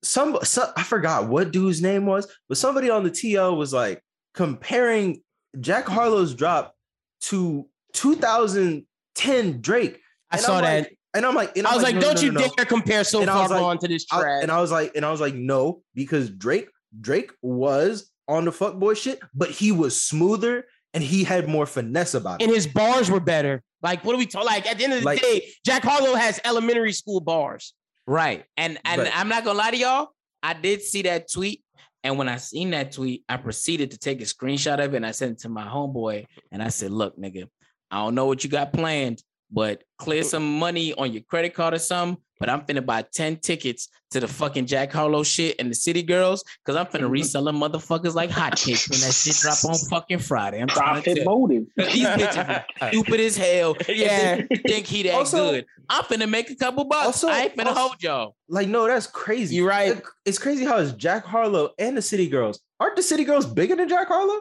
[0.03, 4.03] some, some I forgot what dude's name was, but somebody on the TL was like
[4.35, 5.23] comparing
[5.61, 5.93] Jack hmm.
[5.93, 6.75] Harlow's drop
[7.23, 10.01] to 2010 Drake.
[10.31, 10.79] I And saw I'm that.
[10.83, 12.65] like- and I'm like, and I I'm was like, no, don't no, you no, dare
[12.65, 14.43] compare so And I far like- gone to this I- track.
[14.45, 16.69] and I was like, and I was like, no, because Drake,
[17.01, 22.15] Drake was on the fuckboy shit, but he was smoother and he had more finesse
[22.15, 22.45] about it.
[22.45, 23.63] and his bars were better.
[23.83, 24.47] Like, what are we talking?
[24.47, 27.75] Like, at the end of the Like- day, Jack Harlow has elementary school bars.
[28.11, 28.45] Right.
[28.57, 30.09] And and I'm not gonna lie to y'all.
[30.43, 31.63] I did see that tweet.
[32.03, 35.07] And when I seen that tweet, I proceeded to take a screenshot of it and
[35.07, 36.27] I sent it to my homeboy.
[36.51, 37.47] And I said, look, nigga,
[37.89, 41.75] I don't know what you got planned, but clear some money on your credit card
[41.75, 42.23] or something.
[42.39, 46.03] But I'm finna buy 10 tickets to the fucking Jack Harlow shit and the City
[46.03, 50.21] Girls because I'm finna resell them motherfuckers like hotcakes when that shit drop on fucking
[50.21, 50.63] Friday.
[50.63, 51.69] I'm trying to Profit you.
[51.77, 53.77] These bitches stupid as hell.
[53.87, 54.37] Yeah.
[54.51, 55.67] Yeah, think he that Also- good.
[55.91, 57.05] I'm finna make a couple bucks.
[57.07, 58.37] Also- I ain't finna also- hold y'all.
[58.49, 59.57] Like, no, that's crazy.
[59.57, 60.01] You right.
[60.25, 62.59] It's crazy how it's Jack Harlow and the City Girls.
[62.79, 64.41] Aren't the City Girls bigger than Jack Harlow?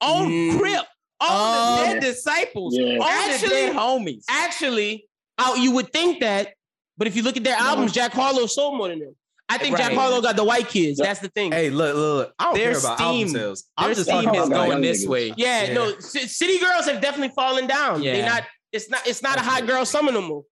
[0.00, 0.58] On Mm.
[0.58, 0.84] crip,
[1.20, 2.98] all Um, the dead disciples, Yeah.
[3.04, 4.24] Actually- the dead homies.
[4.28, 5.06] Actually,
[5.38, 6.54] oh, you would think that,
[6.96, 9.16] but if you look at their albums, Jack Harlow sold more than them.
[9.50, 10.98] I think Jack Harlow got the white kids.
[10.98, 11.52] That's the thing.
[11.52, 12.34] Hey, look, look, look.
[12.38, 13.64] I don't Their care about album steam- sales.
[13.78, 15.08] Their I'm just steam is going this niggas.
[15.08, 15.34] way.
[15.38, 15.72] Yeah, Yeah.
[15.72, 18.02] no, C- City Girls have definitely fallen down.
[18.02, 18.44] They're not.
[18.72, 19.06] It's not.
[19.06, 20.44] It's not a hot girl summer no more.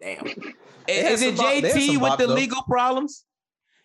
[0.00, 0.24] Damn.
[0.26, 0.32] had
[0.88, 2.32] Is it bop- JT some with the though.
[2.34, 3.24] legal problems?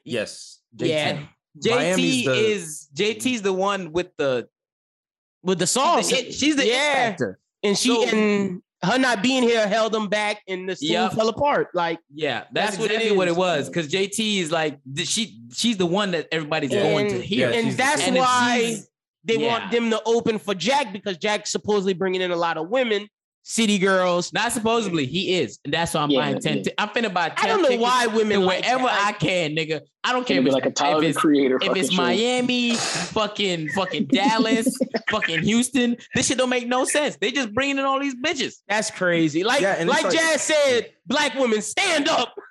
[0.06, 0.60] Yes.
[0.78, 1.20] Yeah.
[1.66, 4.48] Miami's JT the- is JT's the one with the
[5.44, 7.40] With the sauce, She's the it- she's the yeah, factor.
[7.64, 11.14] and she So- and her not being here held them back, and the school Yup.
[11.14, 11.70] fell apart.
[11.74, 12.44] Like yeah.
[12.52, 13.38] That's That's, what it exactly what it is.
[13.38, 13.68] was.
[13.70, 17.50] Because JT is like she she's the one that everybody's going to hear.
[17.50, 18.88] And she's that's And if why she's-
[19.26, 19.48] they yeah.
[19.48, 23.08] want them to open for Jack because Jack's supposedly bringing in a lot of women,
[23.44, 24.32] city girls.
[24.34, 26.58] Not supposedly he is, and that's why I'm Yeah, buying ten.
[26.58, 26.64] yeah.
[26.64, 27.30] ti- I'm finna buy.
[27.30, 29.06] 10 I don't know why women to like wherever that.
[29.08, 29.82] I can, nigga.
[30.06, 31.60] I don't care if be it's, like a Tyler if it's, Creator.
[31.62, 32.02] if it's show.
[32.02, 34.76] Miami, fucking fucking Dallas,
[35.10, 35.96] fucking Houston.
[36.16, 37.16] This shit don't make no sense.
[37.18, 38.56] They just bringing in all these bitches.
[38.68, 39.44] That's crazy.
[39.44, 42.34] Like Yeah, and it's like, like- Jazz said, black women stand up.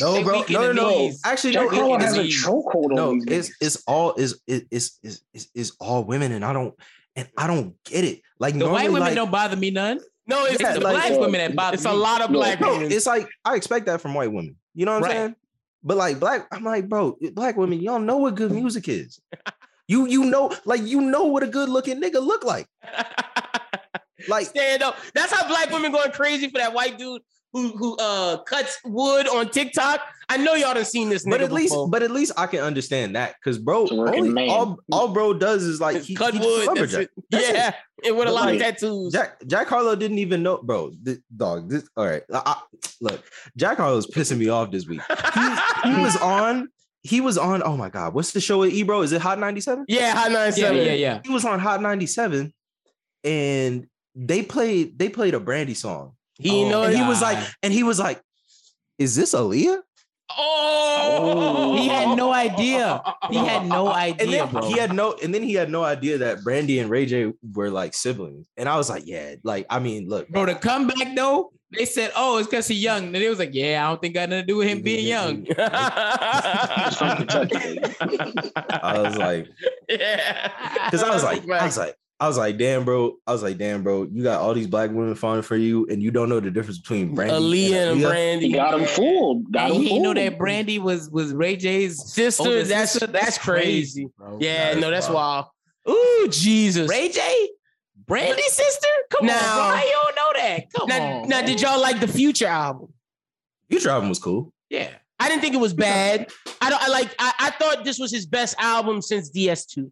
[0.00, 0.44] No, bro.
[0.50, 1.10] No, no, no.
[1.24, 1.78] Actually, Jack no.
[1.78, 5.22] Harlow it- has a chokehold no, on these it's it's all is it- it's it's
[5.32, 6.74] it's it's all women, and I don't
[7.14, 8.20] and I don't get it.
[8.38, 10.00] Like The normally, white women like, don't bother me none.
[10.26, 11.90] No, it's, Yeah, It's the like- black women that bother it's me.
[11.90, 12.92] a lot of black No, women.
[12.92, 14.56] it's like I expect that from white women.
[14.74, 15.12] You know what I'm Right.
[15.12, 15.36] saying?
[15.84, 19.20] But like black, I'm like, bro, black women, y'all know what good music is.
[19.88, 22.66] you you know, like you know what a good looking nigga look like.
[24.28, 24.96] Like stand up.
[25.14, 27.22] That's how black women going crazy for that white dude
[27.56, 30.00] who who uh cuts wood on TikTok.
[30.28, 31.88] I know y'all done seen this but at least, before.
[31.88, 35.08] but at least I can understand that because bro, It's a working only, all all
[35.08, 36.56] bro does is like he, cut he wood.
[36.58, 37.00] That's lumberjack.
[37.02, 37.10] it.
[37.30, 37.54] That's it.
[37.54, 37.74] yeah,
[38.04, 39.12] and with a But lot of tattoos.
[39.12, 40.92] Jack Jack Harlow didn't even know, bro.
[41.00, 42.22] This, dog, this all right.
[42.32, 42.62] I, I-
[43.00, 43.22] look,
[43.56, 45.00] Jack Harlow's pissing me off this week.
[45.34, 46.68] He, he was on.
[47.02, 47.62] He was on.
[47.62, 49.02] Oh my god, what's the show with Ebro?
[49.02, 49.84] Is it Hot ninety seven?
[49.86, 50.78] yeah, hot ninety seven.
[50.78, 51.20] Yeah, yeah, yeah.
[51.24, 52.52] He was on Hot ninety seven,
[53.22, 56.14] and they played they played a Brandy song.
[56.38, 56.98] He ain't oh, know Oh, and it.
[56.98, 58.20] he was like, and he was like,
[58.98, 59.80] "Is this Aaliyah?"
[60.38, 63.00] Oh, He had no idea.
[63.30, 64.68] He had no And idea, then bro.
[64.68, 67.70] he had no, and then he had no idea that Brandy and Ray J were
[67.70, 68.46] like siblings.
[68.56, 72.12] And I was like, yeah, like I mean, look, Bro, the comeback though, they said,
[72.16, 74.42] "Oh, it's because he's young." And they was like, "Yeah, I don't think got nothing
[74.42, 77.80] to do with him being young." He's from Kentucky.
[78.56, 79.48] I was like,
[79.88, 80.50] yeah.
[80.86, 83.16] because I was like, I was like, I was like, damn, bro.
[83.26, 84.04] I was like, damn, bro.
[84.10, 86.78] You got all these black women falling for you, and you don't know the difference
[86.78, 88.08] between Brandy Aaliyah and Aaliyah?
[88.08, 88.46] Brandy.
[88.46, 89.52] He got him fooled.
[89.52, 92.42] Got And him he didn't know that Brandy was was Ray J's sister.
[92.42, 93.06] older That's sister?
[93.06, 94.08] that's crazy.
[94.16, 94.38] bro.
[94.40, 95.46] Yeah, no, that's wild.
[95.86, 95.98] wild.
[95.98, 96.88] Ooh, Jesus.
[96.88, 97.48] Ray J,
[98.06, 98.88] Brandy's sister.
[99.10, 99.76] Come on, Now- bro.
[99.76, 100.72] How you don't know that?
[100.72, 101.28] Come Now, on.
[101.28, 101.44] now, man.
[101.46, 102.92] did y'all like the Future album?
[103.70, 104.52] Future album was cool.
[104.70, 104.88] Yeah.
[105.18, 106.30] I didn't think it was bad.
[106.60, 106.82] I don't.
[106.82, 107.14] I like.
[107.18, 109.90] I, I thought this was his best album since DS2.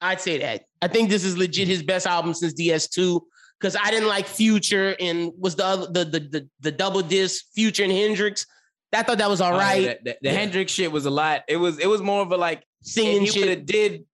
[0.00, 0.64] I'd say that.
[0.82, 3.20] I think this is legit his best album since DS2
[3.60, 7.44] because I didn't like Future and was the other the the the, the double disc
[7.54, 8.46] Future and Hendrix.
[8.94, 9.82] I thought that was all right.
[9.84, 10.04] Oh, right.
[10.04, 11.42] The, the, the Hendrix shit was a lot.
[11.48, 13.66] It was it was more of a like Singing if he shit.
[13.66, 14.04] did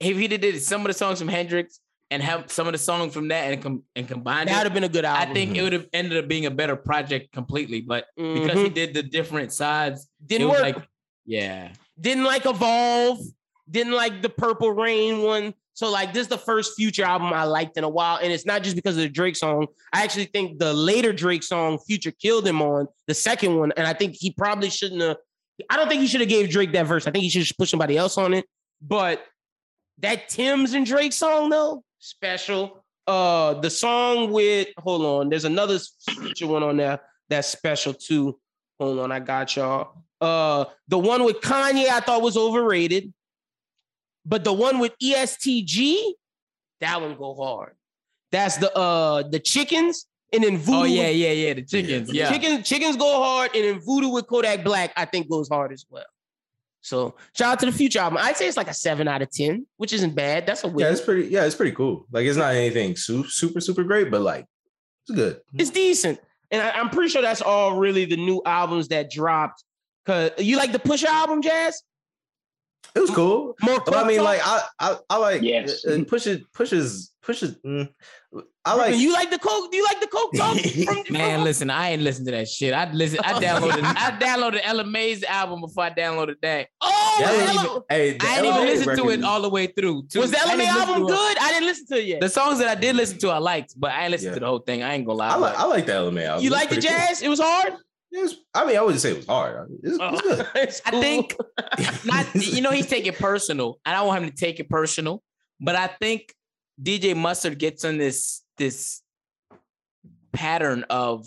[0.00, 1.80] if he did did some of the songs from Hendrix
[2.10, 4.74] and have some of the songs from that and com- and combined That would have
[4.74, 5.30] been a good album.
[5.30, 7.82] I think it would have ended up being a better project completely.
[7.82, 8.74] But because he Mhm.
[8.74, 10.60] did the different sides, Didn't work.
[10.60, 10.76] Like,
[11.24, 13.18] yeah, didn't like Evolve,
[13.70, 15.54] didn't like the Purple Rain one.
[15.74, 18.44] So like this is the first Future album I liked in a while, and it's
[18.44, 19.66] not just because of the Drake song.
[19.92, 23.86] I actually think the later Drake song Future killed him on the second one, and
[23.86, 25.16] I think he probably shouldn't have.
[25.68, 27.06] I don't think he should have gave Drake that verse.
[27.06, 28.46] I think he should put somebody else on it.
[28.82, 29.24] But
[29.98, 32.84] that Tems and Drake song though, special.
[33.06, 35.78] Uh, the song with hold on, there's another
[36.10, 38.38] Future one on there that's special too.
[38.78, 40.04] Hold on, I got y'all.
[40.20, 43.12] Uh, the one with Kanye I thought was overrated,
[44.24, 46.16] but the one with EST Gee,
[46.80, 47.74] that one go hard.
[48.32, 50.78] That's the uh the chickens and then voodoo.
[50.78, 51.54] oh yeah, yeah, yeah.
[51.54, 52.30] The chickens, yeah.
[52.30, 55.84] Chickens, chickens go hard, and then voodoo with Kodak Black, I think goes hard as
[55.88, 56.04] well.
[56.82, 58.18] So shout out to the future album.
[58.22, 60.46] I'd say it's like a seven out of ten, which isn't bad.
[60.46, 60.86] That's a win.
[60.86, 61.28] Yeah, it's pretty.
[61.28, 62.06] Yeah, it's pretty cool.
[62.10, 64.46] Like it's not anything super super super great, but like
[65.08, 65.40] it's good.
[65.54, 66.20] It's decent.
[66.50, 69.62] And I, am pretty sure that's all really the new albums that dropped.
[70.06, 71.80] Cause you like the Pusha album, Jazz?
[72.94, 73.54] It was cool.
[73.62, 75.84] More But I mean, like I I, I like Yes.
[75.84, 77.54] and pushes pushes pushes.
[77.64, 77.88] Mm,
[78.64, 79.70] I like you like the coke?
[79.70, 80.58] Do you like the coke talk?
[81.04, 82.74] From, Man, listen, I ain't listen to that shit.
[82.74, 83.20] I listen.
[83.22, 83.84] I downloaded.
[83.84, 86.66] I downloaded Ella Mai's album before I downloaded that.
[86.80, 89.50] oh, That was Ella- even- hey, I didn't even LMA listen to it all the
[89.50, 90.06] way through.
[90.08, 90.20] too.
[90.20, 91.38] was the I Ella Mai album good?
[91.40, 92.20] I didn't listen to it yet.
[92.20, 94.34] The songs that I did listen to, I liked, but I ain't listened Yeah.
[94.34, 94.82] to the whole thing.
[94.82, 95.28] I ain't gonna lie.
[95.28, 96.44] I like I like the Ella LMA album.
[96.44, 96.98] you It's like the pretty cool.
[96.98, 97.22] jazz?
[97.22, 97.74] It was hard.
[98.12, 99.70] It was, I mean, I wouldn't say it was hard.
[99.82, 100.46] It's, it's good.
[100.56, 101.36] It's I think
[102.04, 102.26] not.
[102.34, 103.78] You know, he's taking personal.
[103.86, 105.22] I don't want him to take it personal,
[105.60, 106.34] but I think
[106.82, 109.00] DJ Mustard gets on this this
[110.32, 111.26] pattern of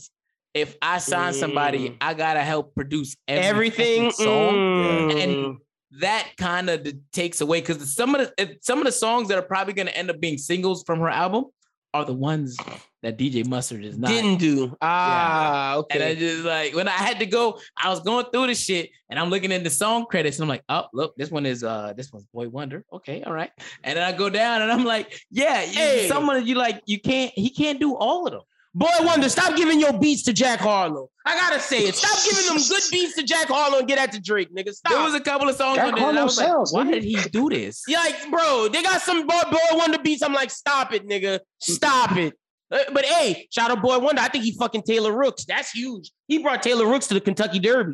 [0.53, 1.97] if I sign somebody, Mm.
[2.01, 4.11] I gotta help produce every everything.
[4.11, 4.53] song.
[4.55, 5.23] mm.
[5.23, 5.57] and
[6.01, 9.43] that kind of takes away because some of the some of the songs that are
[9.43, 11.45] probably going to end up being singles from her album
[11.93, 12.57] are the ones
[13.01, 14.09] that DJ Mustard is not.
[14.09, 14.75] didn't do.
[14.81, 15.95] Ah, okay.
[15.95, 18.89] And I just like when I had to go, I was going through the shit
[19.09, 21.63] and I'm looking in the song credits and I'm like, oh look, this one is
[21.63, 22.85] uh this one's Boy Wonder.
[22.91, 23.51] Okay, all right.
[23.83, 26.07] And then I go down and I'm like, yeah, Hey.
[26.07, 28.41] someone you like, you can't, he can't do all of them.
[28.75, 31.09] Boy Wonder, stop giving your beats to Jack Harlow.
[31.25, 31.95] I gotta say it.
[31.95, 34.73] Stop giving them good beats to Jack Harlow and get at the Drake, nigga.
[34.73, 34.93] Stop.
[34.93, 36.91] There was a couple of songs Jack on there and I Harlow was like, why
[36.91, 37.83] did he do this?
[37.87, 40.23] Yeah, like, bro, they got some boy, boy Wonder beats.
[40.23, 41.39] I'm like, stop it, nigga.
[41.61, 42.33] Stop it.
[42.71, 44.21] Uh, But hey, shout out Boy Wonder.
[44.21, 45.45] I think he fucking Taylor Rooks.
[45.45, 46.11] That's huge.
[46.27, 47.93] He brought Taylor Rooks to the Kentucky Derby.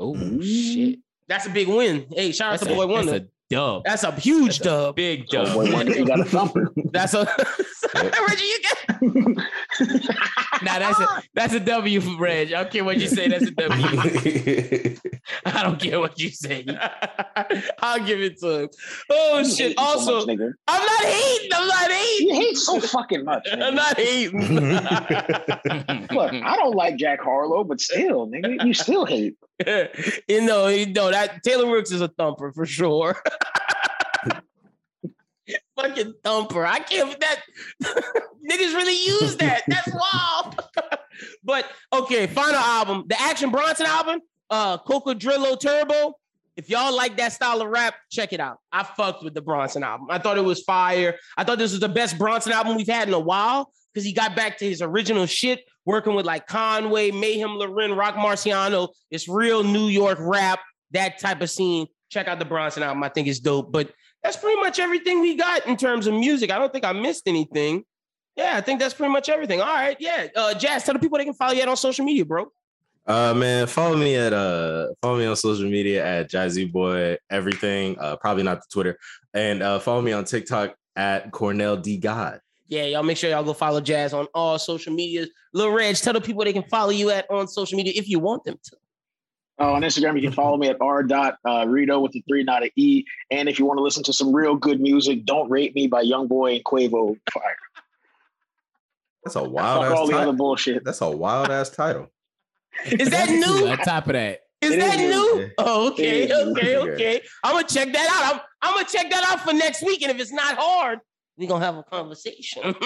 [0.00, 1.00] Oh shit.
[1.28, 2.06] That's a big win.
[2.10, 3.24] Hey, shout out That's to a, Boy that's Wonder.
[3.26, 3.82] a dub.
[3.84, 4.96] That's a huge That's a dub.
[4.96, 5.54] Big Oh, dub.
[5.54, 6.72] boy, Wonder, you got a thumper.
[6.92, 7.24] That's a
[7.94, 8.44] Reggie.
[8.44, 8.76] You get
[10.62, 12.52] Nah, that's a that's a W for Reg.
[12.52, 13.28] I don't care what you say.
[13.28, 13.86] That's a W.
[15.44, 16.64] I don't care what you say.
[17.80, 18.68] I'll give it to him.
[19.10, 19.68] Oh You shit!
[19.68, 20.52] hate so Also, much, nigga.
[20.66, 21.50] I'm not hating.
[21.54, 22.28] I'm not hating.
[22.28, 23.46] You hate so fucking much.
[23.52, 24.40] I'm not hating.
[26.10, 29.36] Look, I don't like Jack Harlow, but still, nigga, you still hate.
[30.28, 33.16] you know, you know that Taylor Rooks is a thumper for sure.
[35.76, 36.66] Fucking thumper.
[36.66, 37.42] I can't that
[38.50, 39.62] niggas really use that.
[39.66, 40.60] That's wild.
[41.44, 43.04] but okay, final album.
[43.08, 44.20] The Action Bronson album,
[44.50, 46.14] uh Cocodrillo Turbo.
[46.56, 48.58] If y'all like that style of rap, check it out.
[48.72, 50.06] I fucked with the Bronson album.
[50.10, 51.18] I thought it was fire.
[51.36, 54.12] I thought this was the best Bronson album we've had in a while because he
[54.12, 58.88] got back to his original shit, working with like Conway, Meyhem, Lauren, Roc Marciano.
[59.10, 60.60] It's real New York rap,
[60.90, 61.86] that type of scene.
[62.10, 63.02] Check out the Bronson album.
[63.02, 63.72] I think it's dope.
[63.72, 63.90] But
[64.22, 66.50] that's pretty much everything we got in terms of music.
[66.50, 67.84] I don't think I missed anything.
[68.36, 69.60] Yeah, I think that's pretty much everything.
[69.60, 70.26] All right, yeah.
[70.36, 72.46] Uh, Jazz, tell the people they can follow you on social media, bro.
[73.06, 77.96] Uh man, follow me at uh follow me on social media at Jazzy Boy everything.
[78.00, 78.98] Uh probably not the Twitter.
[79.32, 82.40] And uh follow me on TikTok at Cornell D God.
[82.68, 85.28] Yeah, y'all make sure y'all go follow Jazz on all social medias.
[85.52, 88.18] Lil Reg, tell the people they can follow you at on social media if you
[88.18, 88.76] want them to.
[89.58, 92.42] Oh, on Instagram, you can follow me at r dot uh, Rito with the three,
[92.42, 93.04] not an e.
[93.30, 96.02] And if you want to listen to some real good music, "Don't Rate Me" by
[96.04, 97.16] YoungBoy and Quavo.
[97.32, 97.56] Fire.
[99.24, 100.32] That's a wild Fuck ass all the other title.
[100.34, 100.84] bullshit.
[100.84, 102.10] That's a wild ass title.
[102.84, 103.68] Is that new?
[103.68, 105.40] On top of that, Is It that is new?
[105.40, 105.46] Yeah.
[105.58, 107.22] Oh, okay, okay, okay.
[107.42, 108.34] I'm gonna check that out.
[108.34, 110.02] I'm, I'm gonna check that out for next week.
[110.02, 111.00] And if it's not hard,
[111.36, 112.74] we're gonna have a conversation.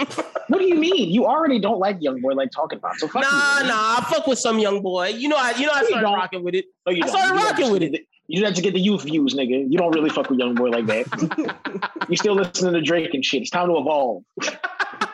[0.49, 1.11] What do you mean?
[1.11, 2.97] You already don't like young boy like talking about.
[2.97, 5.07] So fuck nah, you, nah, I fuck with some young boy.
[5.11, 6.15] You know, I you know I You started don't.
[6.15, 6.65] rocking with it.
[6.85, 7.17] No, you I don't.
[7.17, 8.07] started You rocking with it.
[8.27, 9.71] You do that to get the youth views, nigga.
[9.71, 11.07] You don't really fuck with young boy like that.
[12.09, 13.43] you still listening to Drake and shit.
[13.43, 14.25] It's time to evolve.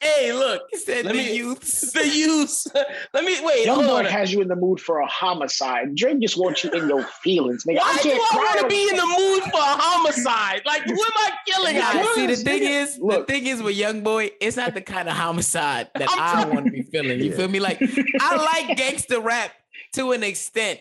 [0.00, 1.92] Hey, look, he said Let the me- youths.
[1.92, 2.66] the youth.
[3.12, 3.68] Let me wait.
[3.68, 4.04] hold YoungBoy on.
[4.06, 5.94] has you in the mood for a homicide.
[5.94, 7.76] Drake just wants you in your feelings, nigga.
[7.78, 10.62] Why do can't I want to be in the mood for a homicide?
[10.64, 11.76] Like, who am I killing?
[11.76, 12.14] Nah, at?
[12.14, 13.26] see, the thing is, Look.
[13.26, 16.32] the thing is with Young Boy, it's not the kind of homicide that I'm I
[16.42, 17.20] trying- want to be feeling.
[17.20, 17.60] You feel me?
[17.60, 17.78] Like
[18.20, 18.36] I
[18.66, 19.52] like gangster rap
[19.94, 20.80] to an extent.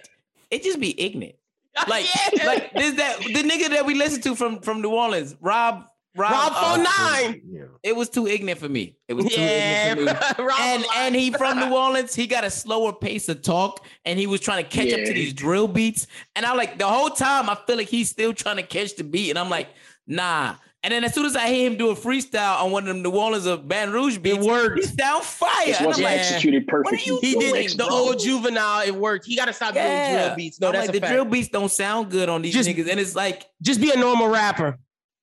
[0.49, 1.35] It just be ignorant.
[1.87, 2.45] Like, Yeah.
[2.45, 5.85] like this that the nigga that we listen to from from New Orleans, Rob
[6.15, 6.75] Rob, Rob uh,
[7.23, 7.41] 49.
[7.49, 7.61] Yeah.
[7.83, 8.97] It was too ignorant for me.
[9.07, 10.47] It was too Yeah, ignorant for me.
[10.47, 14.19] Rob and and he from New Orleans, he got a slower pace of talk, and
[14.19, 16.07] he was trying to catch up to these drill beats.
[16.35, 19.03] And I'm like, the whole time, I feel like he's still trying to catch the
[19.05, 19.69] beat, and I'm like,
[20.05, 20.55] nah.
[20.83, 23.03] And then as soon as I hear him do a freestyle on one of them
[23.03, 24.79] New Orleans of Baton Rouge beats, worked.
[24.79, 25.51] He sound fire.
[25.67, 26.97] This And I'm wasn't like, executed perfectly.
[26.97, 28.81] He doing, did the old juvenile.
[28.81, 29.27] It worked.
[29.27, 30.59] He got to stop doing drill beats.
[30.59, 31.13] No, I'm that's like, a the fact.
[31.13, 33.95] drill beats don't sound good on these Just- niggas, and it's like, Just be a
[33.95, 34.79] normal rapper.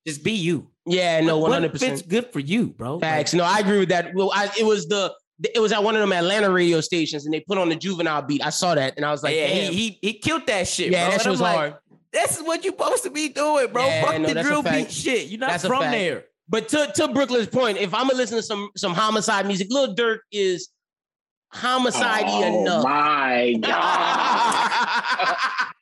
[0.07, 0.67] Just be you.
[0.85, 2.09] Yeah, no, one What hundred fits percent.
[2.09, 2.93] good for you, bro?
[2.95, 3.33] Like, Facts.
[3.33, 4.13] No, I agree with that.
[4.15, 5.13] Well, I, it was the
[5.53, 8.21] it was at one of them Atlanta radio stations, and they put on the juvenile
[8.21, 8.43] beat.
[8.45, 9.71] I saw that, and I was like, yeah, damn.
[9.73, 10.91] he, he he killed that shit.
[10.91, 11.11] yeah, bro.
[11.11, 11.75] that shit was like, hard.
[12.11, 13.85] This is what you supposed to be doing, bro.
[13.85, 15.27] Yeah, Fuck no, the drill beat shit.
[15.27, 16.25] You're not That's from there.
[16.47, 19.93] But to, to Brooklyn's point, if I'm gonna listen to some some homicide music, Lil
[19.95, 20.69] Durk is
[21.53, 22.83] homicide Oh enough.
[22.83, 25.35] my god!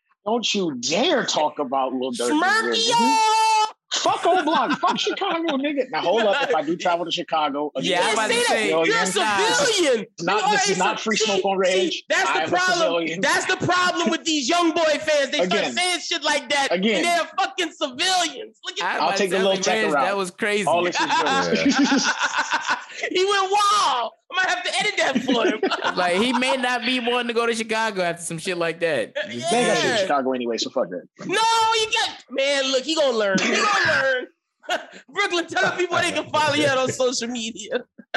[0.26, 2.30] Don't you dare talk about Lil Durk.
[2.42, 3.66] Smirky.
[3.98, 4.78] Fuck O'Block.
[4.80, 5.90] Fuck Chicago, nigga.
[5.90, 6.50] Now hold up.
[6.50, 9.54] If I do travel to Chicago, Yeah, I'm about to say, You're a civilian.
[9.54, 10.06] civilian.
[10.22, 12.04] Not- You this is not free smoke on See, range.
[12.10, 13.22] That's I the problem.
[13.22, 15.32] That's the problem with these young boy fans.
[15.32, 16.98] They start saying shit like that, Again.
[16.98, 18.58] and they're fucking civilians.
[18.64, 20.04] Look I at I'll take the telling little tech around.
[20.06, 20.66] That was crazy.
[20.66, 22.08] All this is jokes.
[23.12, 24.12] he went wild.
[24.32, 25.96] I might have to edit that for him.
[25.96, 29.14] like he may not be wanting to go to Chicago after some shit like that.
[29.16, 29.98] They ain't got shit in Yeah.
[29.98, 31.04] Chicago anyway, so fuck that.
[31.26, 32.72] No, you got man.
[32.72, 33.38] Look, he gonna learn.
[33.40, 34.28] He gonna learn.
[35.10, 37.84] Brooklyn, tell the people they can follow you out on social media.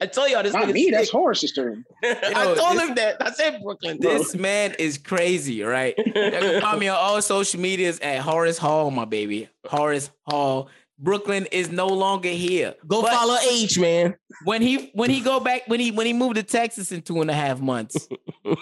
[0.00, 0.90] I told y'all this Not nigga me.
[0.90, 1.12] That's sick.
[1.12, 1.84] Horace's turn.
[2.02, 3.16] I Yo, told this- him that.
[3.20, 3.98] I said Brooklyn.
[3.98, 4.18] bro.
[4.18, 5.94] This man is crazy, right?
[5.96, 9.48] You can follow me on all social medias at Horace Hall, my baby.
[9.64, 10.68] Horace Hall.
[11.02, 12.74] Brooklyn is no longer here.
[12.86, 14.14] Go But follow H, man.
[14.44, 17.20] when he when he go back when he when he moved to Texas in two
[17.20, 18.08] and a half months.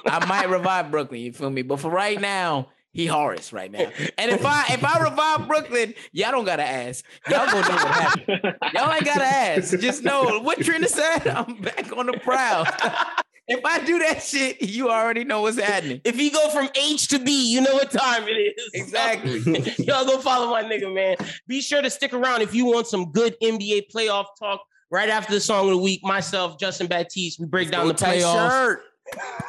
[0.06, 1.20] I might revive Brooklyn.
[1.20, 1.62] You feel me?
[1.62, 3.90] But for right now, he Horace right now.
[4.18, 7.04] And if I if I revive Brooklyn, y'all don't gotta ask.
[7.28, 8.40] Y'all gonna know what happened.
[8.74, 9.78] Y'all ain't gotta ask.
[9.78, 11.28] Just know what Trina said.
[11.28, 12.64] I'm back on the prowl.
[13.50, 16.00] if I do that shit, you already know what's happening.
[16.04, 18.70] If you go from H to B, you know what time it is.
[18.74, 19.40] Exactly.
[19.84, 21.16] Y'all go follow my nigga, man.
[21.46, 24.62] Be sure to stick around if you want some good NBA playoff talk.
[24.92, 28.78] Right after the song of the week, myself, Justin Baptiste, we break down the playoffs.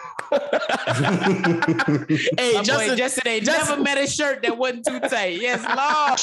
[2.38, 5.41] hey, My Justin, boy Justin ain't Justin- never met a shirt that wasn't too tight.
[5.41, 6.19] Yes, Lord.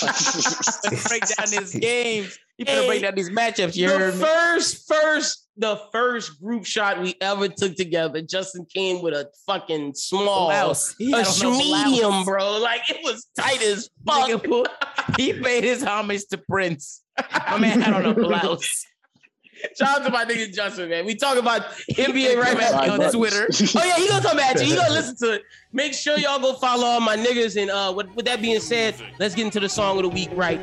[1.08, 2.38] Break down these games.
[2.58, 3.74] You gonna Hey, break down these matchups.
[3.76, 4.20] You the heard me?
[4.24, 9.94] first, first, the first group shot we ever took together, Justin came with a fucking
[9.94, 10.94] small, Blouse.
[11.00, 12.24] A medium, blouse.
[12.24, 12.58] bro.
[12.58, 14.42] Like it was tight as fuck.
[14.44, 14.70] Put-
[15.16, 17.02] he paid his homage to Prince.
[17.50, 18.84] My man had on a blouse.
[19.76, 21.04] Shout out to my nigga Justin, man.
[21.04, 21.62] We talk about
[21.92, 23.10] NBA right back on.
[23.10, 23.48] Twitter.
[23.76, 24.66] Oh yeah, he gonna come at you.
[24.66, 25.42] He gonna listen to it.
[25.72, 27.60] Make sure y'all go follow all my niggas.
[27.60, 30.30] And uh, with, with that being said, let's get into the song of the week,
[30.34, 30.60] right?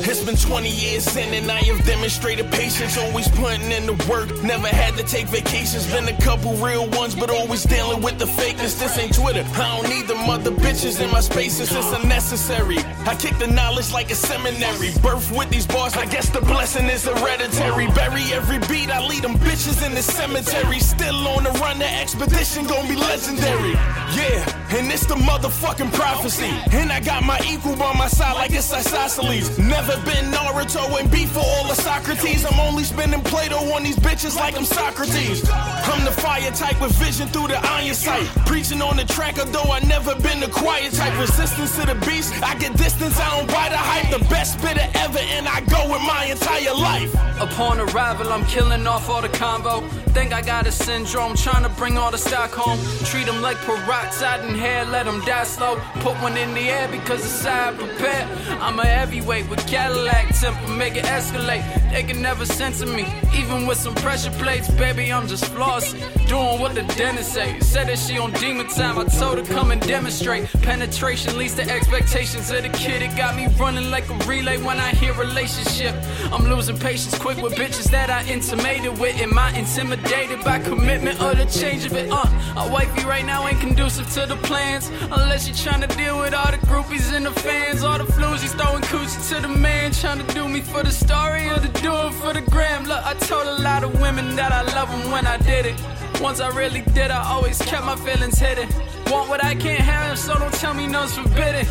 [0.00, 4.30] It's been 20 years in and I have demonstrated patience, always putting in the work.
[4.44, 8.24] Never had to take vacations, been a couple real ones, but always dealing with the
[8.24, 8.78] fakeness.
[8.78, 9.44] This ain't Twitter.
[9.54, 12.78] I don't need the mother bitches in my spaces, it's unnecessary.
[13.06, 14.92] I kick the knowledge like a seminary.
[15.02, 17.88] Birth with these bars, I guess the blessing is hereditary.
[17.88, 20.78] Bury every beat, I lead them bitches in the cemetery.
[20.78, 23.72] Still on the run, the expedition gon' be legendary.
[24.14, 26.52] Yeah, and it's the motherfucking prophecy.
[26.72, 29.58] And I got my equal by my side like it's isosceles.
[29.58, 32.44] Never been Naruto and beef for all of Socrates.
[32.44, 35.48] I'm only spending Play-Doh on these bitches like I'm Socrates.
[35.50, 38.26] I'm the fire type with vision through the iron sight.
[38.44, 41.18] Preaching on the track, although I never been the quiet type.
[41.18, 44.10] Resistance to the beast, I get distance, I don't buy the hype.
[44.10, 47.14] The best spitter ever, and I go with my entire life.
[47.40, 49.80] Upon arrival, I'm killing off all the combo.
[50.12, 52.78] Think I got a syndrome, trying to bring all the stock home.
[53.04, 55.76] Treat them like peroxide in hair, let them die slow.
[56.00, 58.28] Put one in the air because it's side prepared.
[58.60, 61.62] I'm a heavyweight with Cadillac temper, make it escalate.
[61.92, 64.68] They can never censor me, even with some pressure plates.
[64.68, 67.60] Baby, I'm just flossing, doing what the dentist say.
[67.60, 70.46] Said that she on demon time, I told her come and demonstrate.
[70.62, 73.02] Penetration leads to expectations of the kid.
[73.02, 75.94] It got me running like a relay when I hear relationship.
[76.32, 79.16] I'm losing patience quick with bitches that I intimated with.
[79.22, 82.10] Am I intimidated by commitment or the change of it?
[82.10, 82.26] Uh,
[82.56, 84.90] a wifey right now ain't conducive to the plans.
[85.18, 87.84] Unless you're trying to deal with all the groupies and the fans.
[87.84, 89.67] All the floozies throwing coochie to the man.
[90.00, 92.84] Trying to do me for the story or to do it for the gram.
[92.84, 95.74] Look, I told a lot of women that I love them when I did it.
[96.20, 98.68] Once I really did, I always kept my feelings hidden.
[99.10, 101.66] Want what I can't have, so don't tell me no's forbidden.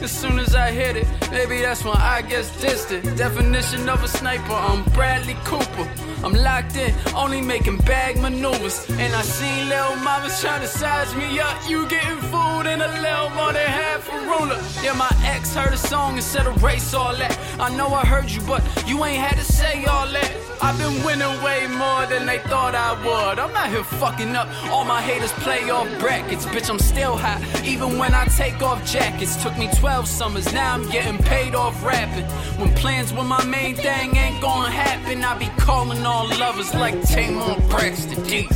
[0.00, 3.16] As soon as I hit it, maybe that's when I get distant.
[3.16, 5.88] Definition of a sniper, I'm Bradley Cooper.
[6.22, 8.86] I'm locked in, only making bag maneuvers.
[8.90, 11.56] And I seen little mamas trying to size me up.
[11.68, 14.60] You getting food and a little more than half ruler.
[14.82, 17.38] Yeah, my ex heard a song and said erase all that.
[17.58, 20.32] I know I heard you, but you ain't had to say all that.
[20.62, 23.38] I've been winning way more than they thought I would.
[23.38, 24.48] I'm not here fucking up.
[24.70, 26.46] All my haters play off brackets.
[26.46, 27.40] Bitch, I'm still hot.
[27.64, 29.42] Even when I take off jackets.
[29.42, 32.24] Took me 12 summers, now I'm getting paid off rapping.
[32.58, 37.00] When plans with my main thing ain't gonna happen, I be calling all lovers like
[37.02, 38.48] Tamar Braxton D.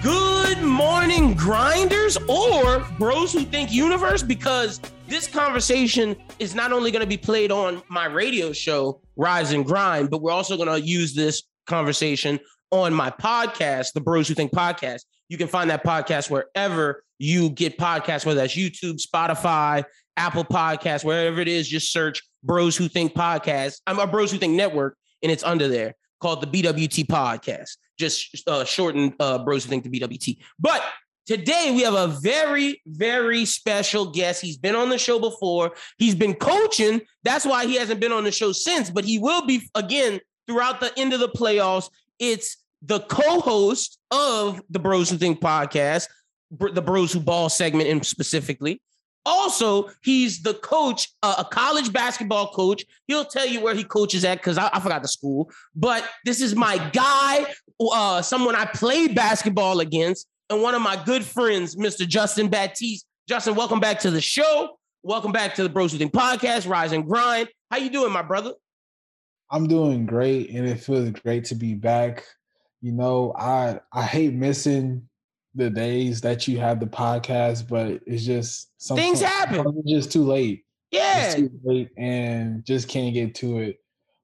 [0.00, 7.00] Good morning, grinders, or bros who think universe, because this conversation is not only going
[7.00, 10.80] to be played on my radio show, Rise and Grind, but we're also going to
[10.80, 12.38] use this conversation
[12.70, 15.00] on my podcast, the Bros Who Think podcast.
[15.28, 19.82] You can find that podcast wherever you get podcasts, whether that's YouTube, Spotify,
[20.16, 23.80] Apple Podcasts, wherever it is, just search Bros Who Think podcast.
[23.84, 27.76] I'm a Bros Who Think network, and it's under there called the BWT podcast.
[27.98, 30.38] Just uh, shorten uh, Bros Who Think the BWT.
[30.58, 30.82] But
[31.26, 34.40] today we have a very, very special guest.
[34.40, 35.72] He's been on the show before.
[35.98, 37.00] He's been coaching.
[37.22, 40.80] That's why he hasn't been on the show since, but he will be again throughout
[40.80, 41.90] the end of the playoffs.
[42.18, 46.08] It's the co-host of the Bros Who Think podcast,
[46.50, 48.80] the Bros Who Ball segment, in specifically.
[49.28, 52.82] Also, he's the coach, uh, a college basketball coach.
[53.08, 55.50] He'll tell you where he coaches at because I, I forgot the school.
[55.76, 57.44] But this is my guy,
[57.78, 62.08] uh, someone I played basketball against, and one of my good friends, Mr.
[62.08, 63.04] Justin Baptiste.
[63.28, 64.78] Justin, welcome back to the show.
[65.02, 67.50] Welcome back to the Bros Who Think podcast, Rise and Grind.
[67.70, 68.54] How you doing, my brother?
[69.50, 72.24] I'm doing great, and it feels great to be back.
[72.80, 75.07] You know, I I hate missing
[75.58, 79.66] the days that you have the podcast, but it's just Things happen.
[79.84, 80.64] It's just too late.
[80.90, 81.26] Yeah.
[81.26, 83.76] It's too late, and just can't get to it.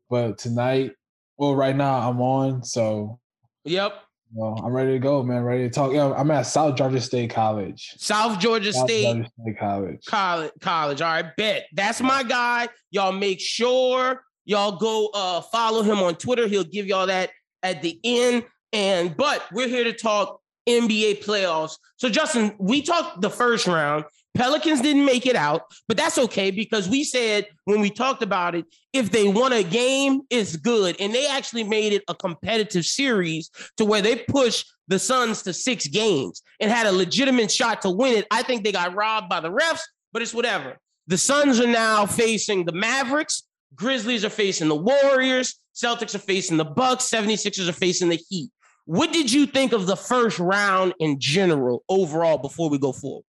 [0.08, 0.92] But tonight,
[1.36, 3.18] well, right now I'm on, so
[3.64, 3.94] Yep.
[4.32, 5.42] well, I'm ready to go, man.
[5.42, 5.92] Ready to talk.
[5.92, 7.94] Yeah, I'm at South Georgia State College.
[7.98, 10.04] South Georgia South State Georgia State College.
[10.06, 15.82] college college all right bet that's my guy y'all make sure y'all go uh follow
[15.82, 17.30] him on twitter he'll give y'all that
[17.62, 21.76] at the end and but we're here to talk nba playoffs.
[21.96, 24.04] So justin we talked the first round.
[24.34, 28.54] Pelicans didn't make it out but that's okay because we said when we talked about
[28.54, 30.96] it if they won a game it's good.
[30.98, 35.52] And they actually made it a competitive series to where they pushed the suns to
[35.52, 38.26] six games and had a legitimate shot to win it.
[38.30, 39.82] I think they got robbed by the refs
[40.14, 40.78] but it's whatever.
[41.08, 43.42] The Suns are now facing the Mavericks,
[43.74, 48.50] Grizzlies are facing the Warriors, Celtics are facing the Bucks, 76ers are facing the Heat.
[48.86, 53.24] What did you think of the first round in general overall before we go forward?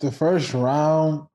[0.00, 1.26] The first round,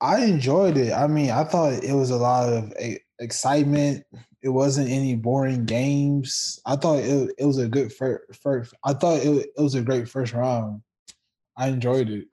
[0.00, 0.92] I enjoyed it.
[0.92, 2.72] I mean, I thought it was a lot of
[3.18, 4.04] excitement.
[4.42, 6.60] It wasn't any boring games.
[6.66, 8.40] I thought it, it was a good first.
[8.40, 10.82] first I thought it, it was a great first round.
[11.56, 12.26] I enjoyed it.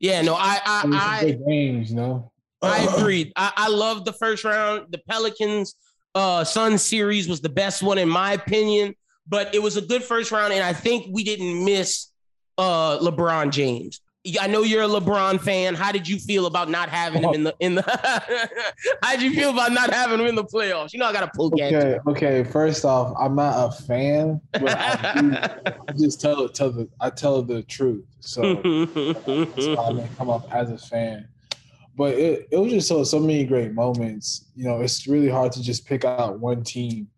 [0.00, 2.30] Yeah, no, I was I games, you know.
[2.62, 3.32] I, agree.
[3.36, 4.86] I, I love the first round.
[4.90, 5.74] The Pelicans
[6.14, 8.94] uh Sun series was the best one in my opinion,
[9.28, 12.08] but it was a good first round, and I think we didn't miss
[12.56, 14.00] uh LeBron James.
[14.40, 15.74] I know you're a LeBron fan.
[15.74, 17.82] How did you feel about not having him in the in the?
[19.02, 20.92] How did you feel about not having him in the playoffs?
[20.92, 21.78] You know, I got to poke at you.
[21.78, 22.44] Okay, okay.
[22.44, 25.36] First off, I'm not a fan, but I, do,
[25.88, 28.04] I just tell tell the I tell the truth.
[28.20, 31.28] So that's why I didn't come up as a fan.
[31.96, 34.46] But it, it was just so so many great moments.
[34.56, 37.08] You know, it's really hard to just pick out one team.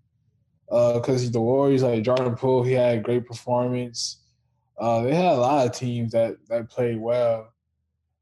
[0.70, 4.20] Because the Warriors, like Jordan Poole, he had a great performance.
[4.78, 7.52] Uh, they had a lot of teams that that played well,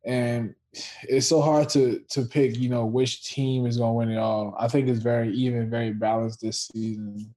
[0.05, 0.55] and
[1.03, 2.57] it's so hard to to pick.
[2.57, 4.57] You know, which team is going to win it all.
[4.59, 7.35] I think it's very even, very balanced this season.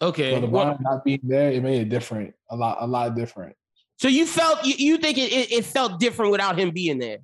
[0.00, 0.34] Okay.
[0.34, 3.54] So the well- not being there, it made it different, a lot, a lot different.
[3.98, 7.18] So you felt you, you think it, it, it felt different without him being there?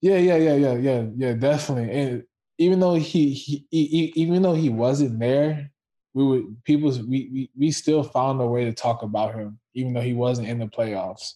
[0.00, 1.90] Yeah, yeah, yeah, yeah, yeah, yeah, definitely.
[1.90, 2.24] And
[2.58, 5.72] even though he, he, he even though he wasn't there,
[6.14, 9.92] we would people we, we we still found a way to talk about him, even
[9.92, 11.34] though he wasn't in the playoffs.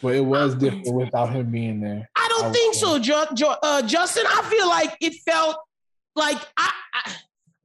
[0.00, 2.08] But it was different without him being there.
[2.14, 4.26] I don't think so, jo- Jo- uh, Justin.
[4.28, 5.56] I feel like it felt
[6.14, 7.14] like I, I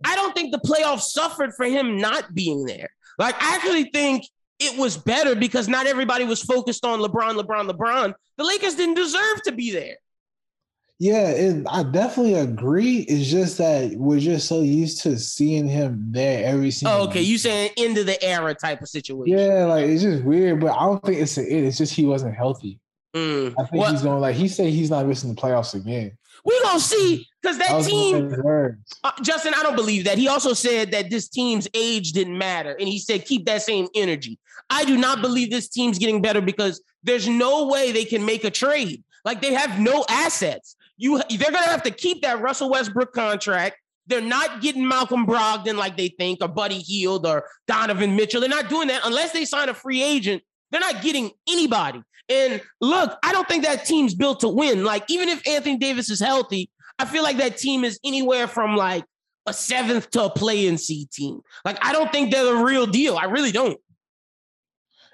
[0.06, 2.90] I don't think the playoffs suffered for him not being there.
[3.20, 4.26] Like I actually think
[4.60, 8.14] it was better because not everybody was focused on LeBron, LeBron, LeBron.
[8.38, 9.98] The Lakers didn't deserve to be there.
[11.04, 13.00] Yeah, and I definitely agree.
[13.00, 16.98] It's just that we're just so used to seeing him there every single.
[16.98, 19.38] Oh, okay, you saying end of the era type of situation.
[19.38, 21.66] Yeah, like it's just weird, but I don't think it's a, it.
[21.66, 22.80] It's just he wasn't healthy.
[23.14, 23.54] Mm.
[23.60, 26.18] I think he's going like he said he's not missing the playoffs again.
[26.46, 28.84] We gonna see because that That was one of team.
[29.04, 30.18] Uh, Justin, I don't believe that.
[30.18, 33.90] He also said that this team's age didn't matter, and he said keep that same
[33.94, 34.40] energy.
[34.70, 38.46] I do not believe this team's getting better because there's no way they can make
[38.46, 39.04] a trade.
[39.26, 40.78] Like they have no assets.
[40.98, 43.78] You, they're gonna have to keep that Russell Westbrook contract.
[44.08, 48.42] They're not getting Malcolm Brogdon like they think, or Buddy Hield, or Donovan Mitchell.
[48.42, 50.44] They're not doing that unless they sign a free agent.
[50.72, 52.02] They're not getting anybody.
[52.30, 54.84] And look, I don't think that team's built to win.
[54.84, 58.76] Like even if Anthony Davis is healthy, I feel like that team is anywhere from
[58.76, 59.04] like
[59.46, 61.42] a seventh to a play-in seed team.
[61.66, 63.18] Like I don't think they're the real deal.
[63.18, 63.78] I really don't.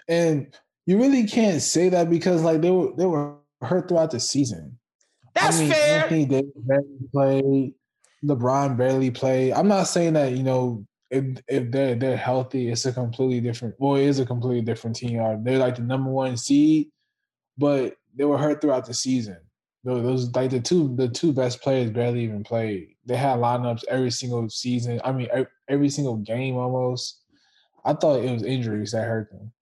[0.07, 4.19] And you really can't say that because like they were they were hurt throughout the
[4.19, 4.78] season.
[5.35, 6.03] That's fair.
[6.03, 7.73] Anthony Davis barely played.
[8.23, 9.53] LeBron barely played.
[9.53, 13.75] I'm not saying that you know if if they're they're healthy, it's a completely different.
[13.79, 15.19] Well, it is a completely different team.
[15.19, 16.89] Uh, they're like the number one seed,
[17.57, 19.37] but they were hurt throughout the season.
[19.83, 22.95] Those, like the two the two best players barely even played.
[23.05, 24.99] They had lineups every single season.
[25.03, 25.29] I mean,
[25.69, 27.21] every single game almost.
[27.85, 29.53] I thought it was injuries that hurt them.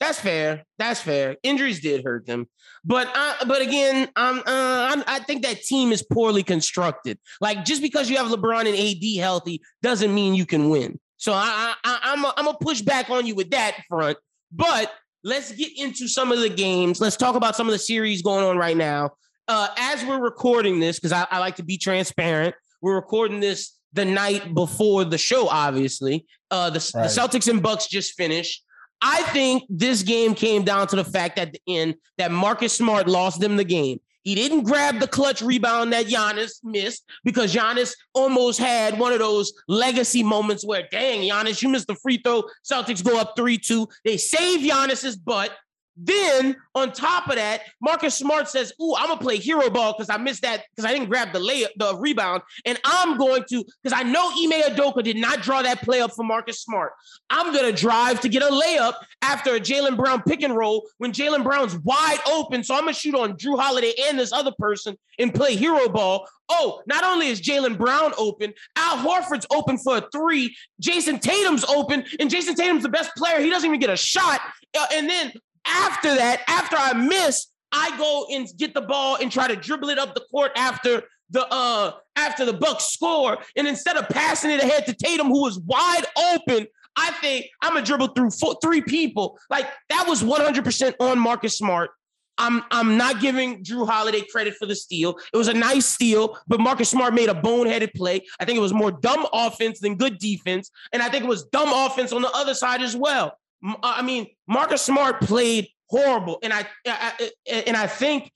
[0.00, 0.64] That's fair.
[0.78, 1.36] That's fair.
[1.42, 2.46] Injuries did hurt them,
[2.84, 7.18] but uh, but again, um, uh, I'm, I think that team is poorly constructed.
[7.40, 10.98] Like just because you have LeBron and AD healthy doesn't mean you can win.
[11.16, 14.18] So I, I I'm a, I'm gonna push back on you with that front.
[14.52, 14.92] But
[15.22, 17.00] let's get into some of the games.
[17.00, 19.10] Let's talk about some of the series going on right now.
[19.46, 23.78] Uh, as we're recording this, because I, I like to be transparent, we're recording this
[23.92, 25.48] the night before the show.
[25.48, 27.04] Obviously, uh, the, Right.
[27.04, 28.63] the Celtics and Bucks just finished.
[29.06, 33.06] I think this game came down to the fact at the end that Marcus Smart
[33.06, 34.00] lost them the game.
[34.22, 39.18] He didn't grab the clutch rebound that Giannis missed because Giannis almost had one of
[39.18, 42.44] those legacy moments where, dang, Giannis, you missed the free throw.
[42.64, 43.86] Celtics go up 3 2.
[44.06, 45.50] They save Giannis's butt.
[45.96, 50.10] Then on top of that, Marcus Smart says, Ooh, I'm gonna play hero ball because
[50.10, 52.42] I missed that because I didn't grab the layup, the rebound.
[52.64, 56.12] And I'm going to, because I know Ime Udoka did not draw that play up
[56.12, 56.92] for Marcus Smart.
[57.30, 61.12] I'm gonna drive to get a layup after a Jaylen Brown pick and roll when
[61.12, 62.64] Jaylen Brown's wide open.
[62.64, 66.26] So I'm gonna shoot on Jrue Holiday and this other person and play hero ball.
[66.48, 70.54] Oh, not only is Jaylen Brown open, Al Horford's open for a three.
[70.82, 73.40] Jayson Tatum's open, and Jayson Tatum's the best player.
[73.40, 74.40] He doesn't even get a shot.
[74.76, 75.32] Uh, and then
[75.66, 79.88] after that, after I miss, I go and get the ball and try to dribble
[79.88, 83.38] it up the court after the uh after the Bucks score.
[83.56, 86.04] And instead of passing it ahead to Tatum, who was wide
[86.34, 86.66] open,
[86.96, 89.38] I think I'm gonna dribble through four, three people.
[89.50, 91.90] Like that was 100% on Marcus Smart.
[92.38, 95.16] I'm I'm not giving Jrue Holiday credit for the steal.
[95.32, 98.22] It was a nice steal, but Marcus Smart made a boneheaded play.
[98.40, 101.44] I think it was more dumb offense than good defense, and I think it was
[101.44, 103.38] dumb offense on the other side as well.
[103.64, 107.30] M- uh, I mean, Marcus Smart played horrible, and I, I,
[107.66, 108.30] and I think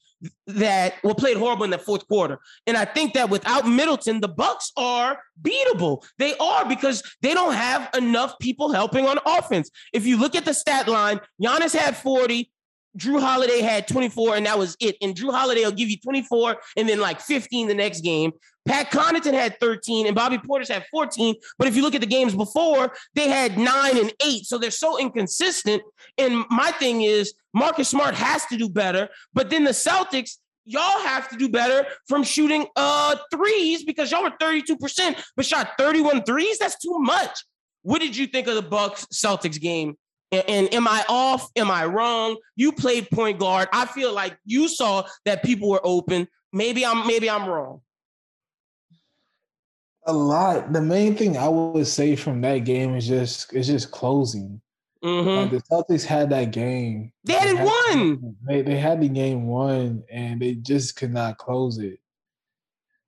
[0.47, 2.39] that well played horrible in the fourth quarter.
[2.67, 6.05] And I think that without Middleton, the Bucks are beatable.
[6.19, 9.71] They are because they don't have enough people helping on offense.
[9.93, 12.51] If you look at the stat line, Giannis had 40,
[12.99, 14.97] Jrue Holiday had 24, and that was it.
[15.01, 18.33] And Jrue Holiday will give you 24 and then like 15 the next game.
[18.67, 21.35] Pat Connaughton had 13 and Bobby Portis had 14.
[21.59, 24.45] But if you look at the games before, they had nine and eight.
[24.45, 25.83] So they're so inconsistent.
[26.19, 29.09] And my thing is, Marcus Smart has to do better.
[29.33, 34.23] But then the Celtics, y'all have to do better from shooting uh threes because y'all
[34.23, 36.59] were 32%, but shot 31 threes.
[36.59, 37.45] That's too much.
[37.83, 39.97] What did you think of the Bucks Celtics game?
[40.31, 41.51] And, and am I off?
[41.57, 42.37] Am I wrong?
[42.57, 43.69] You played point guard.
[43.73, 46.29] I feel like you saw that people were open.
[46.53, 47.81] Maybe I'm maybe I'm wrong.
[50.07, 50.73] A lot.
[50.73, 54.61] The main thing I would say from that game is just it's just closing.
[55.05, 55.29] Mm-hmm.
[55.29, 57.13] Like the Celtics had that game.
[57.25, 58.37] They had it won.
[58.47, 62.01] They they had the game won and they just could not close it.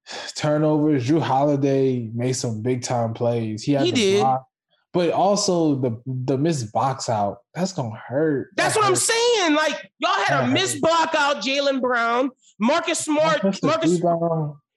[0.36, 1.08] Turnovers.
[1.08, 3.62] Jrue Holiday made some big time plays.
[3.62, 4.20] He had He the did.
[4.20, 4.46] block,
[4.92, 7.38] but also the the missed box out.
[7.54, 8.50] That's gonna hurt.
[8.56, 9.54] That's what I'm saying.
[9.54, 14.00] Like y'all had a missed block out Jaylen Brown, Marcus Smart, Marcus.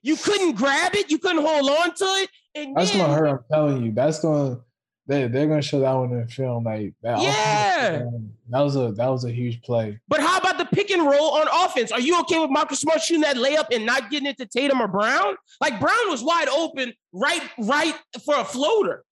[0.04, 1.10] You couldn't grab it.
[1.10, 2.30] You couldn't hold on to it.
[2.56, 3.28] And That's then, gonna hurt.
[3.28, 3.92] I'm telling you.
[3.94, 4.60] That's gonna.
[5.08, 6.66] They they're gonna show that one in the film.
[6.66, 7.22] Like that.
[7.22, 8.04] Yeah.
[8.50, 10.00] That was a that was a huge play.
[10.08, 11.92] But how about the pick and roll on offense?
[11.92, 14.82] Are you okay with Marcus Smart shooting that layup and not getting it to Tatum
[14.82, 15.36] or Brown?
[15.60, 19.04] Like Brown was wide open, right, right for a floater.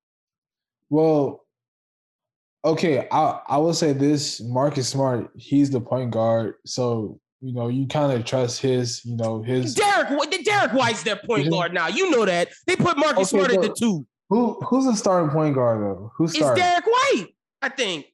[0.92, 1.46] Well,
[2.66, 7.70] okay, I I will say this: Marcus Smart, he's the point guard, so you know
[7.70, 9.74] you kind of trust his, you know his.
[9.74, 10.10] Derrick,
[10.44, 11.88] Derrick White's their point guard now.
[11.88, 14.06] You know that they put Marcus Okay, Smart at the two.
[14.30, 16.12] Who who's the starting point guard though?
[16.18, 16.62] Who's starting?
[16.62, 16.70] It's?
[16.70, 17.28] Derrick White,
[17.62, 18.08] I think.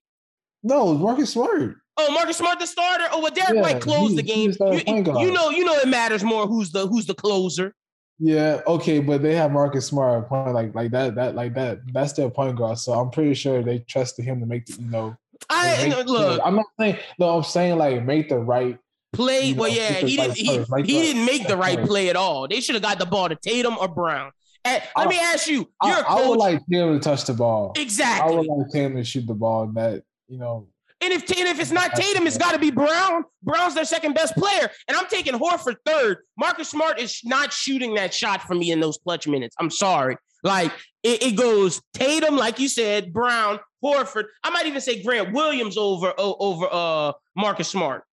[0.61, 1.77] No, Marcus Smart.
[1.99, 3.05] Oh, Marcus Smart, the starter.
[3.11, 4.53] Oh, well, Derrick Yeah, White closed he- the game.
[4.59, 7.73] You, you know, you know, it matters more who's the who's the closer.
[8.19, 11.79] Yeah, okay, but they have Marcus Smart point like like that that like that.
[11.93, 14.89] That's their point guard, so I'm pretty sure they trusted him to make the you
[14.89, 15.15] know.
[15.49, 16.41] I make- look.
[16.43, 17.37] I'm not saying no.
[17.37, 18.79] I'm saying like make the right
[19.13, 20.35] Play you well, yeah, he didn't.
[20.35, 22.47] He, he the- didn't make the right play at all.
[22.47, 24.31] They should have got the ball to Tatum or Brown.
[24.65, 27.23] And let I- me ask you, I, you're a I would like him to touch
[27.25, 27.73] the ball.
[27.77, 28.33] Exactly.
[28.33, 29.63] I would like him to shoot the ball.
[29.63, 30.67] And that you know,
[31.01, 33.23] and if and if it's not Tatum, it's got to be Brown.
[33.43, 36.19] Brown's their second best player, and I'm taking Horford third.
[36.37, 39.55] Marcus Smart is not shooting that shot for me in those clutch minutes.
[39.59, 40.17] I'm sorry.
[40.43, 40.71] Like
[41.03, 44.25] it, it goes Tatum, like you said, Brown, Horford.
[44.43, 48.03] I might even say Grant Williams over over uh Marcus Smart.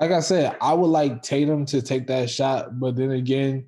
[0.00, 3.66] like I said, I would like Tatum to take that shot, but then again,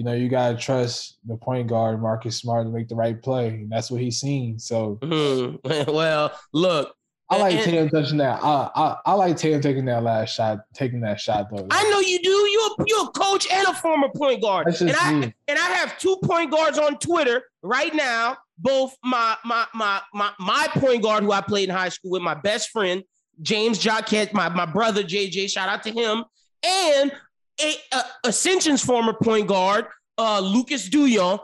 [0.00, 3.48] you know, you gotta trust the point guard Marcus Smart to make the right play,
[3.48, 4.58] and that's what he's seen.
[4.58, 5.60] So Mhm.
[5.92, 6.94] well, look,
[7.28, 8.42] I like and- Tatum touching that.
[8.42, 11.66] I, I I like Tatum taking that last shot, taking that shot though.
[11.70, 12.30] I know you do.
[12.30, 15.68] You're you're a coach and a former point guard, That's and just I and I
[15.74, 21.02] have two point guards on Twitter right now both my my my my my point
[21.02, 23.02] guard who I played in high school with, my best friend
[23.42, 25.50] James Jacquet, my my brother JJ.
[25.50, 26.24] Shout out to him,
[26.66, 27.12] and
[27.62, 29.86] a, Ascension's former point guard
[30.18, 31.40] uh, Lucas Douillon.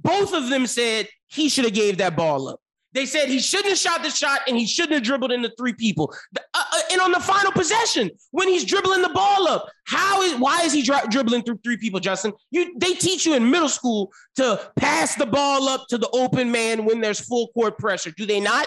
[0.00, 2.60] Both of them said he should have gave that ball up.
[2.92, 5.74] They said he shouldn't have shot the shot and he shouldn't have dribbled into three
[5.74, 6.14] people.
[6.34, 10.34] Uh, uh, and on the final possession, when he's dribbling the ball up, how is
[10.38, 12.32] why is he dri- dribbling through three people, Justin?
[12.50, 16.50] You they teach you in middle school to pass the ball up to the open
[16.50, 18.12] man when there's full court pressure.
[18.16, 18.66] Do they not?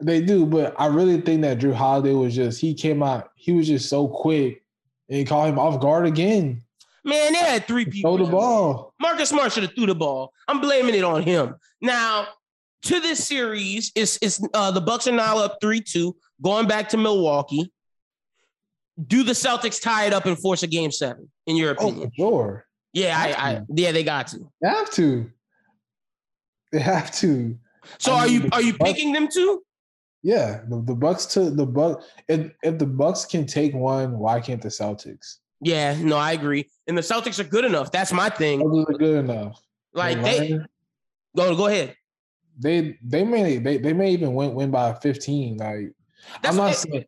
[0.00, 3.52] They do, but I really think that Jrue Holiday was just he came out, he
[3.52, 4.63] was just so quick
[5.08, 6.62] and caught him off guard again.
[7.04, 8.16] Man, they had three people.
[8.16, 8.94] Throw the ball.
[9.00, 10.32] Marcus Smart should have threw the ball.
[10.48, 11.54] I'm blaming it on him.
[11.82, 12.28] Now,
[12.84, 16.96] to this series, it's, it's uh, the Bucks are now up 3-2, going back to
[16.96, 17.70] Milwaukee.
[19.06, 22.10] Do the Celtics tie it up and force a game seven, in your Oh, opinion?
[22.10, 22.66] for sure.
[22.92, 24.50] Yeah, I, I yeah, they got to.
[24.62, 25.30] They have to.
[26.72, 27.58] They have to.
[27.98, 29.62] So I are mean, you are you picking them to?
[30.24, 32.02] Yeah, the, the Bucks to the Buck.
[32.28, 35.36] If if the Bucks can take one, why can't the Celtics?
[35.60, 36.66] Yeah, no, I agree.
[36.86, 37.92] And the Celtics are good enough.
[37.92, 38.58] That's my thing.
[38.60, 39.60] Those are good enough.
[39.92, 40.58] Like They're they
[41.36, 41.94] go go ahead.
[42.58, 45.58] they they may they, they may even win win by 15.
[45.58, 45.92] Like
[46.42, 46.76] That's I'm not it.
[46.76, 47.04] saying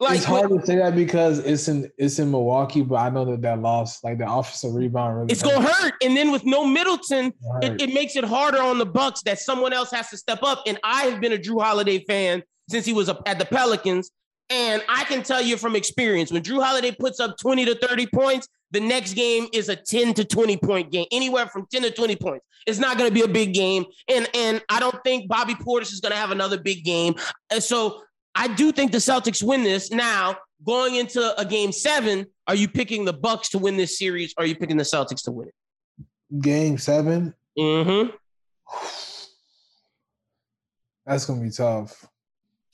[0.00, 3.26] Like it's hard to say that because it's in it's in Milwaukee, but I know
[3.26, 6.64] that that loss, like the offensive rebound, really It's gonna hurt, and then with no
[6.64, 10.42] Middleton, it, it makes it harder on the Bucks that someone else has to step
[10.42, 10.62] up.
[10.66, 14.10] And I have been a Jrue Holiday fan since he was at the Pelicans,
[14.48, 18.06] and I can tell you from experience when Jrue Holiday puts up twenty to thirty
[18.06, 21.90] points, the next game is a ten to twenty point game, anywhere from ten to
[21.90, 22.46] twenty points.
[22.66, 26.00] It's not gonna be a big game, and and I don't think Bobby Portis is
[26.00, 27.16] gonna have another big game.
[27.50, 28.00] And so
[28.40, 30.34] I do think the Celtics win this now.
[30.66, 34.32] Going into a game seven, are you picking the Bucks to win this series?
[34.36, 36.40] Or are you picking the Celtics to win it?
[36.40, 37.34] Game seven.
[37.58, 38.16] Mm-hmm.
[41.04, 42.06] That's gonna be tough.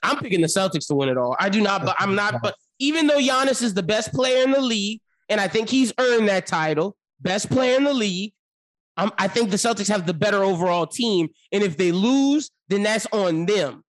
[0.04, 1.34] I'm picking the Celtics to win it all.
[1.40, 2.40] I do not, but I'm not.
[2.42, 5.92] But even though Giannis is the best player in the league, and I think he's
[5.98, 8.32] earned that title, best player in the league,
[8.98, 11.28] um, I think the Celtics have the better overall team.
[11.50, 13.82] And if they lose, then that's on them.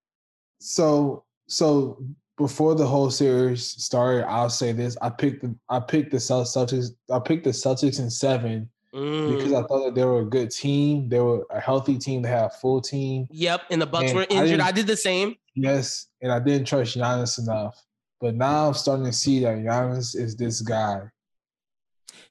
[0.59, 2.03] So so
[2.37, 6.43] before the whole series started, I'll say this: I picked the I picked the Cel-
[6.43, 6.89] Celtics.
[7.11, 9.35] I picked the Celtics in seven Mm.
[9.35, 11.09] because I thought that they were a good team.
[11.09, 12.21] They were a healthy team.
[12.21, 13.27] They had a full team.
[13.29, 14.47] Yep, and the Bucks And were injured.
[14.47, 15.35] didn't- I, did the same.
[15.55, 17.75] Yes, and I didn't trust Giannis enough.
[18.21, 21.01] But now I'm starting to see that Giannis is this guy.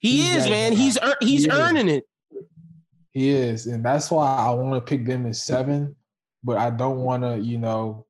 [0.01, 0.73] He He's is, man.
[0.73, 0.79] guy.
[0.79, 1.55] He's ear- he's He is.
[1.55, 2.05] earning it.
[3.13, 5.95] He is, and that's why I want to pick them in seven.
[6.43, 8.06] But I don't want to, you know,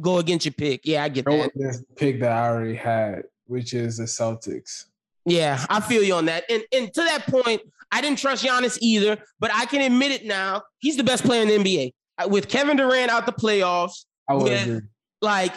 [0.00, 0.82] Go against your pick.
[0.84, 1.84] Yeah, I get go that.
[1.96, 4.86] pick that I already had, which is the Celtics.
[5.26, 6.44] Yeah, I feel you on that.
[6.50, 7.60] And and to that point,
[7.92, 10.62] I didn't trust Giannis either, but I can admit it now.
[10.78, 11.92] He's the best player in the NBA.
[12.24, 14.80] Uh, With Kevin Durant out the playoffs, I would with, agree.
[15.20, 15.52] like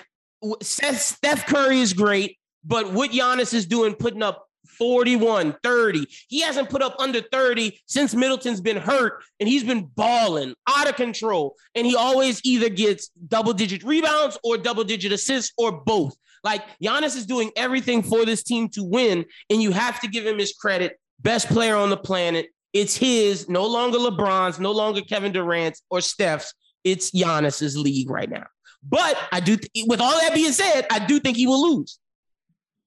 [0.61, 6.07] Seth, Steph Curry is great, but what Giannis is doing, putting up 41, 30.
[6.27, 10.89] He hasn't put up under 30 since Middleton's been hurt, and he's been balling out
[10.89, 11.55] of control.
[11.75, 16.15] And he always either gets double digit rebounds or double digit assists or both.
[16.43, 20.25] Like Giannis is doing everything for this team to win, and you have to give
[20.25, 20.99] him his credit.
[21.19, 22.47] Best player on the planet.
[22.73, 26.53] It's his, no longer LeBron's, no longer Kevin Durant's or Steph's.
[26.83, 28.45] It's Giannis's league right now.
[28.87, 31.97] But I do, th- with all that being said, I do think he will lose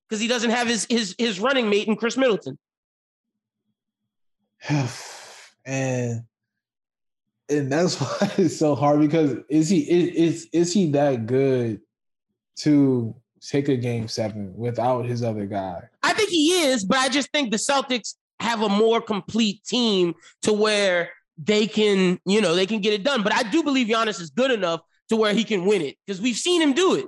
[0.08, 2.58] because he doesn't have his his his running mate in Khris Middleton.
[5.64, 6.22] and
[7.48, 11.80] and that's why it's so hard because is he is is, is he that good
[12.56, 15.82] to take a game seven without his other guy?
[16.02, 20.14] I think he is, but I just think the Celtics have a more complete team
[20.42, 23.22] to where they can, you know, they can get it done.
[23.22, 26.20] But I do believe Giannis is good enough to where he can win it because
[26.20, 27.06] we've seen him do it.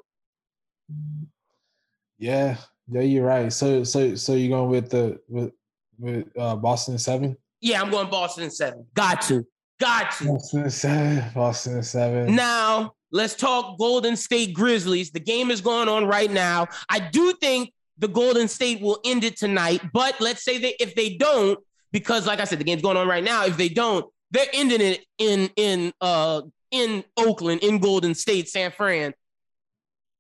[2.19, 2.57] Yeah,
[2.91, 3.53] yeah, you're right.
[3.53, 5.53] So so so you're going with the with
[5.99, 7.37] with uh, Boston seven?
[7.61, 8.87] Yeah, I'm going Boston seven.
[8.95, 9.47] Got to,
[9.79, 10.25] got to.
[10.25, 11.25] Boston seven.
[11.35, 12.35] Boston seven.
[12.35, 15.11] Now, let's talk Golden State Grizzlies.
[15.11, 16.69] The game is going on right now.
[16.89, 20.95] I do think the Golden State will end it tonight, but let's say that if
[20.95, 21.59] they don't,
[21.93, 23.45] because like I said, the game's going on right now.
[23.45, 28.71] If they don't, they're ending it in in uh in Oakland, in Golden State, San
[28.71, 29.13] Fran.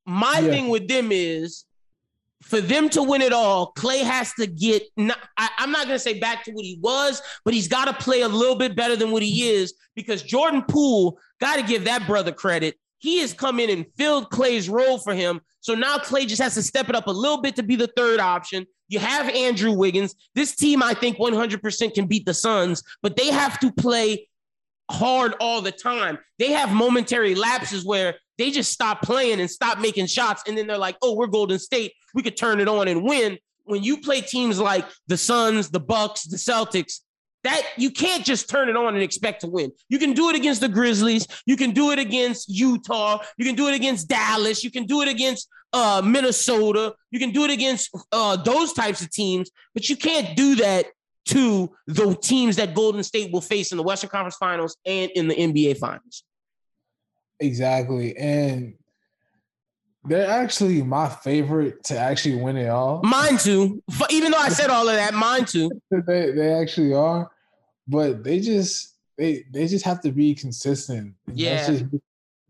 [0.04, 0.50] My Yeah.
[0.50, 1.64] thing with them is
[2.42, 4.82] for them to win it all, Clay has to get.
[4.96, 7.86] Not, I, I'm not going to say back to what he was, but he's got
[7.86, 11.62] to play a little bit better than what he is because Jordan Poole got to
[11.62, 12.76] give that brother credit.
[12.98, 15.40] He has come in and filled Clay's role for him.
[15.60, 17.90] So now Clay just has to step it up a little bit to be the
[17.96, 18.66] third option.
[18.88, 20.14] You have Andrew Wiggins.
[20.34, 24.28] This team, I think, 100% can beat the Suns, but they have to play
[24.90, 26.18] hard all the time.
[26.38, 30.66] They have momentary lapses where they just stop playing and stop making shots, and then
[30.66, 31.92] they're like, "Oh, we're Golden State.
[32.14, 35.78] We could turn it on and win." When you play teams like the Suns, the
[35.78, 37.00] Bucks, the Celtics,
[37.44, 39.72] that you can't just turn it on and expect to win.
[39.88, 41.26] You can do it against the Grizzlies.
[41.46, 43.18] You can do it against Utah.
[43.36, 44.64] You can do it against Dallas.
[44.64, 46.94] You can do it against uh, Minnesota.
[47.10, 50.86] You can do it against uh, those types of teams, but you can't do that
[51.26, 55.28] to the teams that Golden State will face in the Western Conference Finals and in
[55.28, 56.24] the NBA Finals.
[57.40, 58.16] Exactly.
[58.16, 58.74] And
[60.04, 63.00] they're actually my favorite to actually win it all.
[63.02, 63.82] Mine too.
[64.10, 65.70] Even though I said all of that, mine too.
[66.06, 67.30] they they actually are,
[67.86, 71.14] but they just they they just have to be consistent.
[71.26, 71.66] And that's Yeah.
[71.66, 71.84] just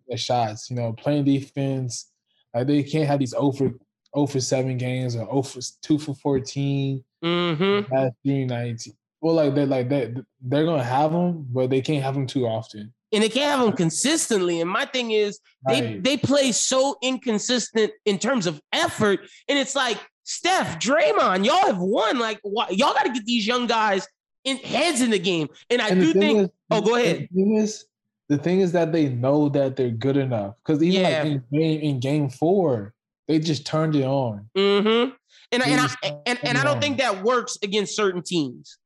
[0.09, 0.71] the shots.
[0.71, 2.11] You know, playing defense.
[2.55, 3.73] Like they can't have these over
[4.15, 7.05] over seven games or over two for fourteen.
[7.25, 7.93] Mm-hmm.
[7.93, 8.89] Last three nights.
[9.21, 10.25] Well, like they're like that.
[10.41, 12.93] They're gonna have them, but they can't have them too often.
[13.13, 14.61] And they can't have them consistently.
[14.61, 16.03] And my thing is, they Right.
[16.05, 21.79] they play so inconsistent in terms of effort, and it's like Steph, Draymond, y'all have
[21.79, 22.19] won.
[22.19, 24.07] Like, y'all got to get these young guys
[24.45, 25.49] in heads in the game.
[25.71, 26.39] And I And do think.
[26.45, 27.29] is- oh, go the ahead.
[27.35, 27.85] thing is,
[28.29, 31.23] the thing is that they know that they're good enough because even Yeah.
[31.23, 32.95] like in game in game four,
[33.27, 34.49] they just turned it on.
[34.57, 35.15] Mm-hmm.
[35.53, 38.79] And I- and I and, and I don't think that works against certain teams.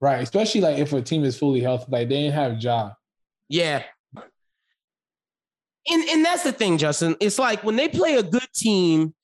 [0.00, 2.92] Right, especially like if a team is fully healthy, like they didn't have Ja.
[3.48, 3.82] Yeah.
[5.90, 7.16] And and that's the thing, Justin.
[7.20, 9.14] It's like when they play a good team,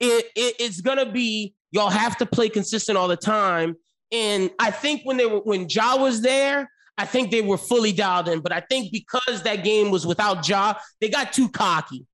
[0.00, 3.74] it, it it's gonna be y'all have to play consistent all the time.
[4.12, 7.92] And I think when they were when Ja was there, I think they were fully
[7.92, 8.40] dialed in.
[8.40, 12.06] But I think because that game was without Ja, they got too cocky.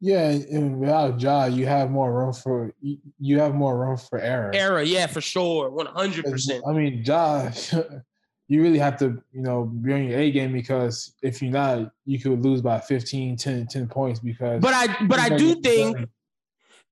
[0.00, 2.72] Yeah, and without Ja, you have more room for
[3.18, 4.50] you, have more room for error.
[4.54, 5.70] Error, yeah, for sure.
[5.70, 6.60] 100%.
[6.68, 7.50] I mean, Ja,
[8.48, 11.92] you really have to, you know, be on your A game because if you're not,
[12.04, 15.96] you could lose by 15, 10, 10 points because But I but I do think
[15.96, 16.08] done.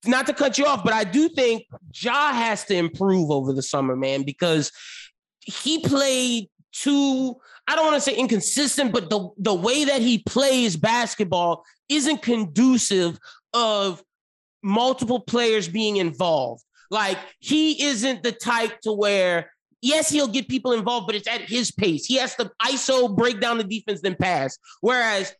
[0.06, 1.64] not to cut you off, but I do think
[1.94, 4.72] Ja has to improve over the summer, man, because
[5.40, 7.36] he played too,
[7.68, 12.22] I don't want to say inconsistent, but the, the way that he plays basketball isn't
[12.22, 13.18] conducive
[13.52, 14.02] of
[14.62, 16.62] multiple players being involved.
[16.90, 19.50] Like he isn't the type to where,
[19.82, 22.06] yes, he'll get people involved, but it's at his pace.
[22.06, 24.58] He has to ISO break down the defense, then pass.
[24.80, 25.34] Whereas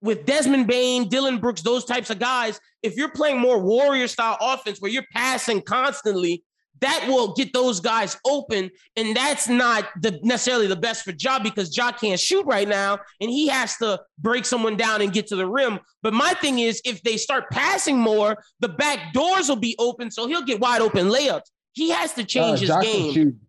[0.00, 4.36] with Desmond Bane, Dillon Brooks, those types of guys, if you're playing more warrior style
[4.40, 6.44] offense where you're passing constantly,
[6.80, 8.70] that will get those guys open.
[8.96, 12.98] And that's not the necessarily the best for Ja because Ja can't shoot right now
[13.20, 15.80] and he has to break someone down and get to the rim.
[16.02, 20.10] But my thing is, if they start passing more, the back doors will be open,
[20.10, 21.50] so he'll get wide open layups.
[21.72, 23.12] He has to change Uh, his Ja game.
[23.14, 23.40] Can.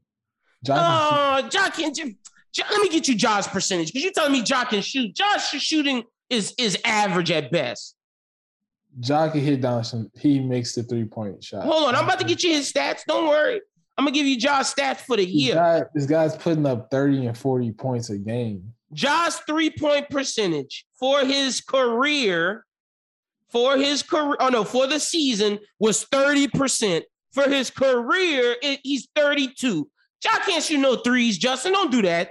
[0.65, 2.15] Ja can Oh, Ja can ju-
[2.57, 5.15] Ja, let me get you Ja's percentage because you're telling me Ja can shoot.
[5.15, 7.95] Ja's shooting is is average at best.
[9.01, 10.09] Ja can hit down some.
[10.19, 11.63] He makes the three point shot.
[11.63, 13.01] Hold on, I'm about to get you his stats.
[13.07, 13.61] Don't worry.
[13.97, 15.55] I'm gonna give you Ja's stats for the This year.
[15.55, 18.73] guy, this guy's putting up 30 and 40 points a game.
[18.93, 22.65] Ja's three point percentage for his career,
[23.49, 27.01] for his career, oh no, for the season was 30%.
[27.33, 29.87] For his career, it, he's 32.
[30.23, 31.73] Ja can't shoot no threes, Justin.
[31.73, 32.29] Don't do that.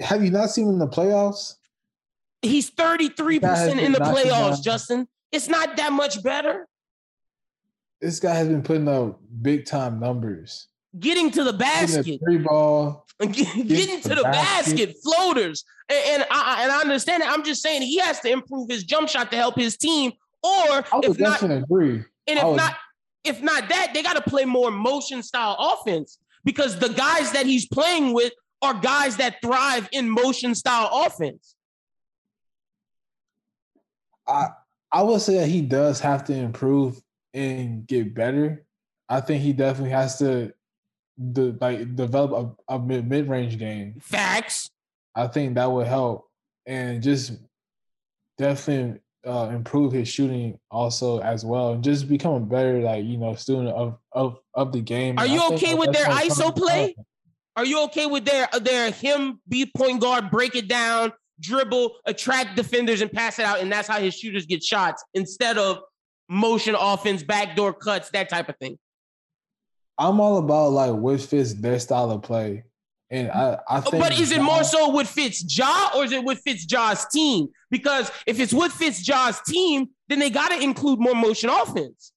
[0.00, 1.54] Have you not seen him in the playoffs?
[2.42, 5.06] He's 33% in the playoffs, Justin.
[5.32, 6.66] It's not that much better.
[8.00, 10.68] This guy has been putting up big time numbers.
[10.98, 12.20] Getting to the basket.
[12.24, 13.06] three ball.
[13.20, 17.30] getting to the basket, floaters, and, and I and I understand that.
[17.30, 20.12] I'm just saying he has to improve his jump shot to help his team,
[20.42, 22.02] or if not, agree.
[22.26, 22.76] and if would- not,
[23.22, 27.44] if not that, they got to play more motion style offense because the guys that
[27.44, 28.32] he's playing with
[28.62, 31.54] are guys that thrive in motion style offense.
[34.26, 34.48] I
[34.92, 37.00] I would say that he does have to improve
[37.32, 38.64] and get better.
[39.08, 40.52] I think he definitely has to
[41.32, 43.96] de- like develop a, a mid range game.
[44.00, 44.70] Facts.
[45.14, 46.28] I think that would help
[46.66, 47.32] and just
[48.38, 53.18] definitely uh, improve his shooting also as well, and just become a better like you
[53.18, 55.18] know student of of of the game.
[55.18, 56.96] Are And you okay with their ISO play?
[57.56, 62.56] Are you okay with their their him be point guard, break it down, dribble, attract
[62.56, 65.80] defenders, and pass it out, and that's how his shooters get shots instead of
[66.28, 68.78] motion offense, backdoor cuts, that type of thing.
[69.98, 72.64] I'm all about like what fits their style of play,
[73.10, 74.02] and I I think.
[74.02, 77.48] But is it more so with fits Ja or is it with Ja's team?
[77.70, 82.12] Because if it's with Ja's team, then they got to include more motion offense.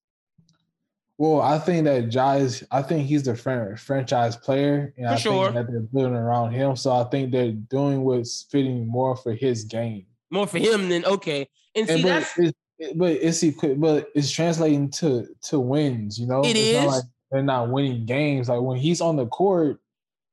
[1.24, 2.66] Well, I think that Ja is.
[2.70, 5.44] I think he's the franchise player, and For I sure.
[5.45, 6.76] think that they're building around him.
[6.76, 10.06] So I think they're doing what's fitting more for his game.
[10.32, 11.48] More for him than okay.
[11.76, 13.41] And see but that's it's, it- but it's
[13.78, 16.20] but it's translating to to wins.
[16.20, 18.50] You know, It it's not like they're not winning games.
[18.50, 19.80] Like when he's on the court,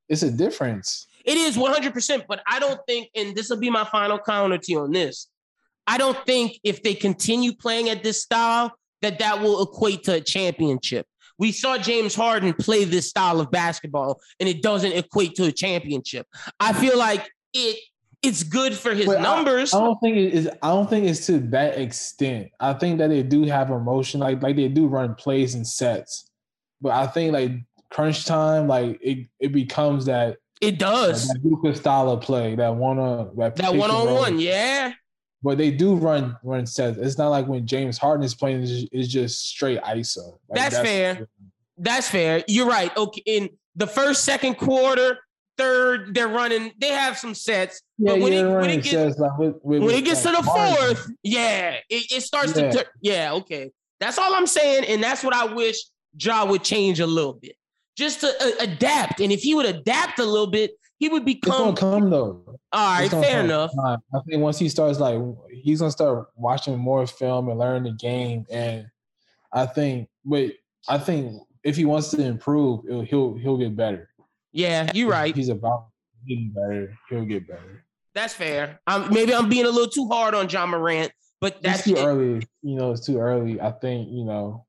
[0.09, 1.07] it's a difference.
[1.25, 4.73] It is 100%, but I don't think, and this will be my final counter to
[4.73, 5.29] you on this.
[5.87, 8.73] I don't think if they continue playing at this style,
[9.03, 11.07] that that will equate to a championship.
[11.39, 15.53] We saw James Harden play this style of basketball, and it doesn't equate to a
[15.53, 16.27] championship.
[16.59, 17.79] I feel like it
[18.23, 19.73] it's good for his But numbers.
[19.73, 20.51] I, don't think it is.
[20.63, 22.51] I don't think it's to that extent.
[22.61, 26.31] I think that they do have emotion, like like they do run plays and sets.
[26.83, 27.53] But I think like
[27.91, 30.37] crunch time, like it it becomes that.
[30.61, 34.39] It does that Luka style of play, that one on that, that one on one,
[34.39, 34.93] yeah.
[35.43, 36.99] But they do run run sets.
[36.99, 38.62] It's not like when James Harden is playing,
[38.93, 40.39] it's, just straight ISO.
[40.49, 41.29] Like, That's, fair.
[41.79, 42.45] That's fair.
[42.47, 42.95] You're right.
[42.95, 45.19] Okay, in the first, second quarter,
[45.57, 46.73] third, they're running.
[46.79, 49.83] They have some sets, Yeah, but when yeah, it when it gets like with, with,
[49.83, 50.77] when it gets to like, the Harden.
[50.97, 52.71] fourth, yeah, it, it starts Yeah.
[52.71, 52.87] to.
[53.01, 53.71] Yeah, okay.
[53.99, 55.77] That's all I'm saying, and that's what I wish
[56.19, 57.57] Ja would change a little bit,
[57.97, 59.21] just to uh, adapt.
[59.21, 61.71] And if he would adapt a little bit, he would become.
[61.71, 62.45] It's gonna come though.
[62.73, 63.47] All right, fair come.
[63.47, 63.73] enough.
[63.83, 63.97] I
[64.29, 65.19] think once he starts like
[65.51, 68.87] he's gonna start watching more film and learn the game, and
[69.53, 70.59] I think, wait,
[70.89, 74.11] I think if he wants to improve, he'll he'll get better.
[74.53, 75.35] Yeah, you're right.
[75.35, 75.87] He's about
[76.29, 76.95] getting better.
[77.09, 77.85] He'll get better.
[78.15, 78.79] That's fair.
[78.87, 81.97] Um, maybe I'm being a little too hard on Ja Morant, but It's that's too
[81.97, 82.47] early.
[82.63, 83.59] You know, it's too early.
[83.61, 84.67] I think you know.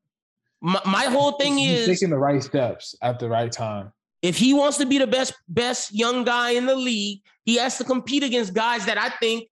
[0.62, 3.92] My, my whole thing he's is taking the right steps at the right time.
[4.22, 7.78] If he wants to be the best best young guy in the league, he has
[7.80, 9.50] to compete against guys that I think,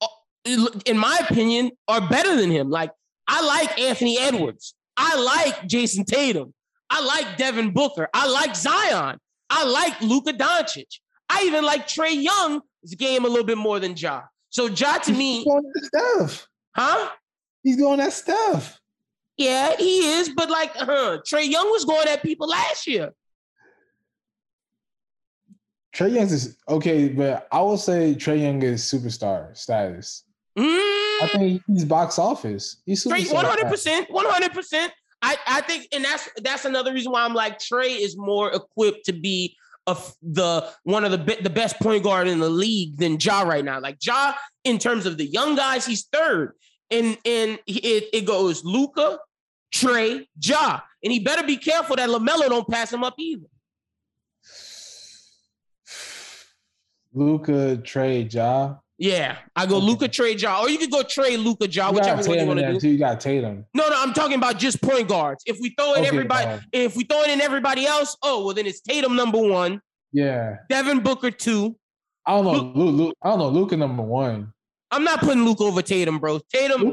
[0.00, 0.08] uh,
[0.84, 2.70] in my opinion, are better than him.
[2.70, 2.90] Like
[3.28, 6.52] I like Anthony Edwards, I like Jayson Tatum,
[6.88, 9.18] I like Devin Booker, I like Zion,
[9.48, 12.62] I like Luka Doncic, I even like Trae Young's
[12.96, 14.22] game a little bit more than Ja.
[14.50, 15.46] So Ja to me,
[15.84, 17.10] stuff, huh?
[17.62, 18.80] He's doing that stuff.
[19.36, 20.30] Yeah, he is.
[20.30, 23.12] But like, huh, Trae Young was going at people last year.
[25.94, 30.24] Trae Young is okay, but I will say Trae Young is superstar status.
[30.56, 31.30] I mm.
[31.32, 32.82] think he's box office.
[32.86, 34.92] He's superstar one hundred percent, one hundred percent.
[35.22, 39.04] I I think, and that's that's another reason why I'm like Trey is more equipped
[39.06, 39.56] to be
[39.86, 43.18] a f- the one of the be- the best point guard in the league than
[43.20, 43.80] Ja right now.
[43.80, 44.34] Like Ja,
[44.64, 46.54] in terms of the young guys, he's third,
[46.90, 49.18] and and it it goes Luka,
[49.72, 53.46] Trey, Ja, and he better be careful that Lamelo don't pass him up either.
[57.12, 58.76] Luka, Trey, Ja.
[58.98, 62.22] Yeah, I go Luka, Trey, Ja, or you could go Trey, Luka, Ja, You whichever
[62.28, 62.80] one you want to do.
[62.80, 62.88] too.
[62.90, 63.64] You got Tatum.
[63.72, 65.42] No, no, I'm talking about just point guards.
[65.46, 68.54] If we throw in Okay, everybody, uh, if we throw in everybody else, oh well,
[68.54, 69.80] then it's Tatum number one,
[70.12, 70.56] Yeah.
[70.68, 71.76] Devin Booker two.
[72.26, 72.52] I don't know.
[72.78, 73.48] Luke, Luke, I don't know.
[73.48, 74.52] Luka number one.
[74.90, 76.38] I'm not putting Luke over Tatum, bro.
[76.52, 76.92] Tatum.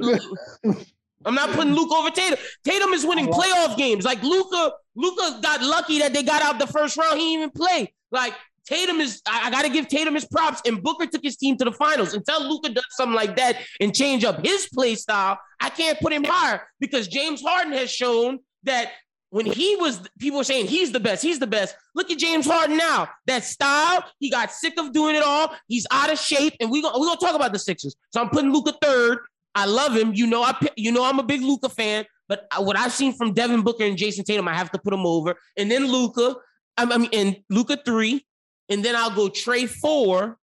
[1.25, 2.39] I'm not putting Luke over Tatum.
[2.63, 4.05] Tatum is winning playoff games.
[4.05, 7.19] Like Luka, Luka got lucky that they got out the first round.
[7.19, 7.93] He even play.
[8.11, 8.33] Like
[8.67, 9.21] Tatum is.
[9.25, 10.61] I, got to give Tatum his props.
[10.65, 12.13] And Booker took his team to the finals.
[12.13, 16.13] Until Luka does something like that and change up his play style, I can't put
[16.13, 18.91] him higher because James Harden has shown that
[19.29, 21.21] when he was, people were saying he's the best.
[21.21, 21.75] He's the best.
[21.95, 23.09] Look at James Harden now.
[23.25, 25.53] That style, he got sick of doing it all.
[25.67, 27.95] He's out of shape, and we gonna we gonna talk about the Sixers.
[28.13, 29.19] So I'm putting Luka third.
[29.53, 30.13] I love him.
[30.13, 32.05] You know, I you know I'm a big Luka fan.
[32.29, 35.05] But what I've seen from Devin Booker and Jayson Tatum, I have to put him
[35.05, 35.35] over.
[35.55, 36.35] And then Luka,
[36.77, 38.25] I mean, and Luka three,
[38.69, 40.37] and then I'll go Trey four,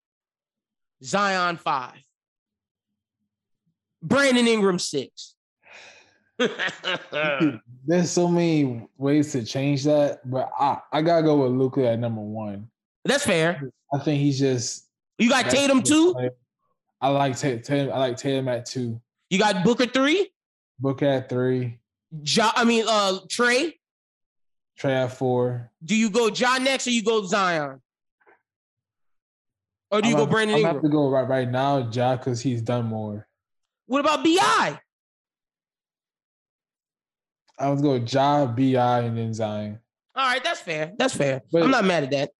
[1.02, 2.02] Zion five,
[4.02, 5.34] Brandon Ingram six.
[7.86, 11.98] There's so many ways to change that, but I, I gotta go with Luka at
[11.98, 12.68] number one.
[13.04, 13.70] That's fair.
[13.92, 14.88] I think he's just.
[15.18, 16.14] You got Tatum too?
[17.00, 17.92] I like Tatum.
[17.92, 19.00] I like Tatum at two.
[19.30, 20.32] You got Booker three.
[20.78, 21.78] Booker at three.
[22.22, 23.78] Ja, I mean, uh, Trey.
[24.76, 25.70] Trey at four.
[25.84, 27.80] Do you go Ja next or you go Zion?
[29.94, 30.74] Or do you I'm go Brandon I'm Ingram?
[30.74, 33.28] have to go right right now, Ja, because he's done more.
[33.86, 34.80] What about Bi?
[37.56, 39.78] I was going Ja, Bi, and then Zion.
[40.16, 40.92] All right, that's fair.
[40.98, 41.42] That's fair.
[41.52, 42.30] But- I'm not mad at that.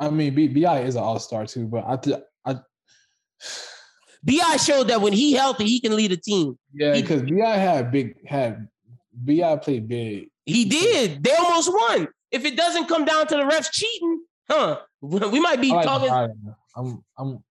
[0.00, 2.16] I mean, B, Bi is an all star too, but I, th-
[2.46, 2.54] I
[4.24, 6.58] Bi showed that when he healthy, he can lead a team.
[6.72, 8.68] yeah, because Bi had big had
[9.12, 10.30] Bi played big.
[10.46, 11.22] He did.
[11.22, 12.08] They almost won.
[12.30, 14.80] If it doesn't come down to the refs cheating, huh?
[15.00, 16.10] We might be like talking.
[16.76, 17.44] I'm I'm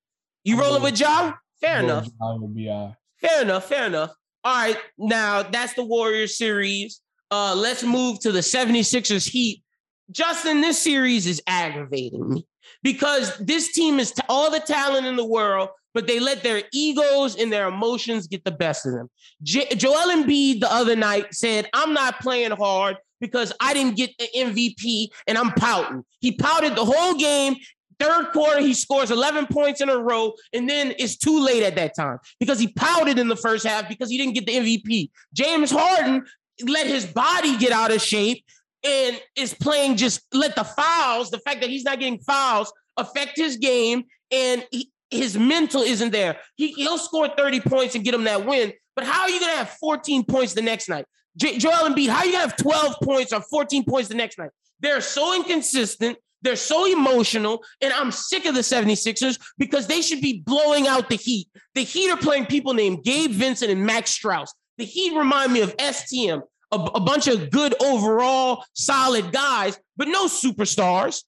[0.44, 1.34] You I'm rolling with Ja?
[1.61, 2.06] Fair I'm enough.
[2.06, 2.95] Zion.
[3.22, 3.65] Fair enough.
[3.65, 4.11] Fair enough.
[4.44, 4.78] All right.
[4.98, 7.02] Now that's the Warriors series.
[7.32, 9.64] Uh, let's move to the 76ers Heat.
[10.11, 12.45] Justin, this series is aggravating me
[12.84, 16.64] because this team is t- all the talent in the world, but they let their
[16.74, 19.10] egos and their emotions get the best of them.
[19.41, 24.11] J- Joel Embiid the other night said, I'm not playing hard because I didn't get
[24.18, 26.03] the MVP and I'm pouting.
[26.20, 27.56] He pouted the whole game.
[27.99, 31.76] Third quarter, he scores 11 points in a row, and then it's too late at
[31.76, 35.10] that time because he pouted in the first half because he didn't get the MVP.
[35.34, 36.26] James Harden
[36.68, 38.44] let his body get out of shape
[38.84, 43.38] and is playing just let the fouls, the fact that he's not getting fouls, affect
[43.38, 46.38] his game, and he, his mental isn't there.
[46.56, 49.52] He, he'll score 30 points and get him that win, but how are you going
[49.52, 51.06] to have 14 points the next night?
[51.38, 54.15] J- Joel Embiid, how are you going to have 12 points or 14 points the
[54.15, 54.52] next night?
[54.80, 56.18] They're so inconsistent.
[56.44, 61.10] They're so emotional, and I'm sick of the 76ers because they should be blowing out
[61.10, 61.48] the Heat.
[61.73, 64.49] The Heat are playing people named Gabe Vincent and Max Strus.
[64.77, 66.41] The Heat remind me of STM,
[66.73, 71.23] a, a bunch of good overall solid guys, but no superstars.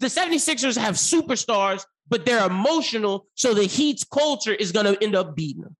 [0.00, 5.16] The 76ers have superstars, but they're emotional, so the Heat's culture is going to end
[5.16, 5.76] up beating them.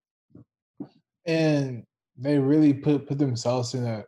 [1.27, 1.85] and
[2.17, 4.05] they really put put themselves in a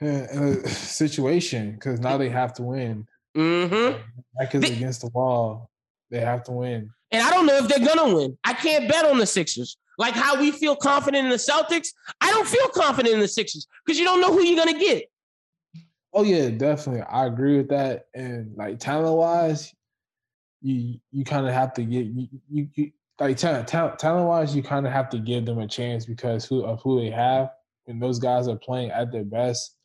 [0.00, 3.06] in a situation because now they have to win.
[3.36, 4.00] Mm-hmm.
[4.38, 5.70] Back is against the wall.
[6.10, 6.90] They have to win.
[7.10, 8.36] And I don't know if they're gonna win.
[8.44, 9.76] I can't bet on the Sixers.
[9.98, 11.88] Like how we feel confident in the Celtics,
[12.20, 15.04] I don't feel confident in the Sixers because you don't know who you're gonna get.
[16.12, 17.02] Oh yeah, definitely.
[17.02, 18.06] I agree with that.
[18.14, 19.74] And like talent wise,
[20.60, 22.90] you you kind of have to get you, you, you
[23.20, 26.64] like talent talent wise, you kind of have to give them a chance because who
[26.64, 27.50] of who they have.
[27.84, 29.76] When those guys are playing at their best,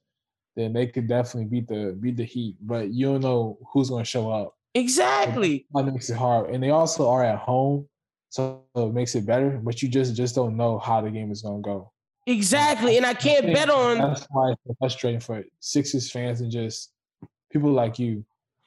[0.55, 2.57] then they could definitely beat the beat the Heat.
[2.61, 4.55] But you don't know who's going to show up.
[4.75, 5.65] Exactly.
[5.73, 7.87] That makes it hard, and they also are at home,
[8.29, 9.59] so it makes it better.
[9.63, 11.93] But you just just don't know how the game is going to go.
[12.25, 12.97] Exactly.
[12.97, 16.91] And I can't think bet on That's why it's frustrating for Sixers fans and just
[17.51, 18.25] people like you.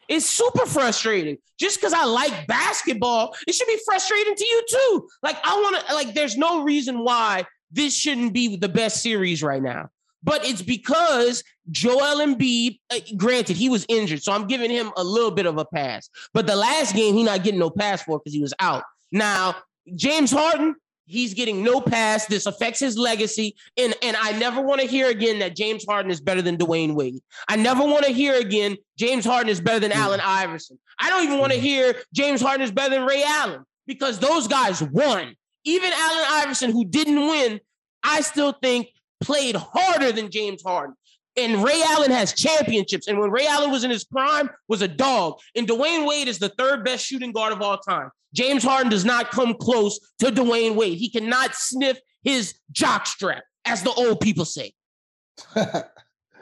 [0.09, 1.39] It's super frustrating.
[1.59, 5.09] Just because I like basketball, it should be frustrating to you too.
[5.23, 9.43] Like I want to, like, there's no reason why this shouldn't be the best series
[9.43, 9.89] right now.
[10.23, 15.05] But it's because Joel Embiid, uh, granted, he was injured, so I'm giving him a
[15.05, 16.11] little bit of a pass.
[16.35, 18.83] But the last game, he not getting no pass for because he was out.
[19.13, 19.55] Now,
[19.95, 20.75] James Harden,
[21.07, 22.27] he's getting no pass.
[22.27, 23.57] This affects his legacy.
[23.77, 26.95] And, and I never want to hear again that James Harden is better than Dwyane
[26.95, 27.21] Wade.
[27.49, 29.97] I never want to hear again James Harden is better than mm.
[29.97, 30.79] Allen Iverson.
[30.99, 31.63] I don't even want to mm.
[31.63, 35.35] hear James Harden is better than Ray Allen because those guys won.
[35.65, 37.61] Even Allen Iverson, who didn't win,
[38.03, 38.89] I still think
[39.21, 40.95] played harder than James Harden.
[41.37, 43.09] And Ray Allen has championships.
[43.09, 45.39] And when Ray Allen was in his prime, was a dog.
[45.55, 48.11] And Dwyane Wade is the third best shooting guard of all time.
[48.35, 50.99] James Harden does not come close to Dwyane Wade.
[50.99, 54.73] He cannot sniff his jock strap, as the old people say.
[55.57, 55.85] I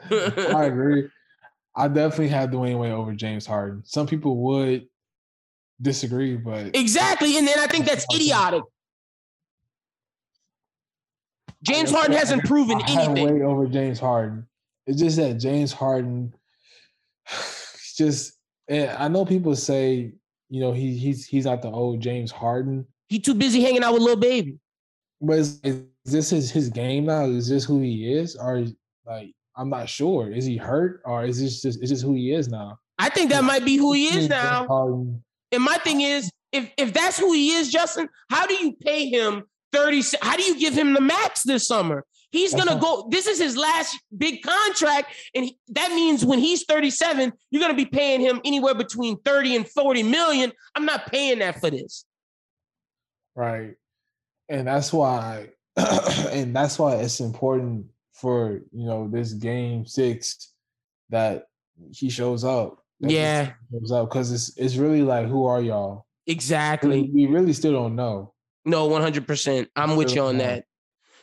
[0.09, 1.09] agree.
[1.75, 3.83] I definitely have Dwyane Wade over James Harden.
[3.85, 4.87] Some people would
[5.81, 7.37] disagree, but Exactly.
[7.37, 8.63] And then I think that's idiotic.
[11.63, 13.25] James Harden hasn't proven anything.
[13.25, 14.47] Wade over James Harden.
[14.87, 16.33] It's just that James Harden,
[17.95, 18.33] just
[18.67, 20.13] and I know people say,
[20.49, 22.85] you know, he he's he's not the old James Harden.
[23.07, 24.59] He too busy hanging out with little baby.
[25.21, 27.25] But is, is this his his game now?
[27.25, 28.65] Is this who he is, or
[29.05, 30.31] like I'm not sure?
[30.31, 32.77] Is he hurt, or is this just is this who he is now?
[32.97, 34.67] I think that might be who he is now.
[34.67, 38.73] Harden, And my thing is, if if that's who he is, Justin, how do you
[38.73, 40.03] pay him 30?
[40.21, 42.05] How do you give him the max this summer?
[42.31, 43.07] He's gonna not- go.
[43.09, 47.73] This is his last big contract, and he- that means when he's 37, you're gonna
[47.73, 50.51] be paying him anywhere between 30 and 40 million.
[50.75, 52.05] I'm not paying that for this.
[53.35, 53.75] right?
[54.49, 60.53] And that's why, and that's why it's important for you know this game six
[61.09, 61.47] that
[61.91, 62.79] he shows up.
[63.01, 63.51] that Yeah.
[63.71, 66.05] shows up because it's it's really like who are y'all?
[66.27, 67.09] Exactly.
[67.13, 68.33] We really still don't know.
[68.63, 69.27] No, 100.
[69.27, 70.63] percent I'm with you on that.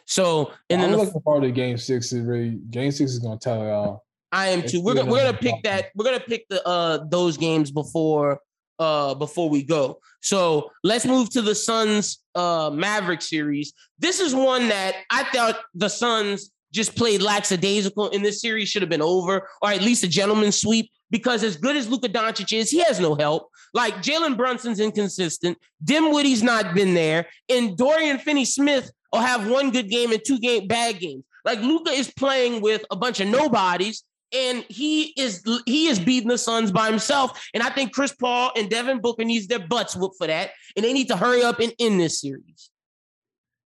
[0.07, 2.12] So, and I'm then the looking forward to game six.
[2.12, 4.05] Is really game six is gonna tell it all.
[4.33, 4.83] I am It's too.
[4.83, 5.87] We're gonna we're gonna pick that.
[5.95, 8.41] We're gonna pick the uh those games before
[8.79, 9.99] uh before we go.
[10.23, 13.74] So let's move to the Suns uh Maverick series.
[13.99, 18.83] This is one that I thought the Suns just played lackadaisical, and this series should
[18.83, 20.91] have been over, or at least a gentleman's sweep.
[21.11, 23.51] Because as good as Luka Doncic is, he has no help.
[23.74, 25.59] Like Jalen Brunson's inconsistent.
[25.85, 30.67] Dinwiddie's not been there, and Dorian Finney-Smith will have one good game and two game
[30.67, 31.25] bad games.
[31.45, 36.29] Like Luka is playing with a bunch of nobodies, and he is he is beating
[36.29, 37.49] the Suns by himself.
[37.55, 40.85] And I think Chris Paul and Devin Booker needs their butts whooped for that, and
[40.85, 42.71] they need to hurry up and end this series.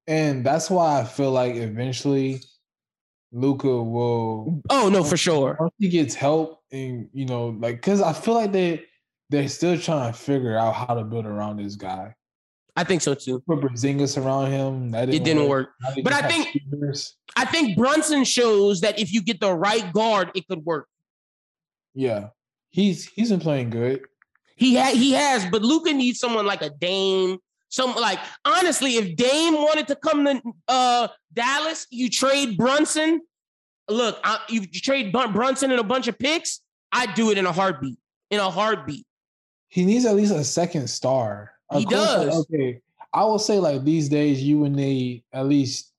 [0.07, 2.41] And that's why I feel like eventually
[3.33, 4.63] Luka will.
[4.71, 5.57] Oh no, for sure.
[5.61, 8.85] Once he gets help, and you know, like, cause I feel like they
[9.31, 12.15] they're still trying to figure out how to build around this guy.
[12.77, 13.41] I think so too.
[13.41, 14.91] Put Porzingis around him.
[14.91, 15.71] That It didn't work.
[15.95, 17.17] They But I think shooters.
[17.35, 20.87] I think Brunson shows that if you get the right guard, it could work.
[21.95, 22.29] yeah,
[22.71, 24.03] he's he's been playing good.
[24.57, 27.39] He ha- he has, but Luka needs someone like a Dame.
[27.69, 33.23] Some like honestly, if Dame wanted to come to uh, Dallas, you trade Brunson.
[33.89, 36.61] Look, I, you, you trade Brunson and a bunch of picks.
[36.93, 37.99] I'd do it in a heartbeat.
[38.31, 39.07] In a heartbeat.
[39.69, 41.53] He needs at least a second star.
[41.75, 42.41] He course, does.
[42.53, 42.81] okay,
[43.13, 45.93] I will say like these days you would need at least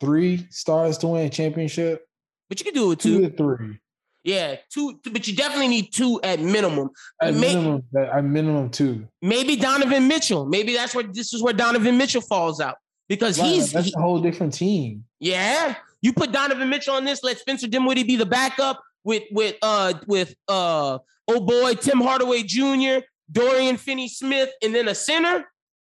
[0.00, 2.06] three stars to win a championship.
[2.48, 3.78] But you can do it Two to three.
[4.22, 5.00] Yeah, two.
[5.10, 6.90] But you definitely need two at minimum.
[7.20, 9.06] At May- minimum, at minimum two.
[9.20, 10.46] maybe Donovan Mitchell.
[10.46, 12.76] Maybe that's where this is where Donovan Mitchell falls out
[13.08, 15.04] because Right, he's that's he- a whole different team.
[15.20, 17.22] Yeah, you put Donovan Mitchell on this.
[17.22, 20.98] Let Spencer Dinwiddie be the backup with with uh with uh
[21.28, 25.44] oh boy Tim Hardaway Jr., Dorian Finney-Smith, and then a center.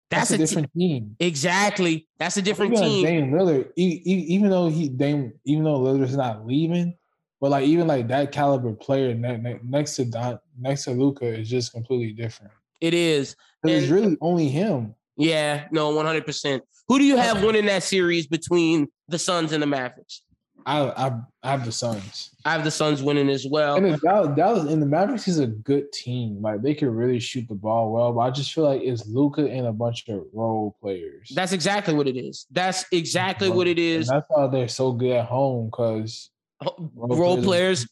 [0.10, 1.16] That's, That's, a, a, different team.
[1.20, 2.08] exactly.
[2.20, 3.06] That's a different Even team.
[3.06, 6.96] Dame Lillard, even though he Dame, even though Lillard's not leaving,
[7.42, 11.26] but like even like that caliber player ne- ne- next to Don, next to Luka
[11.26, 12.54] is just completely different.
[12.80, 13.36] It is.
[13.64, 14.94] It's really only him.
[15.16, 16.64] Yeah, no, one hundred percent.
[16.88, 20.23] Who do you have winning that series between the Suns and the Mavericks?
[20.66, 22.32] I I, I have the Suns.
[22.46, 23.76] I have the Suns winning as well.
[23.76, 26.42] And the Dallas, Dallas and the Mavericks is a good team.
[26.42, 29.48] Like they can really shoot the ball well, but I just feel like it's Luka
[29.50, 31.32] and a bunch of role players.
[31.36, 32.46] That's exactly what it is.
[32.52, 34.10] That's exactly what it is.
[34.10, 36.30] And that's why they're so good at home because
[36.96, 37.88] Role players,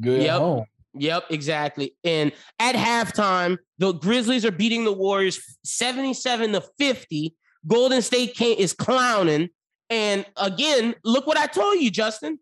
[0.00, 0.30] good Yep.
[0.34, 0.64] at home.
[0.94, 1.96] Yep, exactly.
[2.04, 7.34] And at halftime, the Grizzlies are beating the Warriors 77 to 50.
[7.66, 9.50] Golden State is clowning.
[9.90, 12.38] And again, look what I told you, Justin.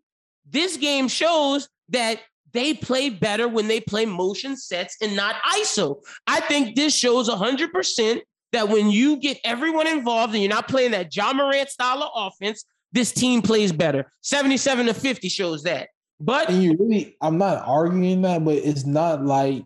[0.49, 2.21] This game shows that
[2.53, 5.97] they play better when they play motion sets and not ISO.
[6.27, 8.21] I think this shows 100%
[8.51, 12.09] that when you get everyone involved and you're not playing that Ja Morant style of
[12.15, 14.11] offense, this team plays better.
[14.21, 15.89] 77 to 50 shows that.
[16.19, 19.65] But And you really, I'm not arguing that, but it's not like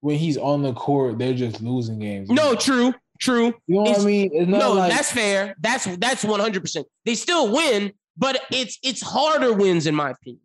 [0.00, 2.28] when he's on the court, they're just losing games.
[2.28, 3.54] No, true, true.
[3.66, 4.30] You know what I mean?
[4.32, 5.54] It's no, like- that's fair.
[5.60, 6.86] That's that's one hundred percent.
[7.04, 10.40] They still win, but it's it's harder wins in my opinion.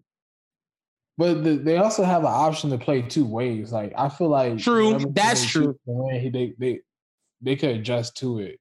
[1.18, 3.72] But the, they also have an option to play two ways.
[3.72, 5.78] Like I feel like True, that's true.
[5.86, 6.80] win, he- They they
[7.42, 8.60] they could adjust to it.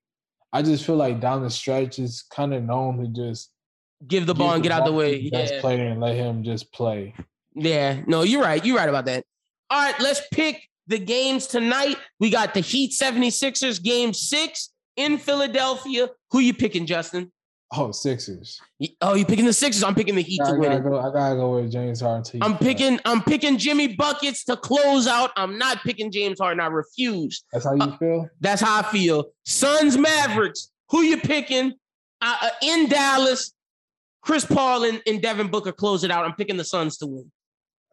[0.53, 3.53] I just feel like down the stretch is kind of known to just
[4.09, 5.21] Give the ball and get out the way.
[5.23, 5.61] the best Yeah.
[5.61, 7.15] player and let him just play.
[7.55, 8.65] Yeah, no, you're right.
[8.65, 9.25] You're right about that.
[9.69, 11.97] All right, let's pick the games tonight.
[12.19, 16.09] We got the Heat 76ers game six in Philadelphia.
[16.33, 17.33] Who you picking, Justin?
[17.73, 18.61] Oh, Sixers.
[19.01, 19.85] Oh, you picking the Sixers?
[19.85, 22.25] I'm picking the Heat I to win go, I gotta go with James Harden.
[22.25, 22.99] to I'm picking.
[23.05, 25.31] I'm picking Jimmy buckets to close out.
[25.37, 26.59] I'm not picking James Harden.
[26.59, 27.45] I refuse.
[27.53, 28.29] That's how you feel.
[28.41, 29.27] That's how I feel.
[29.45, 30.73] Suns Mavericks.
[30.91, 31.75] Who you picking?
[32.21, 33.55] Uh, uh, in Dallas,
[34.21, 36.25] Chris Paul and, and Devin Booker close it out.
[36.25, 37.31] I'm picking the Suns to win.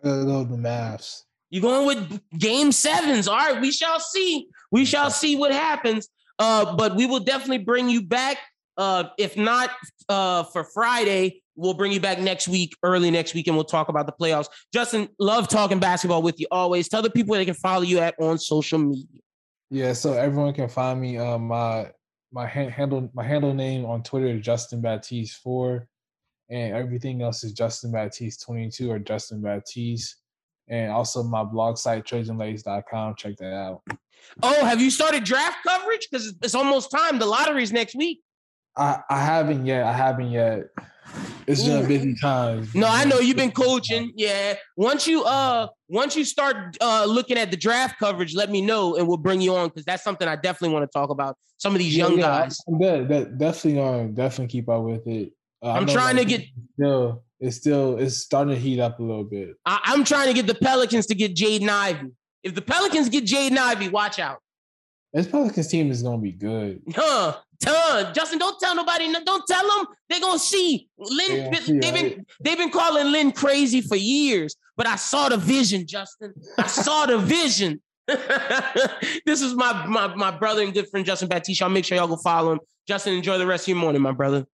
[0.04, 1.22] I gotta go with the Mavs.
[1.50, 3.28] You going with game sevens.
[3.28, 4.48] All right, we shall see.
[4.72, 6.10] We shall see what happens.
[6.40, 8.38] Uh, but we will definitely bring you back.
[8.78, 9.72] Uh, if not
[10.08, 13.90] uh, for Friday, we'll bring you back next week, early next week, and we'll talk
[13.90, 14.48] about the playoffs.
[14.72, 16.88] Justin, love talking basketball with you always.
[16.88, 19.22] Tell the people where they can follow you at on social media.
[19.70, 21.18] Yeah, so everyone can find me.
[21.18, 21.92] Um, my
[22.32, 25.88] my ha- handle my handle name on Twitter is Justin Baptiste four,
[26.50, 30.18] and everything else is Justin Baptiste twenty two or Justin Baptiste,
[30.68, 33.16] and also my blog site TrojanLace.com.
[33.16, 33.82] Check that out.
[34.44, 36.08] Oh, have you started draft coverage?
[36.10, 37.20] Because it's almost time.
[37.20, 38.22] The lottery's next week.
[38.76, 39.84] I I haven't yet.
[39.84, 40.66] I haven't yet.
[41.48, 42.68] It's been a busy time.
[42.74, 44.12] No, I know you've been coaching.
[44.16, 44.56] Yeah.
[44.76, 48.98] Once you uh once you start uh looking at the draft coverage, let me know
[48.98, 51.38] and we'll bring you on because that's something I definitely want to talk about.
[51.58, 52.60] Some of these young yeah, guys.
[52.68, 53.08] I'm good.
[53.08, 55.32] That definitely gonna definitely keep up with it.
[55.64, 59.24] Uh, I'm trying to get- still it's still it's starting to heat up a little
[59.24, 59.56] bit.
[59.66, 62.12] I, I'm trying to get the Pelicans to get Jaden Ivey.
[62.44, 64.40] If the Pelicans get Jaden Ivey, watch out.
[65.14, 66.82] This Pelicans team is gonna be good.
[66.94, 67.38] Huh.
[67.60, 68.14] Ton.
[68.14, 69.12] Justin, don't tell nobody.
[69.26, 69.88] Don't tell them.
[70.10, 70.90] They're gonna see.
[70.98, 75.38] Lynn, They they've been they've been calling Lynn crazy for years, but I saw the
[75.38, 76.34] vision, Justin.
[76.58, 77.82] I saw the vision.
[78.08, 81.62] this is my, my my brother and good friend Justin Baptiste.
[81.62, 82.60] I'll make sure y'all go follow him.
[82.88, 84.46] Justin, enjoy the rest of your morning, my brother.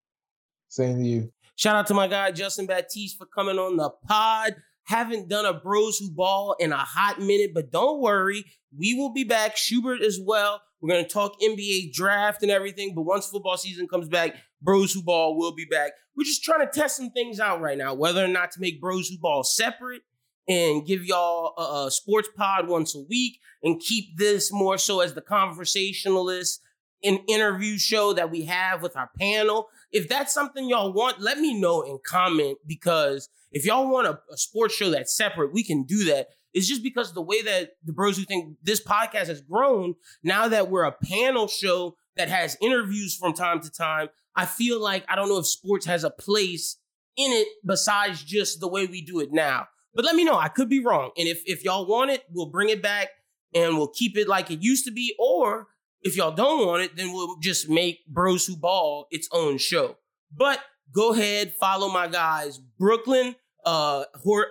[0.70, 1.34] Same to you.
[1.56, 4.56] Shout out to my guy Justin Baptiste for coming on the pod.
[4.86, 8.44] Haven't done a bros who ball in a hot minute, but don't worry,
[8.78, 9.56] we will be back.
[9.56, 10.62] Schubert as well.
[10.82, 12.94] We're gonna talk NBA draft and everything.
[12.94, 15.92] But once football season comes back, Bros Who Ball will be back.
[16.18, 18.82] We're just trying to test some things out right now, whether or not to make
[18.82, 20.02] Bros Who Ball separate
[20.48, 25.00] and give y'all a, a sports pod once a week and keep this more so
[25.00, 26.60] as the conversationalist
[27.04, 29.68] an interview show that we have with our panel.
[29.94, 34.20] If that's something y'all want, let me know and comment because if y'all want a,
[34.32, 36.30] a sports show that's separate, we can do that.
[36.54, 40.48] It's just because the way that the bros who think this podcast has grown, now
[40.48, 45.06] that we're a panel show that has interviews from time to time, I feel like
[45.08, 46.78] I don't know if sports has a place
[47.16, 49.68] in it besides just the way we do it now.
[49.94, 50.38] But let me know.
[50.38, 51.12] I could be wrong.
[51.18, 53.10] And if if y'all want it, we'll bring it back
[53.54, 55.16] and we'll keep it like it used to be.
[55.20, 55.68] Or
[56.04, 59.98] if y'all don't want it, then we'll just make Bros Who Ball its own show.
[60.36, 60.60] But
[60.94, 63.36] go ahead, follow my guys, Brooklyn,
[63.66, 64.04] uh,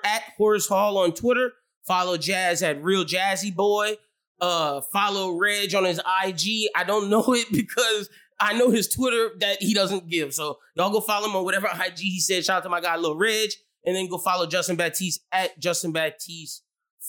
[0.04, 1.52] at Horace Hall on Twitter.
[1.86, 3.96] Follow Jazz at Real Jazzy Boy.
[4.40, 6.68] Uh, follow Reg on his IG.
[6.74, 8.08] I don't know it because
[8.40, 10.34] I know his Twitter that he doesn't give.
[10.34, 12.44] So y'all go follow him on whatever IG he said.
[12.44, 13.50] Shout out to my guy Lil Reg.
[13.84, 16.62] And then go follow Justin Baptiste at Justin Baptiste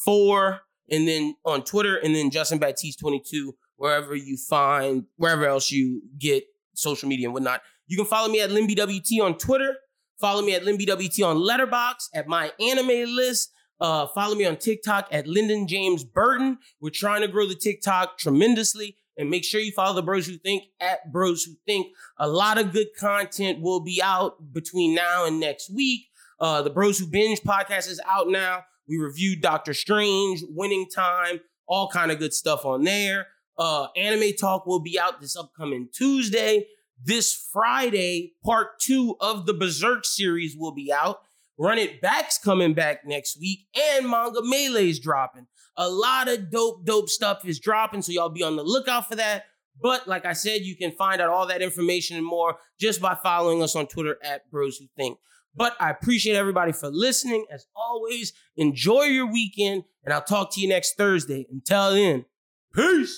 [0.06, 0.60] 4.
[0.90, 6.02] And then on Twitter, and then Justin Baptiste 22 wherever you find, wherever else you
[6.18, 7.62] get social media and whatnot.
[7.86, 9.76] You can follow me at LimbyWT on Twitter.
[10.22, 13.52] Follow me at LimbyWT on Letterboxd at my anime list.
[13.82, 16.60] Uh, follow me on TikTok at Lyndon James Burton.
[16.80, 18.96] We're trying to grow the TikTok tremendously.
[19.18, 21.88] And make sure you follow the Bros Who Think at Bros Who Think.
[22.18, 26.06] A lot of good content will be out between now and next week.
[26.40, 28.64] Uh, the Bros Who Binge podcast is out now.
[28.88, 33.28] We reviewed Doctor Strange, Winning Time, all kind of good stuff on there.
[33.58, 36.68] Uh, Anime Talk will be out this upcoming Tuesday.
[37.04, 41.22] This Friday, part two of the Berserk series will be out.
[41.58, 45.48] Run It Back's coming back next week, and Manga Melee's dropping.
[45.78, 49.16] A lot of dope, dope stuff is dropping, so y'all be on the lookout for
[49.16, 49.46] that.
[49.82, 53.16] But like I said, you can find out all that information and more just by
[53.16, 55.18] following us on Twitter at Bros Who Think.
[55.56, 57.46] But I appreciate everybody for listening.
[57.52, 61.48] As always, enjoy your weekend, and I'll talk to you next Thursday.
[61.52, 62.26] Until then,
[62.74, 63.12] peace.